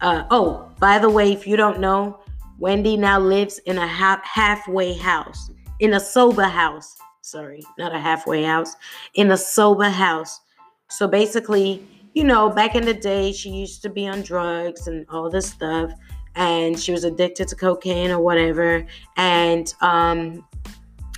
uh, 0.00 0.24
oh 0.30 0.70
by 0.78 0.98
the 0.98 1.10
way 1.10 1.32
if 1.32 1.46
you 1.46 1.56
don't 1.56 1.80
know 1.80 2.18
wendy 2.58 2.96
now 2.96 3.18
lives 3.18 3.58
in 3.66 3.78
a 3.78 3.86
ha- 3.86 4.20
halfway 4.24 4.94
house 4.94 5.50
in 5.80 5.94
a 5.94 6.00
sober 6.00 6.44
house 6.44 6.96
sorry 7.20 7.62
not 7.78 7.94
a 7.94 7.98
halfway 7.98 8.42
house 8.42 8.74
in 9.14 9.30
a 9.30 9.36
sober 9.36 9.90
house 9.90 10.40
so 10.88 11.06
basically 11.06 11.86
you 12.18 12.24
know, 12.24 12.50
back 12.50 12.74
in 12.74 12.84
the 12.84 12.94
day, 12.94 13.30
she 13.30 13.50
used 13.50 13.80
to 13.82 13.88
be 13.88 14.08
on 14.08 14.22
drugs 14.22 14.88
and 14.88 15.06
all 15.08 15.30
this 15.30 15.46
stuff, 15.46 15.92
and 16.34 16.76
she 16.76 16.90
was 16.90 17.04
addicted 17.04 17.46
to 17.46 17.54
cocaine 17.54 18.10
or 18.10 18.18
whatever. 18.18 18.84
And 19.16 19.72
um, 19.80 20.44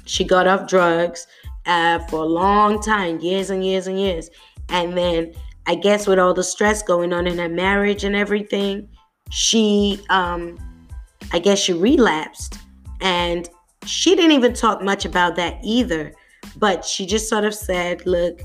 she 0.04 0.24
got 0.24 0.46
off 0.46 0.68
drugs 0.68 1.26
uh, 1.70 2.00
for 2.08 2.24
a 2.24 2.26
long 2.26 2.82
time, 2.82 3.20
years 3.20 3.48
and 3.48 3.64
years 3.64 3.86
and 3.86 3.98
years. 3.98 4.28
And 4.70 4.98
then 4.98 5.32
I 5.66 5.76
guess 5.76 6.06
with 6.06 6.18
all 6.18 6.34
the 6.34 6.42
stress 6.42 6.82
going 6.82 7.12
on 7.12 7.28
in 7.28 7.38
her 7.38 7.48
marriage 7.48 8.02
and 8.02 8.16
everything, 8.16 8.88
she, 9.30 10.00
um, 10.10 10.58
I 11.32 11.38
guess 11.38 11.60
she 11.60 11.72
relapsed. 11.72 12.58
And 13.00 13.48
she 13.86 14.16
didn't 14.16 14.32
even 14.32 14.52
talk 14.52 14.82
much 14.82 15.04
about 15.04 15.36
that 15.36 15.58
either. 15.62 16.12
But 16.56 16.84
she 16.84 17.06
just 17.06 17.28
sort 17.28 17.44
of 17.44 17.54
said, 17.54 18.04
look, 18.04 18.40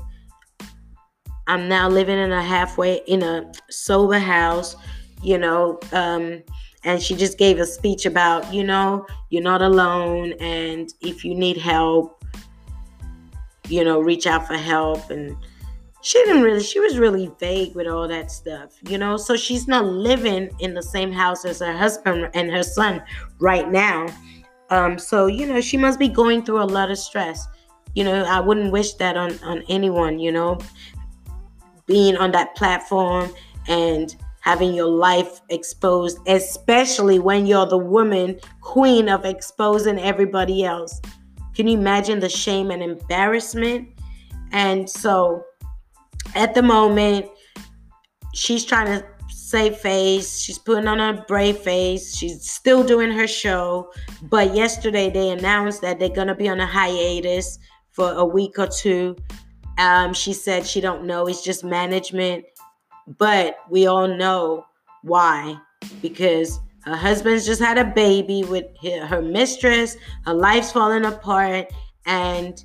I'm 1.48 1.68
now 1.68 1.88
living 1.88 2.18
in 2.18 2.30
a 2.30 2.42
halfway 2.42 3.02
in 3.08 3.24
a 3.24 3.50
sober 3.70 4.20
house, 4.20 4.76
you 5.22 5.36
know. 5.36 5.80
Um, 5.92 6.44
and 6.84 7.02
she 7.02 7.16
just 7.16 7.38
gave 7.38 7.58
a 7.58 7.66
speech 7.66 8.06
about, 8.06 8.54
you 8.54 8.62
know, 8.62 9.04
you're 9.30 9.42
not 9.42 9.60
alone, 9.60 10.34
and 10.34 10.88
if 11.00 11.24
you 11.24 11.34
need 11.34 11.56
help, 11.56 12.15
you 13.68 13.84
know, 13.84 14.00
reach 14.00 14.26
out 14.26 14.46
for 14.46 14.54
help. 14.54 15.10
And 15.10 15.36
she 16.02 16.18
didn't 16.24 16.42
really, 16.42 16.62
she 16.62 16.80
was 16.80 16.98
really 16.98 17.30
vague 17.38 17.74
with 17.74 17.86
all 17.86 18.06
that 18.08 18.30
stuff, 18.30 18.74
you 18.88 18.98
know. 18.98 19.16
So 19.16 19.36
she's 19.36 19.66
not 19.66 19.84
living 19.84 20.50
in 20.60 20.74
the 20.74 20.82
same 20.82 21.12
house 21.12 21.44
as 21.44 21.60
her 21.60 21.76
husband 21.76 22.30
and 22.34 22.50
her 22.50 22.62
son 22.62 23.02
right 23.38 23.70
now. 23.70 24.06
Um, 24.70 24.98
so 24.98 25.26
you 25.26 25.46
know, 25.46 25.60
she 25.60 25.76
must 25.76 25.98
be 25.98 26.08
going 26.08 26.44
through 26.44 26.62
a 26.62 26.64
lot 26.64 26.90
of 26.90 26.98
stress. 26.98 27.46
You 27.94 28.04
know, 28.04 28.24
I 28.24 28.40
wouldn't 28.40 28.72
wish 28.72 28.94
that 28.94 29.16
on 29.16 29.38
on 29.42 29.62
anyone. 29.68 30.18
You 30.18 30.32
know, 30.32 30.58
being 31.86 32.16
on 32.16 32.32
that 32.32 32.54
platform 32.56 33.32
and 33.68 34.14
having 34.40 34.74
your 34.74 34.88
life 34.88 35.40
exposed, 35.48 36.18
especially 36.28 37.18
when 37.18 37.46
you're 37.46 37.66
the 37.66 37.76
woman 37.76 38.38
queen 38.60 39.08
of 39.08 39.24
exposing 39.24 39.98
everybody 39.98 40.64
else. 40.64 41.00
Can 41.56 41.66
you 41.66 41.78
imagine 41.78 42.20
the 42.20 42.28
shame 42.28 42.70
and 42.70 42.82
embarrassment? 42.82 43.88
And 44.52 44.88
so 44.88 45.42
at 46.34 46.54
the 46.54 46.62
moment, 46.62 47.26
she's 48.34 48.64
trying 48.64 48.86
to 48.86 49.04
save 49.30 49.76
face. 49.78 50.38
She's 50.38 50.58
putting 50.58 50.86
on 50.86 51.00
a 51.00 51.24
brave 51.26 51.58
face. 51.58 52.14
She's 52.14 52.48
still 52.48 52.84
doing 52.84 53.10
her 53.10 53.26
show. 53.26 53.90
But 54.22 54.54
yesterday 54.54 55.10
they 55.10 55.30
announced 55.30 55.80
that 55.80 55.98
they're 55.98 56.08
going 56.10 56.28
to 56.28 56.34
be 56.34 56.48
on 56.48 56.60
a 56.60 56.66
hiatus 56.66 57.58
for 57.90 58.12
a 58.12 58.24
week 58.24 58.58
or 58.58 58.68
two 58.68 59.16
um, 59.78 60.14
she 60.14 60.32
said 60.32 60.66
she 60.66 60.80
don't 60.80 61.04
know. 61.04 61.26
It's 61.26 61.42
just 61.42 61.64
management. 61.64 62.44
But 63.18 63.58
we 63.70 63.86
all 63.86 64.08
know 64.08 64.66
why. 65.02 65.56
Because 66.02 66.58
her 66.86 66.96
husband's 66.96 67.44
just 67.44 67.60
had 67.60 67.78
a 67.78 67.84
baby 67.84 68.44
with 68.44 68.66
her 68.82 69.20
mistress. 69.20 69.96
Her 70.24 70.34
life's 70.34 70.72
falling 70.72 71.04
apart. 71.04 71.72
And 72.06 72.62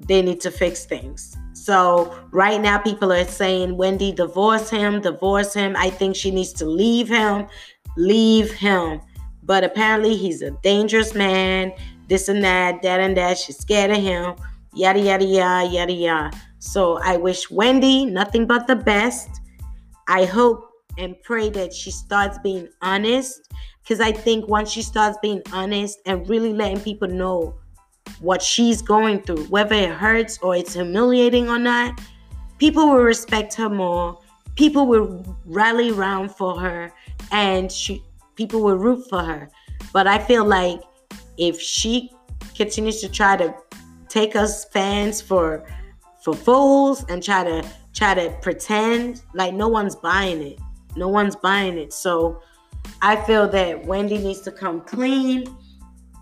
they 0.00 0.22
need 0.22 0.40
to 0.40 0.50
fix 0.50 0.84
things. 0.84 1.36
So 1.52 2.16
right 2.30 2.60
now, 2.60 2.78
people 2.78 3.12
are 3.12 3.24
saying, 3.24 3.76
Wendy, 3.76 4.12
divorce 4.12 4.70
him, 4.70 5.00
divorce 5.00 5.54
him. 5.54 5.76
I 5.76 5.90
think 5.90 6.16
she 6.16 6.30
needs 6.30 6.52
to 6.54 6.66
leave 6.66 7.08
him, 7.08 7.46
leave 7.96 8.52
him. 8.52 9.00
But 9.42 9.64
apparently, 9.64 10.16
he's 10.16 10.42
a 10.42 10.50
dangerous 10.62 11.14
man, 11.14 11.72
this 12.08 12.28
and 12.28 12.42
that, 12.42 12.82
that 12.82 13.00
and 13.00 13.16
that. 13.16 13.38
She's 13.38 13.58
scared 13.58 13.90
of 13.90 13.98
him 13.98 14.34
yada, 14.78 15.00
yada, 15.00 15.24
yada, 15.24 15.68
yada, 15.68 15.92
yada. 15.92 16.36
So 16.58 16.98
I 17.02 17.16
wish 17.16 17.50
Wendy 17.50 18.04
nothing 18.04 18.46
but 18.46 18.66
the 18.66 18.76
best. 18.76 19.28
I 20.06 20.24
hope 20.24 20.67
and 20.98 21.16
pray 21.22 21.48
that 21.50 21.72
she 21.72 21.90
starts 21.90 22.38
being 22.38 22.68
honest 22.82 23.48
because 23.82 24.00
I 24.00 24.12
think 24.12 24.48
once 24.48 24.70
she 24.70 24.82
starts 24.82 25.16
being 25.22 25.40
honest 25.52 25.98
and 26.04 26.28
really 26.28 26.52
letting 26.52 26.80
people 26.80 27.08
know 27.08 27.54
what 28.20 28.42
she's 28.42 28.82
going 28.82 29.22
through, 29.22 29.44
whether 29.44 29.74
it 29.74 29.90
hurts 29.90 30.38
or 30.42 30.54
it's 30.56 30.74
humiliating 30.74 31.48
or 31.48 31.58
not, 31.58 31.98
people 32.58 32.88
will 32.88 33.02
respect 33.02 33.54
her 33.54 33.70
more. 33.70 34.20
People 34.56 34.86
will 34.86 35.24
rally 35.46 35.90
around 35.90 36.30
for 36.30 36.60
her 36.60 36.92
and 37.32 37.72
she 37.72 38.02
people 38.34 38.60
will 38.62 38.76
root 38.76 39.08
for 39.08 39.22
her. 39.22 39.50
But 39.92 40.06
I 40.06 40.18
feel 40.18 40.44
like 40.44 40.80
if 41.38 41.60
she 41.60 42.12
continues 42.54 43.00
to 43.00 43.08
try 43.08 43.36
to 43.36 43.54
take 44.08 44.36
us 44.36 44.64
fans 44.66 45.20
for 45.20 45.64
for 46.22 46.34
fools 46.34 47.04
and 47.08 47.22
try 47.22 47.44
to 47.44 47.66
try 47.94 48.14
to 48.14 48.36
pretend 48.42 49.22
like 49.34 49.54
no 49.54 49.68
one's 49.68 49.96
buying 49.96 50.42
it. 50.42 50.58
No 50.98 51.08
one's 51.08 51.36
buying 51.36 51.78
it. 51.78 51.92
So 51.92 52.40
I 53.02 53.16
feel 53.16 53.48
that 53.48 53.84
Wendy 53.86 54.18
needs 54.18 54.40
to 54.42 54.52
come 54.52 54.80
clean 54.82 55.44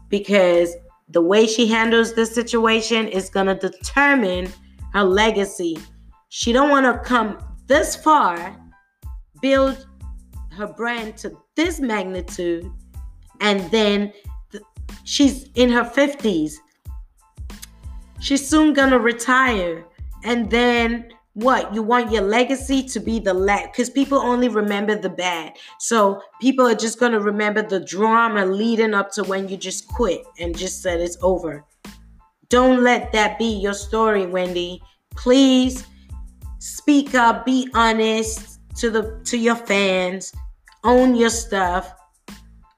because 0.09 0.75
the 1.09 1.23
way 1.23 1.47
she 1.47 1.67
handles 1.67 2.15
this 2.15 2.35
situation 2.35 3.09
is 3.09 3.31
going 3.31 3.47
to 3.47 3.55
determine 3.55 4.53
her 4.93 5.05
legacy. 5.05 5.79
She 6.29 6.53
don't 6.53 6.71
want 6.71 6.87
to 6.87 6.99
come 7.09 7.39
this 7.67 7.97
far, 7.97 8.57
build 9.41 9.87
her 10.53 10.67
brand 10.67 11.17
to 11.19 11.37
this 11.55 11.81
magnitude 11.81 12.71
and 13.41 13.71
then 13.71 14.13
th- 14.51 14.65
she's 15.05 15.51
in 15.55 15.71
her 15.71 15.85
50s 15.85 16.55
She's 18.21 18.49
soon 18.49 18.73
gonna 18.73 18.99
retire. 18.99 19.85
And 20.25 20.51
then 20.51 21.13
what? 21.37 21.75
You 21.75 21.83
want 21.83 22.11
your 22.11 22.23
legacy 22.23 22.83
to 22.85 22.99
be 22.99 23.19
the 23.19 23.35
la 23.35 23.67
because 23.67 23.91
people 23.91 24.17
only 24.17 24.49
remember 24.49 24.97
the 24.97 25.11
bad. 25.11 25.53
So 25.79 26.23
people 26.41 26.67
are 26.67 26.75
just 26.75 26.99
gonna 26.99 27.21
remember 27.21 27.61
the 27.61 27.81
drama 27.81 28.47
leading 28.47 28.95
up 28.95 29.11
to 29.13 29.25
when 29.25 29.47
you 29.47 29.59
just 29.59 29.87
quit 29.87 30.23
and 30.39 30.57
just 30.57 30.81
said 30.81 30.99
it's 30.99 31.19
over. 31.21 31.63
Don't 32.49 32.83
let 32.83 33.13
that 33.13 33.39
be 33.39 33.53
your 33.61 33.75
story, 33.75 34.25
Wendy. 34.25 34.81
Please 35.15 35.85
speak 36.59 37.15
up, 37.15 37.45
be 37.45 37.69
honest 37.75 38.59
to 38.77 38.89
the 38.89 39.21
to 39.25 39.37
your 39.37 39.57
fans, 39.57 40.33
own 40.85 41.15
your 41.15 41.29
stuff, 41.29 41.93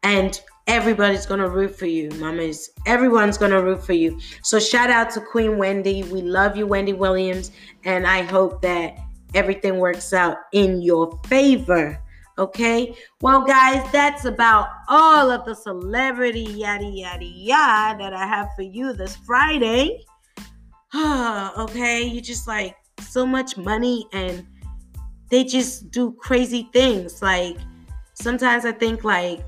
and 0.02 0.40
everybody's 0.69 1.27
gonna 1.27 1.49
root 1.49 1.77
for 1.77 1.87
you, 1.87 2.11
mamas. 2.21 2.71
Everyone's 2.87 3.39
gonna 3.39 3.62
root 3.62 3.83
for 3.83 3.95
you. 3.95 4.21
So 4.43 4.61
shout 4.61 4.91
out 4.91 5.11
to 5.12 5.21
Queen 5.21 5.59
Wendy. 5.59 6.05
We 6.05 6.23
love 6.23 6.57
you, 6.57 6.66
Wendy 6.66 6.93
Williams, 6.93 7.51
and 7.85 8.07
I 8.07 8.23
hope 8.23 8.62
that 8.62 8.99
everything 9.35 9.79
works 9.79 10.12
out 10.12 10.37
in 10.53 10.83
your 10.83 11.19
favor. 11.27 11.99
Okay. 12.39 12.95
Well, 13.21 13.45
guys, 13.45 13.85
that's 13.91 14.25
about 14.25 14.69
all 14.89 15.31
of 15.31 15.45
the 15.45 15.55
celebrity 15.55 16.45
yada 16.45 16.85
yada 16.85 17.25
yada 17.25 17.99
that 17.99 18.12
I 18.12 18.27
have 18.27 18.49
for 18.55 18.62
you 18.62 18.93
this 18.93 19.16
Friday. 19.16 20.05
okay, 20.95 22.05
you 22.05 22.21
just 22.21 22.47
like 22.47 22.77
so 23.01 23.27
much 23.27 23.57
money 23.57 24.07
and 24.12 24.47
they 25.31 25.45
just 25.45 25.91
do 25.91 26.12
crazy 26.12 26.69
things. 26.73 27.21
Like 27.23 27.57
sometimes 28.14 28.64
I 28.64 28.73
think 28.73 29.03
like 29.03 29.41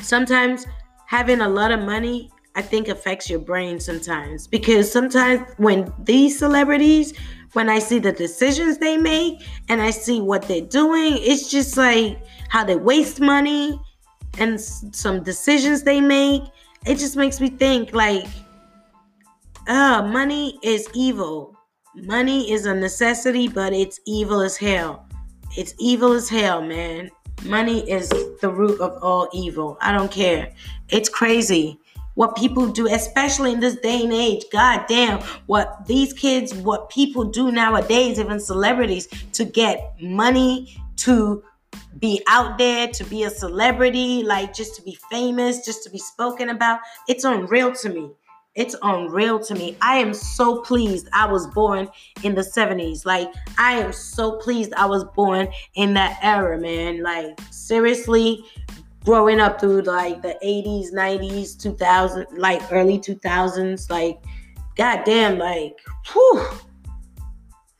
sometimes 0.00 0.66
having 1.06 1.40
a 1.40 1.48
lot 1.48 1.70
of 1.70 1.80
money 1.80 2.30
I 2.56 2.62
think 2.62 2.88
affects 2.88 3.28
your 3.28 3.38
brain 3.38 3.78
sometimes 3.78 4.46
because 4.46 4.90
sometimes 4.90 5.46
when 5.58 5.92
these 6.02 6.38
celebrities, 6.38 7.12
when 7.52 7.68
I 7.68 7.78
see 7.78 7.98
the 7.98 8.12
decisions 8.12 8.78
they 8.78 8.96
make 8.96 9.42
and 9.68 9.82
I 9.82 9.90
see 9.90 10.22
what 10.22 10.48
they're 10.48 10.62
doing, 10.62 11.18
it's 11.18 11.50
just 11.50 11.76
like 11.76 12.18
how 12.48 12.64
they 12.64 12.76
waste 12.76 13.20
money 13.20 13.78
and 14.38 14.58
some 14.58 15.22
decisions 15.22 15.82
they 15.82 16.00
make. 16.00 16.42
It 16.86 16.96
just 16.96 17.14
makes 17.14 17.42
me 17.42 17.50
think 17.50 17.92
like, 17.92 18.26
uh, 19.68 20.08
money 20.10 20.58
is 20.62 20.88
evil. 20.94 21.54
Money 21.94 22.50
is 22.50 22.64
a 22.64 22.74
necessity, 22.74 23.48
but 23.48 23.74
it's 23.74 24.00
evil 24.06 24.40
as 24.40 24.56
hell. 24.56 25.06
It's 25.58 25.74
evil 25.78 26.12
as 26.12 26.30
hell, 26.30 26.62
man. 26.62 27.10
Money 27.44 27.88
is 27.90 28.08
the 28.40 28.50
root 28.50 28.80
of 28.80 29.02
all 29.02 29.28
evil. 29.32 29.78
I 29.80 29.92
don't 29.92 30.10
care. 30.10 30.52
It's 30.88 31.08
crazy. 31.08 31.78
what 32.16 32.34
people 32.34 32.66
do, 32.68 32.88
especially 32.88 33.52
in 33.52 33.60
this 33.60 33.76
day 33.76 34.02
and 34.02 34.12
age. 34.12 34.44
God 34.50 34.86
damn, 34.88 35.20
what 35.46 35.86
these 35.86 36.12
kids, 36.14 36.52
what 36.54 36.88
people 36.88 37.24
do 37.24 37.52
nowadays, 37.52 38.18
even 38.18 38.40
celebrities, 38.40 39.06
to 39.34 39.44
get 39.44 39.94
money, 40.00 40.76
to 40.96 41.44
be 41.98 42.22
out 42.26 42.56
there, 42.56 42.88
to 42.88 43.04
be 43.04 43.24
a 43.24 43.30
celebrity, 43.30 44.22
like 44.22 44.54
just 44.54 44.74
to 44.76 44.82
be 44.82 44.98
famous, 45.10 45.64
just 45.64 45.84
to 45.84 45.90
be 45.90 45.98
spoken 45.98 46.48
about. 46.48 46.80
It's 47.06 47.24
unreal 47.24 47.72
to 47.74 47.88
me. 47.90 48.10
It's 48.56 48.74
unreal 48.82 49.38
to 49.40 49.54
me. 49.54 49.76
I 49.82 49.98
am 49.98 50.14
so 50.14 50.62
pleased 50.62 51.08
I 51.12 51.30
was 51.30 51.46
born 51.48 51.88
in 52.22 52.34
the 52.34 52.40
70s. 52.40 53.04
Like, 53.04 53.28
I 53.58 53.74
am 53.74 53.92
so 53.92 54.38
pleased 54.38 54.72
I 54.74 54.86
was 54.86 55.04
born 55.04 55.48
in 55.74 55.92
that 55.94 56.18
era, 56.22 56.58
man. 56.58 57.02
Like, 57.02 57.38
seriously, 57.50 58.42
growing 59.04 59.40
up 59.40 59.60
through 59.60 59.82
like 59.82 60.22
the 60.22 60.38
80s, 60.42 60.92
90s, 60.92 61.60
2000, 61.60 62.26
like 62.38 62.62
early 62.72 62.98
2000s, 62.98 63.90
like, 63.90 64.18
goddamn, 64.74 65.38
like, 65.38 65.78
whew. 66.12 66.48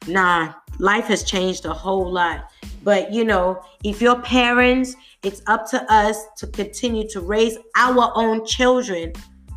Nah, 0.06 0.52
life 0.78 1.06
has 1.06 1.24
changed 1.24 1.64
a 1.64 1.72
whole 1.72 2.12
lot. 2.12 2.50
But 2.84 3.12
you 3.12 3.24
know, 3.24 3.62
if 3.82 4.02
your 4.02 4.20
parents, 4.20 4.94
it's 5.22 5.40
up 5.46 5.68
to 5.70 5.92
us 5.92 6.22
to 6.36 6.46
continue 6.46 7.08
to 7.08 7.20
raise 7.20 7.56
our 7.76 8.12
own 8.14 8.44
children 8.46 9.12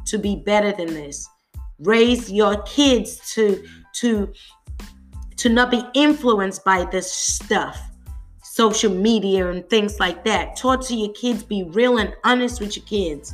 to 0.10 0.18
be 0.18 0.36
better 0.36 0.72
than 0.72 0.88
this. 0.88 1.28
Raise 1.80 2.32
your 2.32 2.62
kids 2.64 3.34
to 3.34 3.64
to 3.95 4.32
to 5.38 5.49
not 5.49 5.72
be 5.72 5.84
influenced 5.93 6.66
by 6.66 6.84
this 6.86 7.12
stuff 7.12 7.80
social 8.60 8.91
media 8.91 9.49
and 9.49 9.70
things 9.70 10.01
like 10.01 10.26
that. 10.26 10.57
Talk 10.57 10.86
to 10.88 10.93
your 10.93 11.14
kids, 11.14 11.43
be 11.43 11.64
real 11.64 11.97
and 11.97 12.14
honest 12.26 12.60
with 12.60 12.76
your 12.76 12.86
kids. 12.86 13.34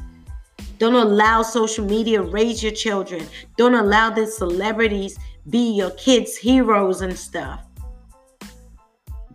Don't 0.78 0.94
allow 0.94 1.42
social 1.42 1.84
media 1.84 2.22
raise 2.22 2.62
your 2.62 2.74
children. 2.74 3.26
Don't 3.58 3.74
allow 3.74 4.12
the 4.12 4.28
celebrities 4.28 5.18
be 5.50 5.72
your 5.76 5.90
kids' 5.92 6.38
heroes 6.38 7.02
and 7.02 7.18
stuff. 7.18 7.66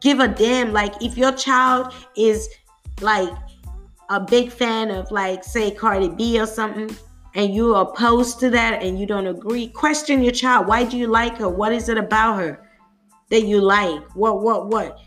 Give 0.01 0.21
a 0.21 0.29
damn. 0.29 0.73
Like, 0.73 0.95
if 1.03 1.17
your 1.17 1.33
child 1.33 1.93
is 2.17 2.49
like 3.01 3.33
a 4.11 4.21
big 4.21 4.53
fan 4.53 4.91
of, 4.91 5.11
like, 5.11 5.43
say, 5.43 5.71
Cardi 5.71 6.09
B 6.09 6.39
or 6.41 6.47
something, 6.47 6.95
and 7.35 7.55
you're 7.55 7.81
opposed 7.81 8.41
to 8.41 8.51
that 8.51 8.83
and 8.83 8.99
you 8.99 9.07
don't 9.07 9.27
agree, 9.27 9.69
question 9.69 10.23
your 10.23 10.33
child. 10.33 10.67
Why 10.67 10.85
do 10.85 10.97
you 10.97 11.07
like 11.07 11.39
her? 11.39 11.49
What 11.49 11.73
is 11.73 11.89
it 11.89 11.97
about 11.97 12.39
her 12.39 12.69
that 13.31 13.43
you 13.43 13.61
like? 13.61 14.03
What, 14.17 14.43
what, 14.43 14.69
what? 14.69 14.99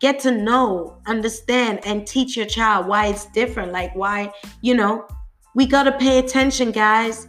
Get 0.00 0.18
to 0.20 0.30
know, 0.30 1.00
understand, 1.06 1.80
and 1.84 2.06
teach 2.06 2.36
your 2.36 2.46
child 2.46 2.86
why 2.86 3.06
it's 3.06 3.26
different. 3.32 3.72
Like, 3.72 3.94
why, 3.94 4.32
you 4.62 4.74
know, 4.74 5.06
we 5.54 5.66
got 5.66 5.84
to 5.84 5.92
pay 5.92 6.18
attention, 6.18 6.70
guys. 6.70 7.28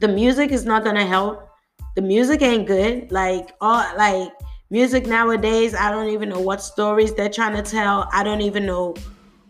The 0.00 0.08
music 0.08 0.50
is 0.50 0.64
not 0.64 0.84
going 0.84 0.96
to 0.96 1.06
help. 1.06 1.48
The 1.96 2.02
music 2.02 2.42
ain't 2.42 2.66
good. 2.66 3.10
Like, 3.10 3.52
all, 3.60 3.84
like, 3.96 4.30
music 4.70 5.06
nowadays, 5.06 5.74
I 5.74 5.90
don't 5.90 6.10
even 6.10 6.28
know 6.28 6.40
what 6.40 6.60
stories 6.60 7.14
they're 7.14 7.30
trying 7.30 7.56
to 7.56 7.68
tell. 7.68 8.08
I 8.12 8.22
don't 8.22 8.42
even 8.42 8.66
know 8.66 8.94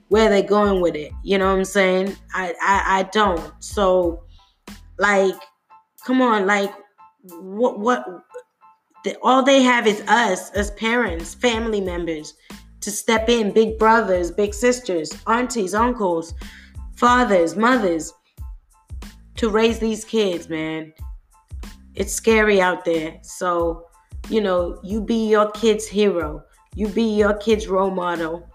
where 0.09 0.29
they're 0.29 0.43
going 0.43 0.81
with 0.81 0.95
it. 0.95 1.13
You 1.23 1.39
know 1.39 1.47
what 1.51 1.59
I'm 1.59 1.65
saying? 1.65 2.17
I 2.35 2.55
I, 2.61 3.01
I 3.01 3.03
don't. 3.05 3.53
So 3.63 4.25
like 4.99 5.35
come 6.05 6.23
on, 6.23 6.47
like 6.47 6.73
what 7.41 7.79
what 7.79 8.05
the, 9.05 9.17
all 9.23 9.43
they 9.43 9.63
have 9.63 9.87
is 9.87 10.01
us 10.09 10.51
as 10.51 10.71
parents, 10.73 11.35
family 11.35 11.81
members 11.81 12.35
to 12.81 12.91
step 12.91 13.29
in, 13.29 13.53
big 13.53 13.79
brothers, 13.79 14.31
big 14.31 14.55
sisters, 14.55 15.11
aunties, 15.27 15.75
uncles, 15.75 16.35
fathers, 16.97 17.57
mothers 17.57 18.13
to 19.37 19.51
raise 19.51 19.79
these 19.79 20.05
kids, 20.05 20.49
man. 20.49 20.93
It's 21.95 22.13
scary 22.13 22.61
out 22.61 22.85
there. 22.85 23.19
So, 23.23 23.87
you 24.29 24.41
know, 24.41 24.81
you 24.83 25.01
be 25.01 25.29
your 25.29 25.51
kid's 25.53 25.87
hero. 25.87 26.43
You 26.75 26.89
be 26.89 27.17
your 27.17 27.35
kid's 27.35 27.67
role 27.67 27.91
model 27.91 28.49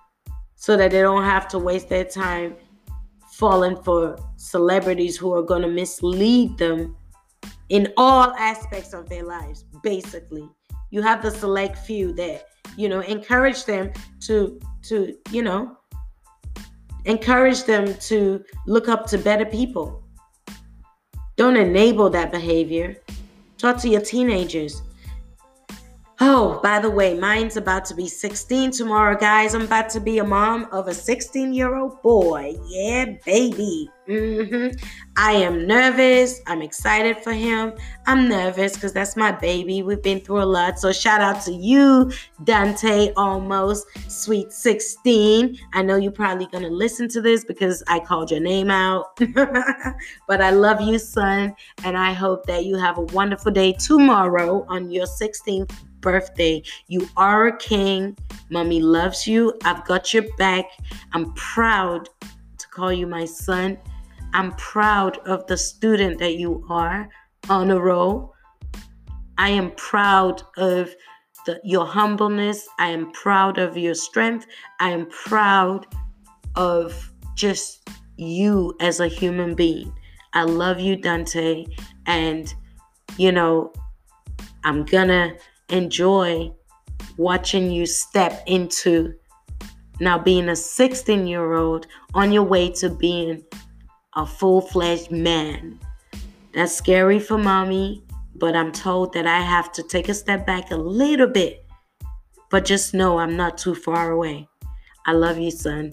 so 0.64 0.78
that 0.78 0.92
they 0.92 1.02
don't 1.02 1.26
have 1.26 1.46
to 1.46 1.60
waste 1.60 1.90
their 1.90 2.06
time 2.06 2.56
falling 3.34 3.76
for 3.84 4.18
celebrities 4.38 5.18
who 5.18 5.34
are 5.34 5.42
going 5.42 5.62
to 5.62 5.68
mislead 5.68 6.58
them 6.58 6.96
in 7.68 7.92
all 7.98 8.34
aspects 8.38 8.94
of 8.94 9.10
their 9.10 9.24
lives 9.26 9.66
basically. 9.84 10.48
You 10.90 11.02
have 11.02 11.22
the 11.22 11.32
select 11.32 11.80
few 11.80 12.14
that 12.14 12.46
you 12.78 12.88
know 12.88 13.02
encourage 13.02 13.66
them 13.66 13.92
to 14.22 14.58
to 14.84 15.14
you 15.32 15.44
know 15.44 15.76
encourage 17.04 17.66
them 17.66 17.94
to 17.96 18.42
look 18.66 18.88
up 18.88 19.06
to 19.08 19.18
better 19.18 19.46
people. 19.46 20.02
Don't 21.36 21.58
enable 21.58 22.10
that 22.12 22.32
behavior. 22.32 22.96
Talk 23.58 23.80
to 23.80 23.90
your 23.90 24.00
teenagers 24.00 24.82
Oh, 26.26 26.62
by 26.64 26.80
the 26.80 26.90
way, 26.90 27.20
mine's 27.20 27.58
about 27.58 27.84
to 27.86 27.94
be 27.94 28.08
16 28.08 28.72
tomorrow, 28.72 29.18
guys. 29.18 29.54
I'm 29.54 29.64
about 29.64 29.90
to 29.90 30.00
be 30.00 30.20
a 30.20 30.24
mom 30.24 30.70
of 30.72 30.88
a 30.88 30.94
16 30.94 31.54
year 31.54 31.76
old 31.76 32.02
boy. 32.02 32.56
Yeah, 32.66 33.18
baby. 33.26 33.90
Mm-hmm. 34.08 34.86
I 35.18 35.34
am 35.34 35.68
nervous. 35.68 36.40
I'm 36.48 36.62
excited 36.62 37.18
for 37.18 37.34
him. 37.34 37.74
I'm 38.08 38.30
nervous 38.30 38.76
because 38.76 38.94
that's 38.94 39.18
my 39.18 39.34
baby. 39.34 39.84
We've 39.84 40.02
been 40.02 40.22
through 40.22 40.44
a 40.44 40.46
lot. 40.46 40.80
So, 40.80 40.94
shout 40.94 41.20
out 41.20 41.42
to 41.42 41.52
you, 41.52 42.10
Dante, 42.46 43.12
almost 43.18 43.86
sweet 44.10 44.54
16. 44.54 45.58
I 45.74 45.82
know 45.82 45.98
you're 45.98 46.14
probably 46.14 46.46
going 46.46 46.64
to 46.64 46.70
listen 46.70 47.10
to 47.10 47.22
this 47.22 47.44
because 47.44 47.84
I 47.90 48.00
called 48.00 48.32
your 48.32 48.40
name 48.40 48.72
out. 48.72 49.18
but 50.28 50.40
I 50.40 50.52
love 50.52 50.80
you, 50.80 51.00
son. 51.00 51.54
And 51.84 51.98
I 51.98 52.14
hope 52.14 52.46
that 52.46 52.64
you 52.64 52.78
have 52.78 52.98
a 52.98 53.02
wonderful 53.02 53.52
day 53.52 53.74
tomorrow 53.74 54.66
on 54.70 54.90
your 54.90 55.06
16th 55.06 55.70
birthday. 56.04 56.62
You 56.88 57.10
are 57.18 57.48
a 57.48 57.58
king. 57.58 58.16
Mommy 58.52 58.82
loves 58.82 59.26
you. 59.26 59.54
I've 59.64 59.84
got 59.86 60.14
your 60.14 60.26
back. 60.38 60.66
I'm 61.14 61.34
proud 61.34 62.10
to 62.22 62.68
call 62.70 62.94
you 62.94 63.08
my 63.08 63.26
son. 63.26 63.80
I'm 64.34 64.52
proud 64.52 65.18
of 65.26 65.48
the 65.48 65.58
student 65.58 66.20
that 66.20 66.36
you 66.36 66.64
are 66.70 67.10
on 67.50 67.72
a 67.72 67.80
roll. 67.80 68.34
I 69.38 69.50
am 69.50 69.72
proud 69.72 70.44
of 70.58 70.94
the, 71.46 71.60
your 71.64 71.86
humbleness. 71.86 72.68
I 72.80 72.90
am 72.90 73.12
proud 73.12 73.58
of 73.58 73.78
your 73.78 73.96
strength. 73.96 74.46
I 74.80 74.90
am 74.92 75.08
proud 75.08 75.88
of 76.56 77.12
just 77.36 77.90
you 78.18 78.76
as 78.80 79.00
a 79.00 79.08
human 79.08 79.56
being. 79.56 79.94
I 80.34 80.44
love 80.44 80.80
you, 80.80 80.96
Dante. 80.96 81.66
And, 82.06 82.54
you 83.18 83.32
know, 83.32 83.74
I'm 84.64 84.86
gonna 84.86 85.36
enjoy 85.74 86.52
watching 87.18 87.72
you 87.72 87.86
step 87.86 88.44
into 88.48 89.14
now 90.00 90.18
being 90.18 90.50
a 90.50 90.56
16 90.56 91.28
year 91.28 91.54
old 91.54 91.88
on 92.14 92.32
your 92.32 92.44
way 92.44 92.72
to 92.72 92.90
being 92.90 93.44
a 94.16 94.26
full 94.26 94.62
fledged 94.62 95.12
man. 95.12 95.80
That's 96.54 96.76
scary 96.76 97.20
for 97.20 97.38
mommy, 97.38 98.04
but 98.36 98.56
I'm 98.56 98.72
told 98.72 99.14
that 99.14 99.26
I 99.26 99.40
have 99.42 99.72
to 99.74 99.84
take 99.84 100.10
a 100.10 100.14
step 100.14 100.46
back 100.46 100.72
a 100.72 100.76
little 100.76 101.28
bit. 101.28 101.66
But 102.52 102.66
just 102.66 102.94
know 102.94 103.18
I'm 103.18 103.36
not 103.36 103.58
too 103.58 103.74
far 103.74 104.12
away. 104.12 104.48
I 105.08 105.14
love 105.14 105.40
you, 105.40 105.50
son. 105.50 105.92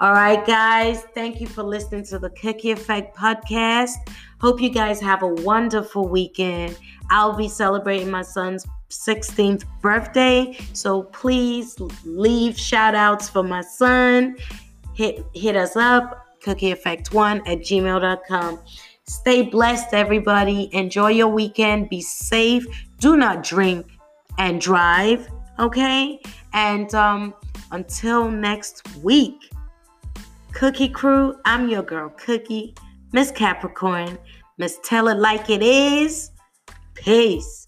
All 0.00 0.12
right, 0.12 0.44
guys. 0.44 1.02
Thank 1.14 1.40
you 1.40 1.46
for 1.46 1.62
listening 1.62 2.04
to 2.06 2.18
the 2.18 2.30
Cookie 2.30 2.72
Effect 2.72 3.16
podcast. 3.16 3.92
Hope 4.40 4.60
you 4.60 4.68
guys 4.68 5.00
have 5.00 5.22
a 5.22 5.28
wonderful 5.28 6.08
weekend. 6.08 6.76
I'll 7.10 7.36
be 7.36 7.48
celebrating 7.48 8.10
my 8.10 8.22
son's 8.22 8.66
16th 8.92 9.64
birthday. 9.80 10.56
So 10.72 11.04
please 11.04 11.78
leave 12.04 12.58
shout 12.58 12.94
outs 12.94 13.28
for 13.28 13.42
my 13.42 13.62
son. 13.62 14.36
Hit 14.94 15.24
hit 15.34 15.56
us 15.56 15.76
up, 15.76 16.26
cookieeffect1 16.44 17.40
at 17.46 17.58
gmail.com. 17.58 18.58
Stay 19.04 19.42
blessed, 19.42 19.94
everybody. 19.94 20.68
Enjoy 20.72 21.08
your 21.08 21.28
weekend. 21.28 21.88
Be 21.88 22.00
safe. 22.00 22.66
Do 22.98 23.16
not 23.16 23.42
drink 23.42 23.86
and 24.38 24.60
drive. 24.60 25.28
Okay? 25.58 26.20
And 26.52 26.94
um, 26.94 27.34
until 27.72 28.30
next 28.30 28.96
week, 28.98 29.50
Cookie 30.52 30.88
Crew, 30.88 31.36
I'm 31.44 31.68
your 31.68 31.82
girl, 31.82 32.10
Cookie, 32.10 32.74
Miss 33.12 33.30
Capricorn. 33.30 34.18
Miss 34.58 34.78
Tell 34.84 35.08
It 35.08 35.18
Like 35.18 35.50
It 35.50 35.62
Is. 35.62 36.30
Peace. 36.94 37.66